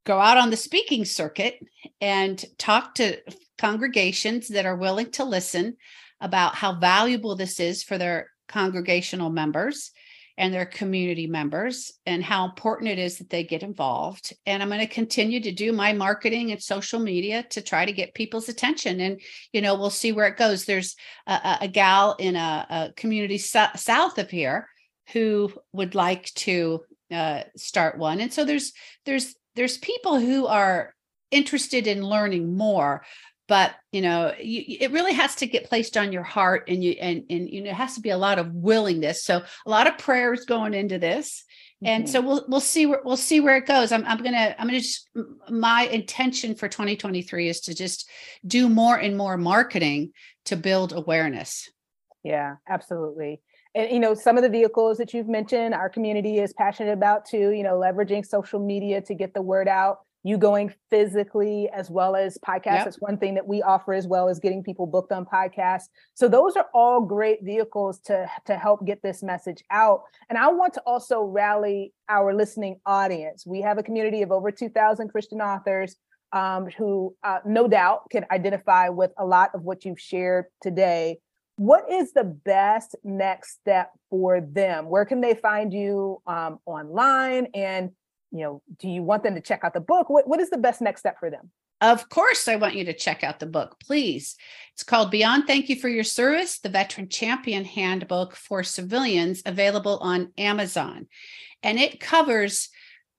go 0.05 0.19
out 0.19 0.37
on 0.37 0.49
the 0.49 0.57
speaking 0.57 1.03
circuit 1.03 1.59
and 1.99 2.43
talk 2.57 2.95
to 2.95 3.17
congregations 3.57 4.47
that 4.49 4.65
are 4.65 4.75
willing 4.75 5.11
to 5.11 5.23
listen 5.25 5.75
about 6.21 6.55
how 6.55 6.73
valuable 6.79 7.35
this 7.35 7.59
is 7.59 7.83
for 7.83 7.97
their 7.97 8.29
congregational 8.47 9.29
members 9.29 9.91
and 10.37 10.53
their 10.53 10.65
community 10.65 11.27
members 11.27 11.93
and 12.05 12.23
how 12.23 12.45
important 12.45 12.89
it 12.89 12.99
is 12.99 13.17
that 13.17 13.29
they 13.29 13.43
get 13.43 13.63
involved. 13.63 14.33
And 14.45 14.61
I'm 14.61 14.69
going 14.69 14.81
to 14.81 14.87
continue 14.87 15.39
to 15.39 15.51
do 15.51 15.71
my 15.71 15.93
marketing 15.93 16.51
and 16.51 16.61
social 16.61 16.99
media 16.99 17.43
to 17.51 17.61
try 17.61 17.85
to 17.85 17.93
get 17.93 18.13
people's 18.13 18.49
attention. 18.49 18.99
And, 18.99 19.21
you 19.53 19.61
know, 19.61 19.75
we'll 19.75 19.89
see 19.89 20.11
where 20.11 20.27
it 20.27 20.37
goes. 20.37 20.65
There's 20.65 20.95
a, 21.25 21.59
a 21.61 21.67
gal 21.67 22.15
in 22.19 22.35
a, 22.35 22.67
a 22.69 22.93
community 22.97 23.37
so- 23.37 23.67
south 23.75 24.17
of 24.17 24.29
here 24.29 24.67
who 25.13 25.53
would 25.71 25.95
like 25.95 26.25
to 26.33 26.81
uh, 27.11 27.43
start 27.55 27.97
one. 27.97 28.19
And 28.19 28.33
so 28.33 28.43
there's, 28.43 28.73
there's, 29.05 29.35
there's 29.55 29.77
people 29.77 30.19
who 30.19 30.47
are 30.47 30.93
interested 31.31 31.87
in 31.87 32.03
learning 32.03 32.55
more 32.55 33.03
but 33.47 33.75
you 33.91 34.01
know 34.01 34.33
you, 34.41 34.63
it 34.79 34.91
really 34.91 35.13
has 35.13 35.35
to 35.35 35.45
get 35.45 35.65
placed 35.65 35.97
on 35.97 36.11
your 36.11 36.23
heart 36.23 36.63
and 36.67 36.83
you 36.83 36.91
and 36.93 37.23
and 37.29 37.49
you 37.49 37.61
know 37.61 37.69
it 37.69 37.75
has 37.75 37.95
to 37.95 38.01
be 38.01 38.09
a 38.09 38.17
lot 38.17 38.39
of 38.39 38.51
willingness. 38.53 39.23
So 39.23 39.43
a 39.65 39.69
lot 39.69 39.87
of 39.87 39.97
prayers 39.97 40.45
going 40.45 40.73
into 40.73 40.97
this 40.97 41.43
and 41.83 42.05
mm-hmm. 42.05 42.11
so 42.11 42.21
we'll 42.21 42.45
we'll 42.47 42.59
see 42.59 42.85
where 42.85 43.01
we'll 43.03 43.17
see 43.17 43.39
where 43.39 43.57
it 43.57 43.67
goes. 43.67 43.91
I'm, 43.91 44.05
I'm 44.05 44.23
gonna 44.23 44.55
i'm 44.57 44.67
gonna 44.67 44.79
just 44.79 45.09
my 45.49 45.83
intention 45.83 46.55
for 46.55 46.67
2023 46.67 47.49
is 47.49 47.61
to 47.61 47.75
just 47.75 48.09
do 48.45 48.69
more 48.69 48.97
and 48.97 49.17
more 49.17 49.37
marketing 49.37 50.11
to 50.45 50.55
build 50.55 50.93
awareness. 50.93 51.69
Yeah 52.23 52.55
absolutely 52.67 53.41
and 53.75 53.91
you 53.91 53.99
know 53.99 54.13
some 54.13 54.37
of 54.37 54.43
the 54.43 54.49
vehicles 54.49 54.97
that 54.97 55.13
you've 55.13 55.27
mentioned 55.27 55.73
our 55.73 55.89
community 55.89 56.39
is 56.39 56.53
passionate 56.53 56.93
about 56.93 57.25
too 57.25 57.51
you 57.51 57.63
know 57.63 57.75
leveraging 57.75 58.25
social 58.25 58.59
media 58.59 59.01
to 59.01 59.13
get 59.13 59.33
the 59.33 59.41
word 59.41 59.67
out 59.67 59.99
you 60.25 60.39
going 60.39 60.73
physically 60.89 61.69
as 61.71 61.91
well 61.91 62.15
as 62.15 62.35
podcasts. 62.39 62.65
Yep. 62.65 62.85
That's 62.85 62.99
one 62.99 63.17
thing 63.19 63.35
that 63.35 63.47
we 63.47 63.61
offer 63.61 63.93
as 63.93 64.07
well 64.07 64.27
as 64.27 64.39
getting 64.39 64.63
people 64.63 64.87
booked 64.87 65.11
on 65.11 65.23
podcasts. 65.23 65.83
So 66.15 66.27
those 66.27 66.55
are 66.55 66.65
all 66.73 66.99
great 66.99 67.43
vehicles 67.43 67.99
to, 68.05 68.27
to 68.47 68.57
help 68.57 68.83
get 68.87 69.03
this 69.03 69.21
message 69.21 69.63
out. 69.69 70.01
And 70.27 70.39
I 70.39 70.47
want 70.47 70.73
to 70.73 70.81
also 70.87 71.21
rally 71.21 71.93
our 72.09 72.33
listening 72.33 72.79
audience. 72.87 73.45
We 73.45 73.61
have 73.61 73.77
a 73.77 73.83
community 73.83 74.23
of 74.23 74.31
over 74.31 74.49
2,000 74.49 75.09
Christian 75.09 75.41
authors 75.41 75.95
um, 76.33 76.69
who 76.75 77.15
uh, 77.23 77.39
no 77.45 77.67
doubt 77.67 78.09
can 78.09 78.25
identify 78.31 78.89
with 78.89 79.11
a 79.19 79.25
lot 79.25 79.51
of 79.53 79.61
what 79.61 79.85
you've 79.85 80.01
shared 80.01 80.45
today. 80.59 81.19
What 81.57 81.89
is 81.89 82.11
the 82.11 82.23
best 82.23 82.95
next 83.03 83.53
step 83.61 83.91
for 84.09 84.41
them? 84.41 84.89
Where 84.89 85.05
can 85.05 85.21
they 85.21 85.35
find 85.35 85.73
you 85.73 86.21
um, 86.27 86.59
online? 86.65 87.47
And 87.53 87.91
you 88.31 88.41
know, 88.41 88.61
do 88.79 88.89
you 88.89 89.01
want 89.01 89.23
them 89.23 89.35
to 89.35 89.41
check 89.41 89.63
out 89.63 89.73
the 89.73 89.79
book? 89.79 90.09
What, 90.09 90.27
what 90.27 90.41
is 90.41 90.49
the 90.49 90.57
best 90.57 90.81
next 90.81 90.99
step 90.99 91.19
for 91.19 91.29
them? 91.29 91.51
Of 91.81 92.09
course, 92.09 92.47
I 92.47 92.55
want 92.55 92.75
you 92.75 92.85
to 92.85 92.93
check 92.93 93.23
out 93.23 93.39
the 93.39 93.45
book, 93.45 93.77
please. 93.85 94.35
It's 94.73 94.83
called 94.83 95.11
Beyond 95.11 95.45
Thank 95.45 95.69
You 95.69 95.75
for 95.75 95.89
Your 95.89 96.03
Service, 96.03 96.59
the 96.59 96.69
Veteran 96.69 97.09
Champion 97.09 97.65
Handbook 97.65 98.35
for 98.35 98.63
Civilians, 98.63 99.41
available 99.45 99.99
on 99.99 100.31
Amazon. 100.37 101.07
And 101.63 101.77
it 101.77 101.99
covers 101.99 102.69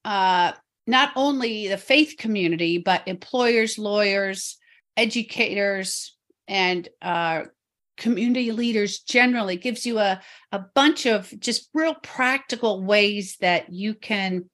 uh, 0.04 0.52
not 0.86 1.12
only 1.16 1.68
the 1.68 1.76
faith 1.76 2.16
community, 2.18 2.78
but 2.78 3.06
employers, 3.06 3.78
lawyers, 3.78 4.56
educators, 4.96 6.16
and 6.48 6.88
uh, 7.02 7.44
community 7.96 8.52
leaders 8.52 9.00
generally. 9.00 9.56
Gives 9.56 9.86
you 9.86 9.98
a, 9.98 10.20
a 10.52 10.58
bunch 10.74 11.06
of 11.06 11.32
just 11.38 11.68
real 11.74 11.94
practical 12.02 12.82
ways 12.82 13.36
that 13.40 13.72
you 13.72 13.94
can 13.94 14.48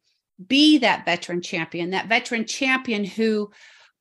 be 0.47 0.79
that 0.79 1.05
veteran 1.05 1.43
champion, 1.43 1.91
that 1.91 2.09
veteran 2.09 2.47
champion 2.47 3.05
who 3.05 3.51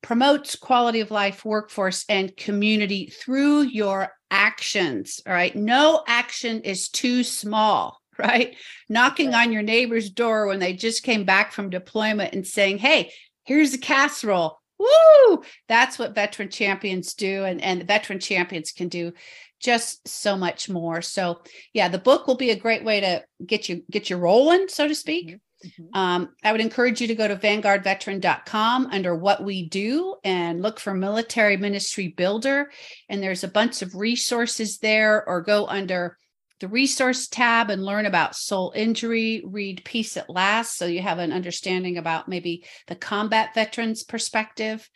promotes 0.02 0.56
quality 0.56 1.00
of 1.00 1.10
life, 1.10 1.44
workforce, 1.44 2.04
and 2.08 2.36
community 2.36 3.06
through 3.06 3.62
your 3.62 4.12
actions. 4.30 5.20
All 5.26 5.32
right. 5.32 5.54
No 5.54 6.02
action 6.06 6.62
is 6.62 6.88
too 6.88 7.22
small, 7.22 8.00
right? 8.18 8.56
Knocking 8.88 9.34
on 9.34 9.52
your 9.52 9.62
neighbor's 9.62 10.10
door 10.10 10.46
when 10.46 10.58
they 10.58 10.74
just 10.74 11.02
came 11.02 11.24
back 11.24 11.52
from 11.52 11.70
deployment 11.70 12.34
and 12.34 12.46
saying, 12.46 12.78
Hey, 12.78 13.12
here's 13.44 13.74
a 13.74 13.78
casserole. 13.78 14.58
Woo! 14.82 15.42
That's 15.68 15.98
what 15.98 16.14
veteran 16.14 16.50
champions 16.50 17.14
do. 17.14 17.44
And, 17.44 17.60
and 17.62 17.86
veteran 17.86 18.18
champions 18.18 18.72
can 18.72 18.88
do 18.88 19.12
just 19.60 20.06
so 20.08 20.36
much 20.36 20.68
more. 20.68 21.02
So 21.02 21.42
yeah, 21.72 21.88
the 21.88 21.98
book 21.98 22.26
will 22.26 22.36
be 22.36 22.50
a 22.50 22.56
great 22.56 22.84
way 22.84 23.00
to 23.00 23.24
get 23.46 23.68
you 23.68 23.84
get 23.90 24.10
you 24.10 24.16
rolling, 24.16 24.68
so 24.68 24.88
to 24.88 24.94
speak. 24.94 25.28
Mm-hmm 25.28 25.36
Mm-hmm. 25.64 25.98
Um, 25.98 26.30
I 26.42 26.52
would 26.52 26.60
encourage 26.60 27.00
you 27.00 27.06
to 27.08 27.14
go 27.14 27.28
to 27.28 27.36
vanguardveteran.com 27.36 28.86
under 28.86 29.14
what 29.14 29.44
we 29.44 29.68
do 29.68 30.16
and 30.24 30.62
look 30.62 30.80
for 30.80 30.94
military 30.94 31.56
ministry 31.56 32.08
builder. 32.08 32.70
And 33.08 33.22
there's 33.22 33.44
a 33.44 33.48
bunch 33.48 33.82
of 33.82 33.94
resources 33.94 34.78
there, 34.78 35.26
or 35.26 35.40
go 35.40 35.66
under 35.66 36.16
the 36.62 36.68
resource 36.68 37.26
tab 37.26 37.70
and 37.70 37.84
learn 37.84 38.06
about 38.06 38.36
soul 38.36 38.72
injury, 38.76 39.42
read 39.44 39.82
Peace 39.84 40.16
at 40.16 40.30
Last. 40.30 40.78
So 40.78 40.86
you 40.86 41.02
have 41.02 41.18
an 41.18 41.32
understanding 41.32 41.98
about 41.98 42.28
maybe 42.28 42.64
the 42.86 42.94
combat 42.94 43.52
veterans 43.52 44.04
perspective. 44.04 44.88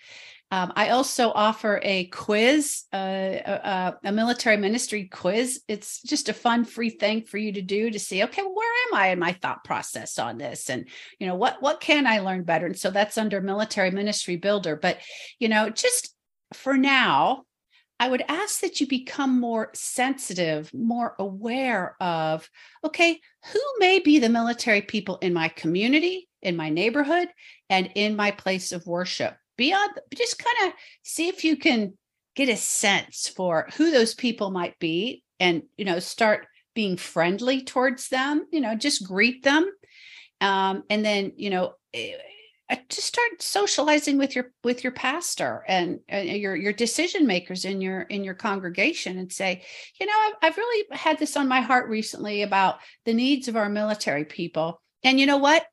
Um, 0.53 0.73
I 0.77 0.91
also 0.91 1.33
offer 1.33 1.81
a 1.83 2.05
quiz, 2.07 2.85
uh, 2.93 2.97
a, 2.97 3.95
a, 4.05 4.13
military 4.13 4.57
ministry 4.57 5.09
quiz. 5.09 5.61
It's 5.67 6.01
just 6.03 6.29
a 6.29 6.33
fun, 6.33 6.65
free 6.65 6.91
thing 6.91 7.23
for 7.23 7.37
you 7.37 7.51
to 7.55 7.63
do 7.63 7.91
to 7.91 7.99
see, 7.99 8.23
okay, 8.23 8.43
where 8.43 8.87
am 8.87 8.95
I 8.95 9.09
in 9.09 9.19
my 9.19 9.33
thought 9.33 9.65
process 9.65 10.21
on 10.21 10.39
this, 10.39 10.71
and 10.71 10.87
you 11.19 11.27
know 11.27 11.35
what 11.35 11.61
what 11.61 11.81
can 11.81 12.07
I 12.07 12.21
learn 12.21 12.45
better? 12.45 12.67
And 12.67 12.79
so 12.79 12.93
that's 12.93 13.19
under 13.19 13.41
Military 13.41 13.91
Ministry 13.91 14.37
Builder. 14.37 14.77
But 14.77 14.99
you 15.41 15.49
know, 15.49 15.69
just 15.69 16.15
for 16.55 16.77
now, 16.77 17.43
I 17.99 18.09
would 18.09 18.25
ask 18.29 18.61
that 18.61 18.81
you 18.81 18.87
become 18.87 19.41
more 19.41 19.71
sensitive, 19.75 20.73
more 20.75 21.15
aware 21.19 21.97
of, 22.01 22.49
okay, 22.85 23.21
who 23.53 23.61
may 23.79 24.01
be 24.01 24.19
the 24.19 24.29
military 24.29 24.83
people 24.83 25.17
in 25.19 25.33
my 25.33 25.49
community, 25.49 26.29
in 26.43 26.57
my 26.57 26.69
neighborhood, 26.69 27.29
and 27.71 27.91
in 27.95 28.15
my 28.15 28.31
place 28.31 28.73
of 28.73 28.87
worship? 28.87 29.37
Beyond 29.57 29.93
just 30.15 30.39
kind 30.39 30.69
of 30.69 30.79
see 31.03 31.29
if 31.29 31.43
you 31.43 31.57
can 31.57 31.95
get 32.35 32.51
a 32.51 32.57
sense 32.57 33.29
for 33.35 33.69
who 33.77 33.91
those 33.91 34.15
people 34.15 34.51
might 34.51 34.79
be 34.79 35.25
and 35.41 35.63
you 35.77 35.85
know 35.85 35.99
start 35.99 36.47
being 36.75 36.97
friendly 36.97 37.65
towards 37.65 38.09
them 38.09 38.47
you 38.53 38.61
know 38.61 38.75
just 38.75 39.07
greet 39.07 39.43
them 39.43 39.69
um, 40.43 40.85
and 40.91 41.05
then 41.05 41.33
you 41.37 41.51
know 41.51 41.73
eh, 41.95 42.13
just 42.89 43.07
start 43.07 43.41
socializing 43.41 44.19
with 44.19 44.35
your 44.35 44.53
with 44.65 44.83
your 44.83 44.93
pastor 44.93 45.65
and 45.69 46.01
uh, 46.13 46.17
your 46.17 46.57
your 46.57 46.73
decision 46.73 47.27
makers 47.27 47.65
in 47.65 47.81
your 47.81 48.03
in 48.03 48.25
your 48.25 48.35
congregation 48.35 49.19
and 49.19 49.33
say 49.33 49.63
you 50.01 50.07
know 50.07 50.13
I've, 50.19 50.35
I've 50.43 50.57
really 50.57 50.87
had 50.91 51.19
this 51.19 51.37
on 51.37 51.47
my 51.47 51.61
heart 51.61 51.89
recently 51.89 52.43
about 52.43 52.79
the 53.05 53.15
needs 53.15 53.47
of 53.47 53.57
our 53.57 53.69
military 53.69 54.25
people 54.25 54.81
and 55.05 55.21
you 55.21 55.27
know 55.27 55.37
what 55.37 55.65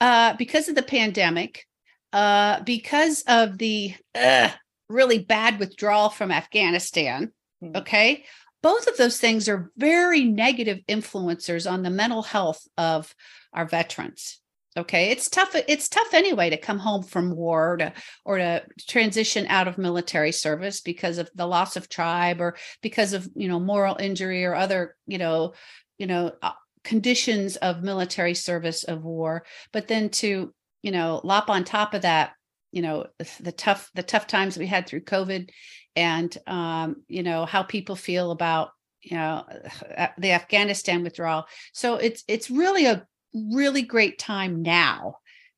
uh, 0.00 0.34
because 0.38 0.68
of 0.68 0.74
the 0.74 0.82
pandemic 0.82 1.66
uh, 2.12 2.62
because 2.62 3.22
of 3.26 3.58
the 3.58 3.94
uh, 4.14 4.50
really 4.88 5.18
bad 5.18 5.58
withdrawal 5.58 6.08
from 6.08 6.30
Afghanistan. 6.30 7.32
Mm-hmm. 7.62 7.76
Okay. 7.76 8.24
Both 8.62 8.88
of 8.88 8.96
those 8.96 9.18
things 9.18 9.48
are 9.48 9.70
very 9.76 10.24
negative 10.24 10.80
influencers 10.88 11.70
on 11.70 11.82
the 11.82 11.90
mental 11.90 12.22
health 12.22 12.66
of 12.76 13.14
our 13.52 13.66
veterans. 13.66 14.40
Okay. 14.78 15.10
It's 15.10 15.28
tough. 15.28 15.54
It's 15.54 15.88
tough 15.88 16.14
anyway 16.14 16.50
to 16.50 16.56
come 16.56 16.78
home 16.78 17.02
from 17.02 17.34
war 17.34 17.72
or 17.72 17.76
to, 17.78 17.92
or 18.24 18.38
to 18.38 18.64
transition 18.88 19.46
out 19.48 19.68
of 19.68 19.76
military 19.76 20.32
service 20.32 20.80
because 20.80 21.18
of 21.18 21.30
the 21.34 21.46
loss 21.46 21.76
of 21.76 21.88
tribe 21.88 22.40
or 22.40 22.56
because 22.82 23.12
of, 23.12 23.28
you 23.34 23.48
know, 23.48 23.60
moral 23.60 23.96
injury 23.98 24.44
or 24.44 24.54
other, 24.54 24.96
you 25.06 25.18
know, 25.18 25.54
you 25.98 26.06
know, 26.06 26.32
uh, 26.42 26.52
conditions 26.84 27.56
of 27.56 27.82
military 27.82 28.34
service 28.34 28.84
of 28.84 29.04
war. 29.04 29.44
But 29.72 29.88
then 29.88 30.08
to 30.10 30.54
you 30.82 30.90
know, 30.90 31.20
lop 31.24 31.50
on 31.50 31.64
top 31.64 31.94
of 31.94 32.02
that, 32.02 32.32
you 32.72 32.82
know, 32.82 33.06
the 33.40 33.52
tough 33.52 33.90
the 33.94 34.02
tough 34.02 34.26
times 34.26 34.56
we 34.56 34.66
had 34.66 34.86
through 34.86 35.02
COVID, 35.02 35.50
and 35.96 36.36
um, 36.46 37.02
you 37.08 37.22
know 37.22 37.46
how 37.46 37.62
people 37.62 37.96
feel 37.96 38.30
about 38.30 38.70
you 39.02 39.16
know 39.16 39.44
uh, 39.96 40.08
the 40.18 40.32
Afghanistan 40.32 41.02
withdrawal. 41.02 41.46
So 41.72 41.96
it's 41.96 42.24
it's 42.28 42.50
really 42.50 42.86
a 42.86 43.06
really 43.34 43.82
great 43.82 44.18
time 44.18 44.62
now 44.62 45.16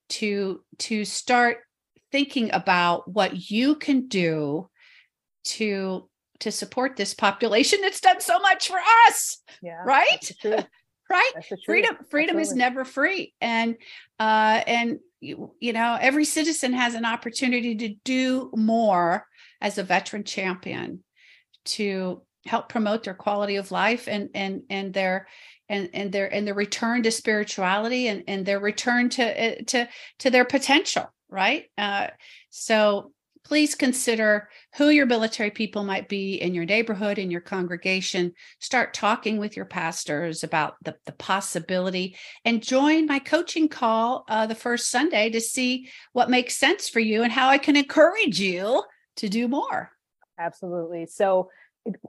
to 0.08 0.62
to 0.78 1.04
start 1.04 1.58
thinking 2.10 2.52
about 2.52 3.08
what 3.12 3.50
you 3.50 3.76
can 3.76 4.08
do 4.08 4.68
to 5.44 6.08
to 6.40 6.50
support 6.50 6.96
this 6.96 7.14
population 7.14 7.80
that's 7.82 8.00
done 8.00 8.20
so 8.20 8.38
much 8.40 8.68
for 8.68 8.78
us 9.06 9.40
yeah, 9.62 9.82
right? 9.84 10.32
right? 11.10 11.32
Freedom 11.64 11.96
freedom 12.08 12.36
Absolutely. 12.36 12.42
is 12.42 12.54
never 12.54 12.84
free. 12.84 13.34
And 13.40 13.76
uh 14.18 14.62
and 14.66 14.98
you, 15.20 15.54
you 15.60 15.72
know 15.72 15.98
every 16.00 16.24
citizen 16.24 16.72
has 16.72 16.94
an 16.94 17.04
opportunity 17.04 17.74
to 17.76 17.94
do 18.04 18.50
more 18.54 19.26
as 19.60 19.76
a 19.76 19.82
veteran 19.82 20.24
champion 20.24 21.04
to 21.66 22.22
help 22.46 22.70
promote 22.70 23.04
their 23.04 23.14
quality 23.14 23.56
of 23.56 23.70
life 23.70 24.08
and 24.08 24.30
and 24.34 24.62
and 24.70 24.94
their 24.94 25.26
and 25.70 25.88
and 25.94 26.12
their 26.12 26.32
and 26.32 26.46
their 26.46 26.54
return 26.54 27.02
to 27.04 27.10
spirituality 27.10 28.08
and 28.08 28.24
and 28.28 28.44
their 28.44 28.60
return 28.60 29.08
to 29.08 29.22
uh, 29.22 29.54
to 29.66 29.88
to 30.18 30.28
their 30.28 30.44
potential 30.44 31.10
right? 31.30 31.66
Uh, 31.78 32.08
so 32.50 33.12
please 33.44 33.74
consider 33.74 34.48
who 34.76 34.90
your 34.90 35.06
military 35.06 35.50
people 35.50 35.82
might 35.82 36.08
be 36.08 36.34
in 36.34 36.54
your 36.54 36.66
neighborhood 36.66 37.18
in 37.18 37.30
your 37.30 37.40
congregation. 37.40 38.32
Start 38.58 38.92
talking 38.92 39.38
with 39.38 39.56
your 39.56 39.64
pastors 39.64 40.44
about 40.44 40.74
the, 40.84 40.94
the 41.06 41.12
possibility 41.12 42.16
and 42.44 42.62
join 42.62 43.06
my 43.06 43.18
coaching 43.18 43.68
call 43.68 44.24
uh, 44.28 44.46
the 44.46 44.54
first 44.54 44.90
sunday 44.90 45.30
to 45.30 45.40
see 45.40 45.88
what 46.12 46.28
makes 46.28 46.56
sense 46.56 46.88
for 46.88 47.00
you 47.00 47.22
and 47.22 47.32
how 47.32 47.48
i 47.48 47.58
can 47.58 47.76
encourage 47.76 48.38
you 48.38 48.82
to 49.16 49.28
do 49.28 49.48
more. 49.48 49.90
Absolutely. 50.38 51.06
So 51.06 51.50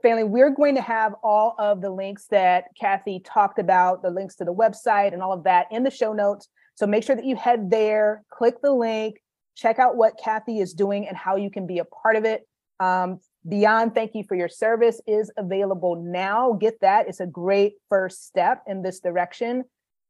family, 0.02 0.24
we're 0.24 0.50
going 0.50 0.74
to 0.74 0.82
have 0.82 1.14
all 1.22 1.54
of 1.58 1.80
the 1.80 1.90
links 1.90 2.26
that 2.30 2.64
Kathy 2.78 3.20
talked 3.20 3.58
about, 3.58 4.02
the 4.02 4.10
links 4.10 4.36
to 4.36 4.44
the 4.44 4.54
website 4.54 5.12
and 5.12 5.22
all 5.22 5.32
of 5.32 5.44
that 5.44 5.66
in 5.70 5.82
the 5.82 5.90
show 5.90 6.12
notes. 6.12 6.48
So 6.74 6.86
make 6.86 7.04
sure 7.04 7.16
that 7.16 7.24
you 7.24 7.36
head 7.36 7.70
there, 7.70 8.24
click 8.30 8.60
the 8.62 8.72
link, 8.72 9.16
check 9.54 9.78
out 9.78 9.96
what 9.96 10.18
Kathy 10.22 10.60
is 10.60 10.72
doing 10.72 11.06
and 11.06 11.16
how 11.16 11.36
you 11.36 11.50
can 11.50 11.66
be 11.66 11.78
a 11.78 11.84
part 11.84 12.16
of 12.16 12.24
it. 12.24 12.46
Um, 12.80 13.20
Beyond 13.48 13.94
Thank 13.94 14.14
You 14.14 14.22
for 14.22 14.36
Your 14.36 14.48
Service 14.48 15.00
is 15.06 15.30
available 15.36 15.96
now. 15.96 16.52
Get 16.52 16.80
that. 16.80 17.08
It's 17.08 17.20
a 17.20 17.26
great 17.26 17.74
first 17.88 18.24
step 18.24 18.62
in 18.68 18.82
this 18.82 19.00
direction. 19.00 19.64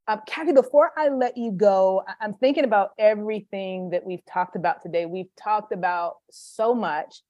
Um, 0.07 0.21
Kathy, 0.27 0.53
before 0.53 0.91
I 0.97 1.09
let 1.09 1.37
you 1.37 1.53
go, 1.53 2.03
I'm 2.21 2.35
thinking 2.35 2.65
about 2.65 2.91
everything 2.99 3.91
that 3.91 4.05
we've 4.05 4.25
talked 4.27 4.57
about 4.57 4.83
today. 4.83 5.07
We've 5.07 5.35
talked 5.43 5.73
about 5.73 6.17
so 6.31 6.75
much 6.75 7.23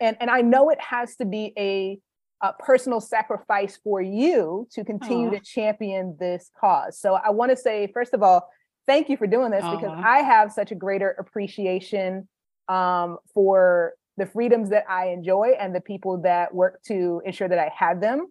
and 0.00 0.16
and 0.20 0.30
I 0.30 0.40
know 0.40 0.70
it 0.70 0.80
has 0.80 1.16
to 1.16 1.24
be 1.24 1.52
a, 1.58 1.98
a 2.42 2.52
personal 2.54 3.00
sacrifice 3.00 3.78
for 3.82 4.00
you 4.00 4.66
to 4.72 4.84
continue 4.84 5.30
Aww. 5.30 5.38
to 5.38 5.40
champion 5.40 6.16
this 6.18 6.50
cause. 6.58 6.98
So 6.98 7.14
I 7.14 7.30
want 7.30 7.50
to 7.50 7.56
say, 7.56 7.90
first 7.92 8.14
of 8.14 8.22
all, 8.22 8.48
thank 8.86 9.08
you 9.08 9.16
for 9.16 9.26
doing 9.26 9.50
this 9.50 9.64
Aww. 9.64 9.80
because 9.80 9.98
I 10.02 10.18
have 10.18 10.52
such 10.52 10.72
a 10.72 10.74
greater 10.74 11.10
appreciation 11.10 12.28
um, 12.68 13.18
for 13.34 13.94
the 14.16 14.26
freedoms 14.26 14.70
that 14.70 14.84
I 14.88 15.08
enjoy 15.08 15.54
and 15.58 15.74
the 15.74 15.80
people 15.80 16.20
that 16.22 16.54
work 16.54 16.82
to 16.84 17.22
ensure 17.24 17.48
that 17.48 17.58
I 17.58 17.70
have 17.76 18.00
them 18.00 18.26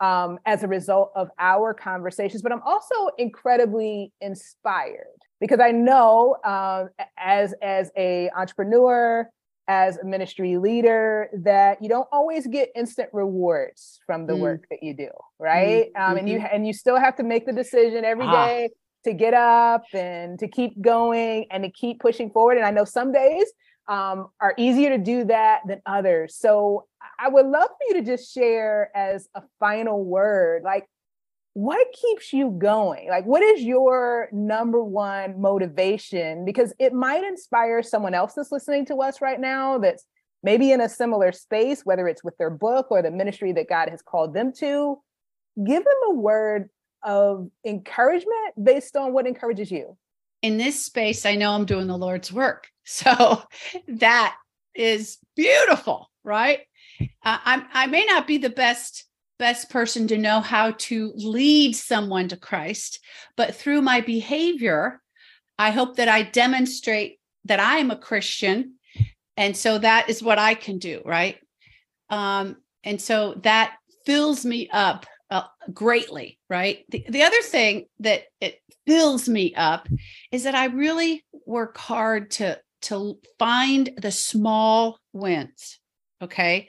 um, 0.00 0.38
as 0.46 0.62
a 0.62 0.68
result 0.68 1.12
of 1.14 1.28
our 1.38 1.74
conversations. 1.74 2.42
But 2.42 2.52
I'm 2.52 2.62
also 2.62 2.94
incredibly 3.18 4.12
inspired 4.20 5.18
because 5.40 5.60
I 5.60 5.70
know 5.70 6.36
um, 6.44 6.88
as 7.18 7.54
as 7.62 7.90
a 7.96 8.30
entrepreneur 8.36 9.28
as 9.68 9.96
a 9.96 10.04
ministry 10.04 10.58
leader 10.58 11.28
that 11.32 11.82
you 11.82 11.88
don't 11.88 12.08
always 12.12 12.46
get 12.46 12.70
instant 12.74 13.08
rewards 13.12 13.98
from 14.06 14.26
the 14.26 14.34
mm. 14.34 14.40
work 14.40 14.66
that 14.70 14.82
you 14.82 14.94
do 14.94 15.08
right 15.38 15.92
mm-hmm. 15.94 16.10
um, 16.12 16.16
and 16.18 16.28
you 16.28 16.38
mm-hmm. 16.38 16.54
and 16.54 16.66
you 16.66 16.72
still 16.72 16.98
have 16.98 17.16
to 17.16 17.22
make 17.22 17.46
the 17.46 17.52
decision 17.52 18.04
every 18.04 18.26
ah. 18.26 18.46
day 18.46 18.68
to 19.04 19.12
get 19.12 19.34
up 19.34 19.82
and 19.92 20.38
to 20.38 20.48
keep 20.48 20.80
going 20.80 21.46
and 21.50 21.62
to 21.64 21.70
keep 21.70 22.00
pushing 22.00 22.30
forward 22.30 22.56
and 22.56 22.66
i 22.66 22.70
know 22.70 22.84
some 22.84 23.12
days 23.12 23.46
um, 23.86 24.28
are 24.40 24.54
easier 24.56 24.88
to 24.90 24.98
do 24.98 25.24
that 25.24 25.60
than 25.66 25.80
others 25.86 26.36
so 26.36 26.86
i 27.18 27.28
would 27.28 27.46
love 27.46 27.68
for 27.68 27.88
you 27.88 27.94
to 27.94 28.02
just 28.02 28.32
share 28.32 28.90
as 28.94 29.28
a 29.34 29.42
final 29.60 30.04
word 30.04 30.62
like 30.62 30.86
what 31.54 31.86
keeps 31.92 32.32
you 32.32 32.50
going? 32.58 33.08
Like, 33.08 33.24
what 33.26 33.42
is 33.42 33.62
your 33.62 34.28
number 34.32 34.82
one 34.82 35.40
motivation? 35.40 36.44
Because 36.44 36.74
it 36.80 36.92
might 36.92 37.22
inspire 37.22 37.82
someone 37.82 38.12
else 38.12 38.34
that's 38.34 38.50
listening 38.50 38.86
to 38.86 38.96
us 38.96 39.20
right 39.20 39.40
now 39.40 39.78
that's 39.78 40.04
maybe 40.42 40.72
in 40.72 40.80
a 40.80 40.88
similar 40.88 41.30
space, 41.30 41.82
whether 41.84 42.08
it's 42.08 42.24
with 42.24 42.36
their 42.38 42.50
book 42.50 42.88
or 42.90 43.02
the 43.02 43.10
ministry 43.12 43.52
that 43.52 43.68
God 43.68 43.88
has 43.88 44.02
called 44.02 44.34
them 44.34 44.52
to. 44.58 44.98
Give 45.64 45.84
them 45.84 45.94
a 46.08 46.14
word 46.14 46.70
of 47.04 47.48
encouragement 47.64 48.54
based 48.60 48.96
on 48.96 49.12
what 49.12 49.28
encourages 49.28 49.70
you. 49.70 49.96
In 50.42 50.58
this 50.58 50.84
space, 50.84 51.24
I 51.24 51.36
know 51.36 51.52
I'm 51.52 51.66
doing 51.66 51.86
the 51.86 51.96
Lord's 51.96 52.32
work. 52.32 52.68
So 52.86 53.42
that 53.88 54.36
is 54.74 55.16
beautiful, 55.34 56.10
right? 56.22 56.60
Uh, 57.00 57.38
I'm, 57.42 57.64
I 57.72 57.86
may 57.86 58.04
not 58.04 58.26
be 58.26 58.36
the 58.36 58.50
best 58.50 59.06
best 59.38 59.70
person 59.70 60.06
to 60.08 60.18
know 60.18 60.40
how 60.40 60.72
to 60.72 61.12
lead 61.16 61.74
someone 61.74 62.28
to 62.28 62.36
Christ, 62.36 63.00
but 63.36 63.54
through 63.54 63.82
my 63.82 64.00
behavior, 64.00 65.00
I 65.58 65.70
hope 65.70 65.96
that 65.96 66.08
I 66.08 66.22
demonstrate 66.22 67.18
that 67.44 67.60
I 67.60 67.78
am 67.78 67.90
a 67.90 67.98
Christian. 67.98 68.74
And 69.36 69.56
so 69.56 69.78
that 69.78 70.08
is 70.08 70.22
what 70.22 70.38
I 70.38 70.54
can 70.54 70.78
do, 70.78 71.02
right? 71.04 71.38
Um, 72.10 72.56
and 72.84 73.00
so 73.00 73.34
that 73.42 73.76
fills 74.06 74.44
me 74.44 74.68
up 74.72 75.06
uh, 75.30 75.44
greatly, 75.72 76.38
right? 76.48 76.84
The, 76.90 77.04
the 77.08 77.22
other 77.22 77.42
thing 77.42 77.86
that 78.00 78.24
it 78.40 78.60
fills 78.86 79.28
me 79.28 79.54
up 79.54 79.88
is 80.30 80.44
that 80.44 80.54
I 80.54 80.66
really 80.66 81.24
work 81.46 81.76
hard 81.76 82.30
to 82.32 82.60
to 82.82 83.18
find 83.38 83.88
the 83.96 84.10
small 84.10 84.98
wins. 85.14 85.80
Okay 86.20 86.68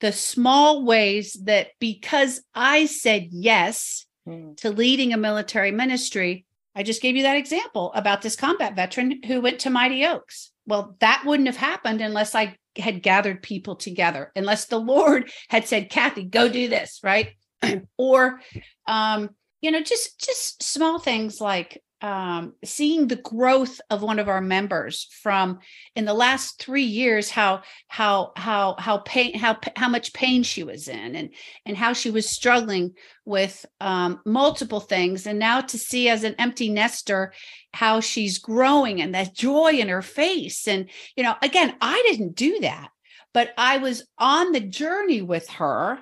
the 0.00 0.12
small 0.12 0.84
ways 0.84 1.34
that 1.44 1.68
because 1.78 2.42
I 2.54 2.86
said 2.86 3.28
yes 3.30 4.06
mm. 4.26 4.56
to 4.58 4.70
leading 4.70 5.12
a 5.12 5.18
military 5.18 5.70
ministry, 5.70 6.46
I 6.74 6.82
just 6.82 7.02
gave 7.02 7.16
you 7.16 7.22
that 7.24 7.36
example 7.36 7.92
about 7.94 8.22
this 8.22 8.36
combat 8.36 8.76
veteran 8.76 9.22
who 9.24 9.40
went 9.40 9.60
to 9.60 9.70
Mighty 9.70 10.04
Oaks. 10.06 10.52
Well, 10.66 10.96
that 11.00 11.24
wouldn't 11.26 11.48
have 11.48 11.56
happened 11.56 12.00
unless 12.00 12.34
I 12.34 12.56
had 12.76 13.02
gathered 13.02 13.42
people 13.42 13.76
together, 13.76 14.30
unless 14.36 14.66
the 14.66 14.78
Lord 14.78 15.30
had 15.48 15.66
said, 15.66 15.90
Kathy, 15.90 16.24
go 16.24 16.48
do 16.48 16.68
this, 16.68 17.00
right? 17.02 17.30
or 17.98 18.40
um, 18.86 19.30
you 19.60 19.70
know, 19.70 19.82
just 19.82 20.18
just 20.18 20.62
small 20.62 20.98
things 20.98 21.40
like 21.40 21.82
um, 22.02 22.54
seeing 22.64 23.08
the 23.08 23.16
growth 23.16 23.80
of 23.90 24.02
one 24.02 24.18
of 24.18 24.28
our 24.28 24.40
members 24.40 25.08
from 25.22 25.58
in 25.94 26.04
the 26.04 26.14
last 26.14 26.58
three 26.58 26.84
years 26.84 27.30
how 27.30 27.62
how 27.88 28.32
how 28.36 28.74
how 28.78 28.98
pain 28.98 29.38
how 29.38 29.58
how 29.76 29.88
much 29.88 30.12
pain 30.12 30.42
she 30.42 30.64
was 30.64 30.88
in 30.88 31.14
and 31.14 31.30
and 31.66 31.76
how 31.76 31.92
she 31.92 32.10
was 32.10 32.28
struggling 32.28 32.94
with 33.24 33.66
um, 33.80 34.20
multiple 34.24 34.80
things 34.80 35.26
and 35.26 35.38
now 35.38 35.60
to 35.60 35.78
see 35.78 36.08
as 36.08 36.24
an 36.24 36.34
empty 36.38 36.70
nester 36.70 37.32
how 37.72 38.00
she's 38.00 38.38
growing 38.38 39.00
and 39.02 39.14
that 39.14 39.34
joy 39.34 39.72
in 39.72 39.88
her 39.88 40.02
face 40.02 40.66
and 40.66 40.88
you 41.16 41.22
know 41.22 41.34
again 41.42 41.74
i 41.80 42.02
didn't 42.08 42.34
do 42.34 42.60
that 42.60 42.88
but 43.34 43.52
i 43.58 43.78
was 43.78 44.04
on 44.18 44.52
the 44.52 44.60
journey 44.60 45.22
with 45.22 45.48
her. 45.50 45.98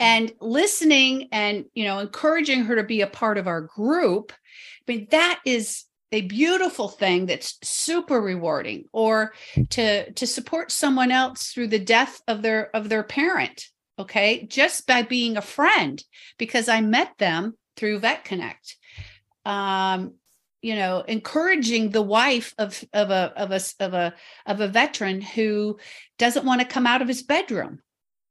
And 0.00 0.32
listening 0.40 1.28
and 1.32 1.64
you 1.74 1.84
know 1.84 1.98
encouraging 1.98 2.64
her 2.64 2.76
to 2.76 2.82
be 2.82 3.00
a 3.00 3.06
part 3.06 3.38
of 3.38 3.46
our 3.46 3.62
group 3.62 4.32
I 4.88 4.92
mean, 4.92 5.08
that 5.10 5.40
is 5.44 5.84
a 6.10 6.22
beautiful 6.22 6.88
thing 6.88 7.26
that's 7.26 7.58
super 7.62 8.20
rewarding 8.20 8.84
or 8.92 9.32
to 9.70 10.10
to 10.12 10.26
support 10.26 10.72
someone 10.72 11.10
else 11.10 11.52
through 11.52 11.68
the 11.68 11.78
death 11.78 12.20
of 12.26 12.42
their 12.42 12.74
of 12.74 12.88
their 12.88 13.02
parent 13.02 13.68
okay? 13.98 14.46
Just 14.46 14.86
by 14.86 15.02
being 15.02 15.36
a 15.36 15.42
friend 15.42 16.02
because 16.38 16.68
i 16.68 16.80
met 16.80 17.12
them 17.18 17.56
through 17.76 17.98
vet 18.00 18.24
connect. 18.24 18.76
Um 19.44 20.14
you 20.60 20.74
know 20.74 21.04
encouraging 21.06 21.90
the 21.90 22.02
wife 22.02 22.52
of 22.58 22.84
of 22.92 23.10
a 23.10 23.32
of 23.36 23.52
a 23.52 23.60
of 23.78 23.94
a 23.94 24.14
of 24.44 24.60
a 24.60 24.68
veteran 24.68 25.20
who 25.20 25.78
doesn't 26.18 26.44
want 26.44 26.60
to 26.60 26.66
come 26.66 26.86
out 26.86 27.00
of 27.00 27.08
his 27.08 27.22
bedroom 27.22 27.80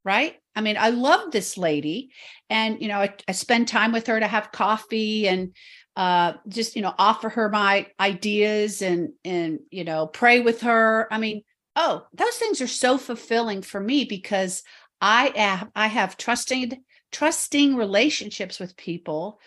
right? 0.07 0.35
I 0.55 0.61
mean 0.61 0.75
i 0.75 0.89
love 0.89 1.29
this 1.29 1.55
lady 1.55 2.09
and 2.49 2.81
you 2.81 2.87
know 2.87 2.97
I, 2.97 3.13
I 3.27 3.33
spend 3.33 3.67
time 3.67 3.91
with 3.91 4.07
her 4.07 4.19
to 4.19 4.25
have 4.25 4.51
coffee 4.51 5.27
and 5.27 5.53
uh, 5.95 6.33
just 6.47 6.75
you 6.75 6.81
know 6.81 6.95
offer 6.97 7.29
her 7.29 7.49
my 7.49 7.87
ideas 7.99 8.81
and 8.81 9.09
and 9.23 9.59
you 9.69 9.83
know 9.83 10.07
pray 10.07 10.39
with 10.39 10.61
her. 10.61 11.07
I 11.11 11.19
mean 11.19 11.43
oh 11.77 12.05
those 12.13 12.35
things 12.35 12.59
are 12.59 12.67
so 12.67 12.97
fulfilling 12.97 13.61
for 13.61 13.79
me 13.79 14.03
because 14.03 14.63
i 14.99 15.31
have 15.35 15.69
i 15.75 15.87
have 15.87 16.17
trusted 16.17 16.77
trusting 17.11 17.75
relationships 17.75 18.59
with 18.59 18.75
people 18.75 19.39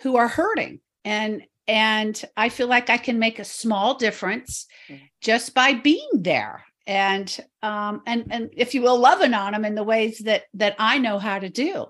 who 0.00 0.16
are 0.16 0.26
hurting 0.26 0.80
and 1.04 1.42
and 1.68 2.24
i 2.36 2.48
feel 2.48 2.66
like 2.66 2.90
i 2.90 2.96
can 2.96 3.18
make 3.18 3.38
a 3.38 3.44
small 3.44 3.94
difference 3.94 4.66
mm-hmm. 4.88 5.04
just 5.20 5.54
by 5.54 5.74
being 5.74 6.08
there 6.14 6.64
and 6.86 7.40
um 7.62 8.02
and 8.06 8.26
and 8.30 8.50
if 8.56 8.74
you 8.74 8.82
will 8.82 8.98
loving 8.98 9.34
on 9.34 9.52
them 9.52 9.64
in 9.64 9.74
the 9.74 9.82
ways 9.82 10.18
that 10.20 10.44
that 10.54 10.76
i 10.78 10.98
know 10.98 11.18
how 11.18 11.38
to 11.38 11.48
do. 11.48 11.86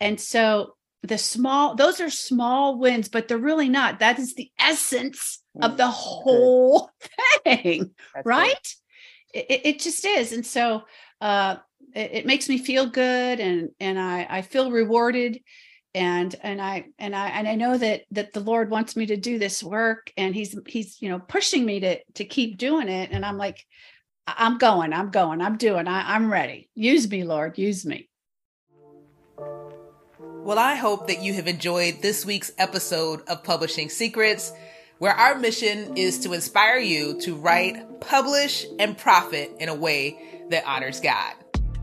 And 0.00 0.20
so 0.20 0.74
the 1.02 1.18
small 1.18 1.74
those 1.74 2.00
are 2.00 2.10
small 2.10 2.78
wins 2.78 3.08
but 3.08 3.28
they're 3.28 3.38
really 3.38 3.68
not. 3.68 4.00
That 4.00 4.18
is 4.18 4.34
the 4.34 4.50
essence 4.58 5.42
of 5.60 5.72
mm, 5.72 5.76
the 5.76 5.88
whole 5.88 6.90
thing 7.44 7.94
That's 8.14 8.26
right? 8.26 8.74
It, 9.34 9.60
it, 9.64 9.80
just 9.80 10.04
is. 10.04 10.32
And 10.32 10.46
so 10.46 10.82
uh 11.20 11.56
it, 11.94 12.10
it, 12.12 12.26
makes 12.26 12.48
me 12.48 12.58
feel 12.58 12.86
good 12.86 13.40
and 13.40 13.70
and 13.80 13.98
i 13.98 14.26
i 14.28 14.42
feel 14.42 14.70
rewarded. 14.70 15.40
And 15.94 16.34
and 16.42 16.60
i 16.60 16.86
and 16.98 17.16
i 17.16 17.28
and 17.28 17.48
i 17.48 17.54
know 17.54 17.78
that 17.78 18.02
that 18.10 18.34
the 18.34 18.40
lord 18.40 18.70
wants 18.70 18.96
me 18.96 19.06
to 19.06 19.16
do 19.16 19.38
this 19.38 19.62
work 19.62 20.12
and 20.18 20.34
he's 20.34 20.54
he's 20.66 21.00
you 21.00 21.08
know 21.08 21.18
pushing 21.18 21.64
me 21.64 21.80
to 21.80 21.98
to 22.14 22.24
keep 22.24 22.58
doing 22.58 22.88
it. 22.88 23.10
And 23.12 23.24
i'm 23.24 23.38
like 23.38 23.64
i'm 24.26 24.58
going 24.58 24.92
i'm 24.92 25.10
going 25.10 25.40
i'm 25.40 25.56
doing 25.56 25.86
I, 25.88 26.14
i'm 26.14 26.30
ready 26.30 26.68
use 26.74 27.10
me 27.10 27.24
lord 27.24 27.58
use 27.58 27.84
me 27.84 28.08
Well, 30.46 30.60
I 30.60 30.76
hope 30.76 31.08
that 31.08 31.24
you 31.24 31.34
have 31.34 31.48
enjoyed 31.48 32.02
this 32.02 32.24
week's 32.24 32.52
episode 32.56 33.22
of 33.26 33.42
Publishing 33.42 33.88
Secrets, 33.88 34.52
where 34.98 35.12
our 35.12 35.36
mission 35.36 35.96
is 35.96 36.20
to 36.20 36.34
inspire 36.34 36.78
you 36.78 37.18
to 37.22 37.34
write, 37.34 38.00
publish, 38.00 38.64
and 38.78 38.96
profit 38.96 39.50
in 39.58 39.68
a 39.68 39.74
way 39.74 40.16
that 40.50 40.64
honors 40.64 41.00
God. 41.00 41.34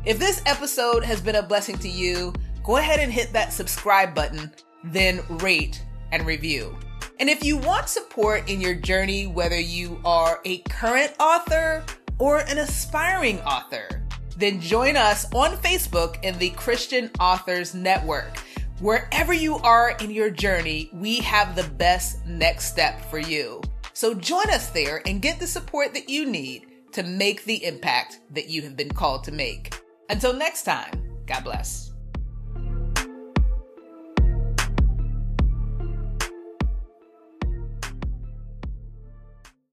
If 0.06 0.18
this 0.18 0.42
episode 0.46 1.04
has 1.04 1.20
been 1.20 1.36
a 1.36 1.44
blessing 1.44 1.78
to 1.80 1.90
you, 1.90 2.34
go 2.64 2.78
ahead 2.78 3.02
and 3.02 3.12
hit 3.12 3.34
that 3.34 3.52
subscribe 3.52 4.16
button, 4.16 4.50
then 4.86 5.20
rate 5.40 5.84
and 6.14 6.26
review. 6.26 6.74
And 7.20 7.30
if 7.30 7.44
you 7.44 7.58
want 7.58 7.90
support 7.90 8.50
in 8.50 8.62
your 8.62 8.76
journey, 8.76 9.28
whether 9.28 9.60
you 9.60 10.00
are 10.06 10.40
a 10.46 10.60
current 10.70 11.12
author 11.20 11.84
or 12.20 12.40
an 12.40 12.58
aspiring 12.58 13.40
author, 13.42 14.04
then 14.38 14.60
join 14.60 14.96
us 14.96 15.32
on 15.34 15.58
Facebook 15.58 16.24
in 16.24 16.38
the 16.40 16.50
Christian 16.52 17.10
Authors 17.20 17.74
Network. 17.74 18.40
Wherever 18.80 19.34
you 19.34 19.58
are 19.58 19.96
in 20.02 20.12
your 20.12 20.30
journey, 20.30 20.90
we 20.94 21.18
have 21.20 21.56
the 21.56 21.70
best 21.76 22.26
next 22.26 22.66
step 22.66 23.00
for 23.10 23.20
you. 23.20 23.62
So 23.94 24.14
join 24.14 24.50
us 24.50 24.70
there 24.70 25.02
and 25.06 25.22
get 25.22 25.40
the 25.40 25.48
support 25.48 25.94
that 25.94 26.10
you 26.10 26.26
need 26.26 26.68
to 26.94 27.04
make 27.04 27.46
the 27.46 27.64
impact 27.64 28.20
that 28.32 28.50
you 28.50 28.62
have 28.64 28.76
been 28.76 28.92
called 28.92 29.24
to 29.26 29.32
make. 29.32 29.74
Until 30.10 30.34
next 30.34 30.64
time, 30.64 30.92
God 31.26 31.44
bless. 31.44 31.93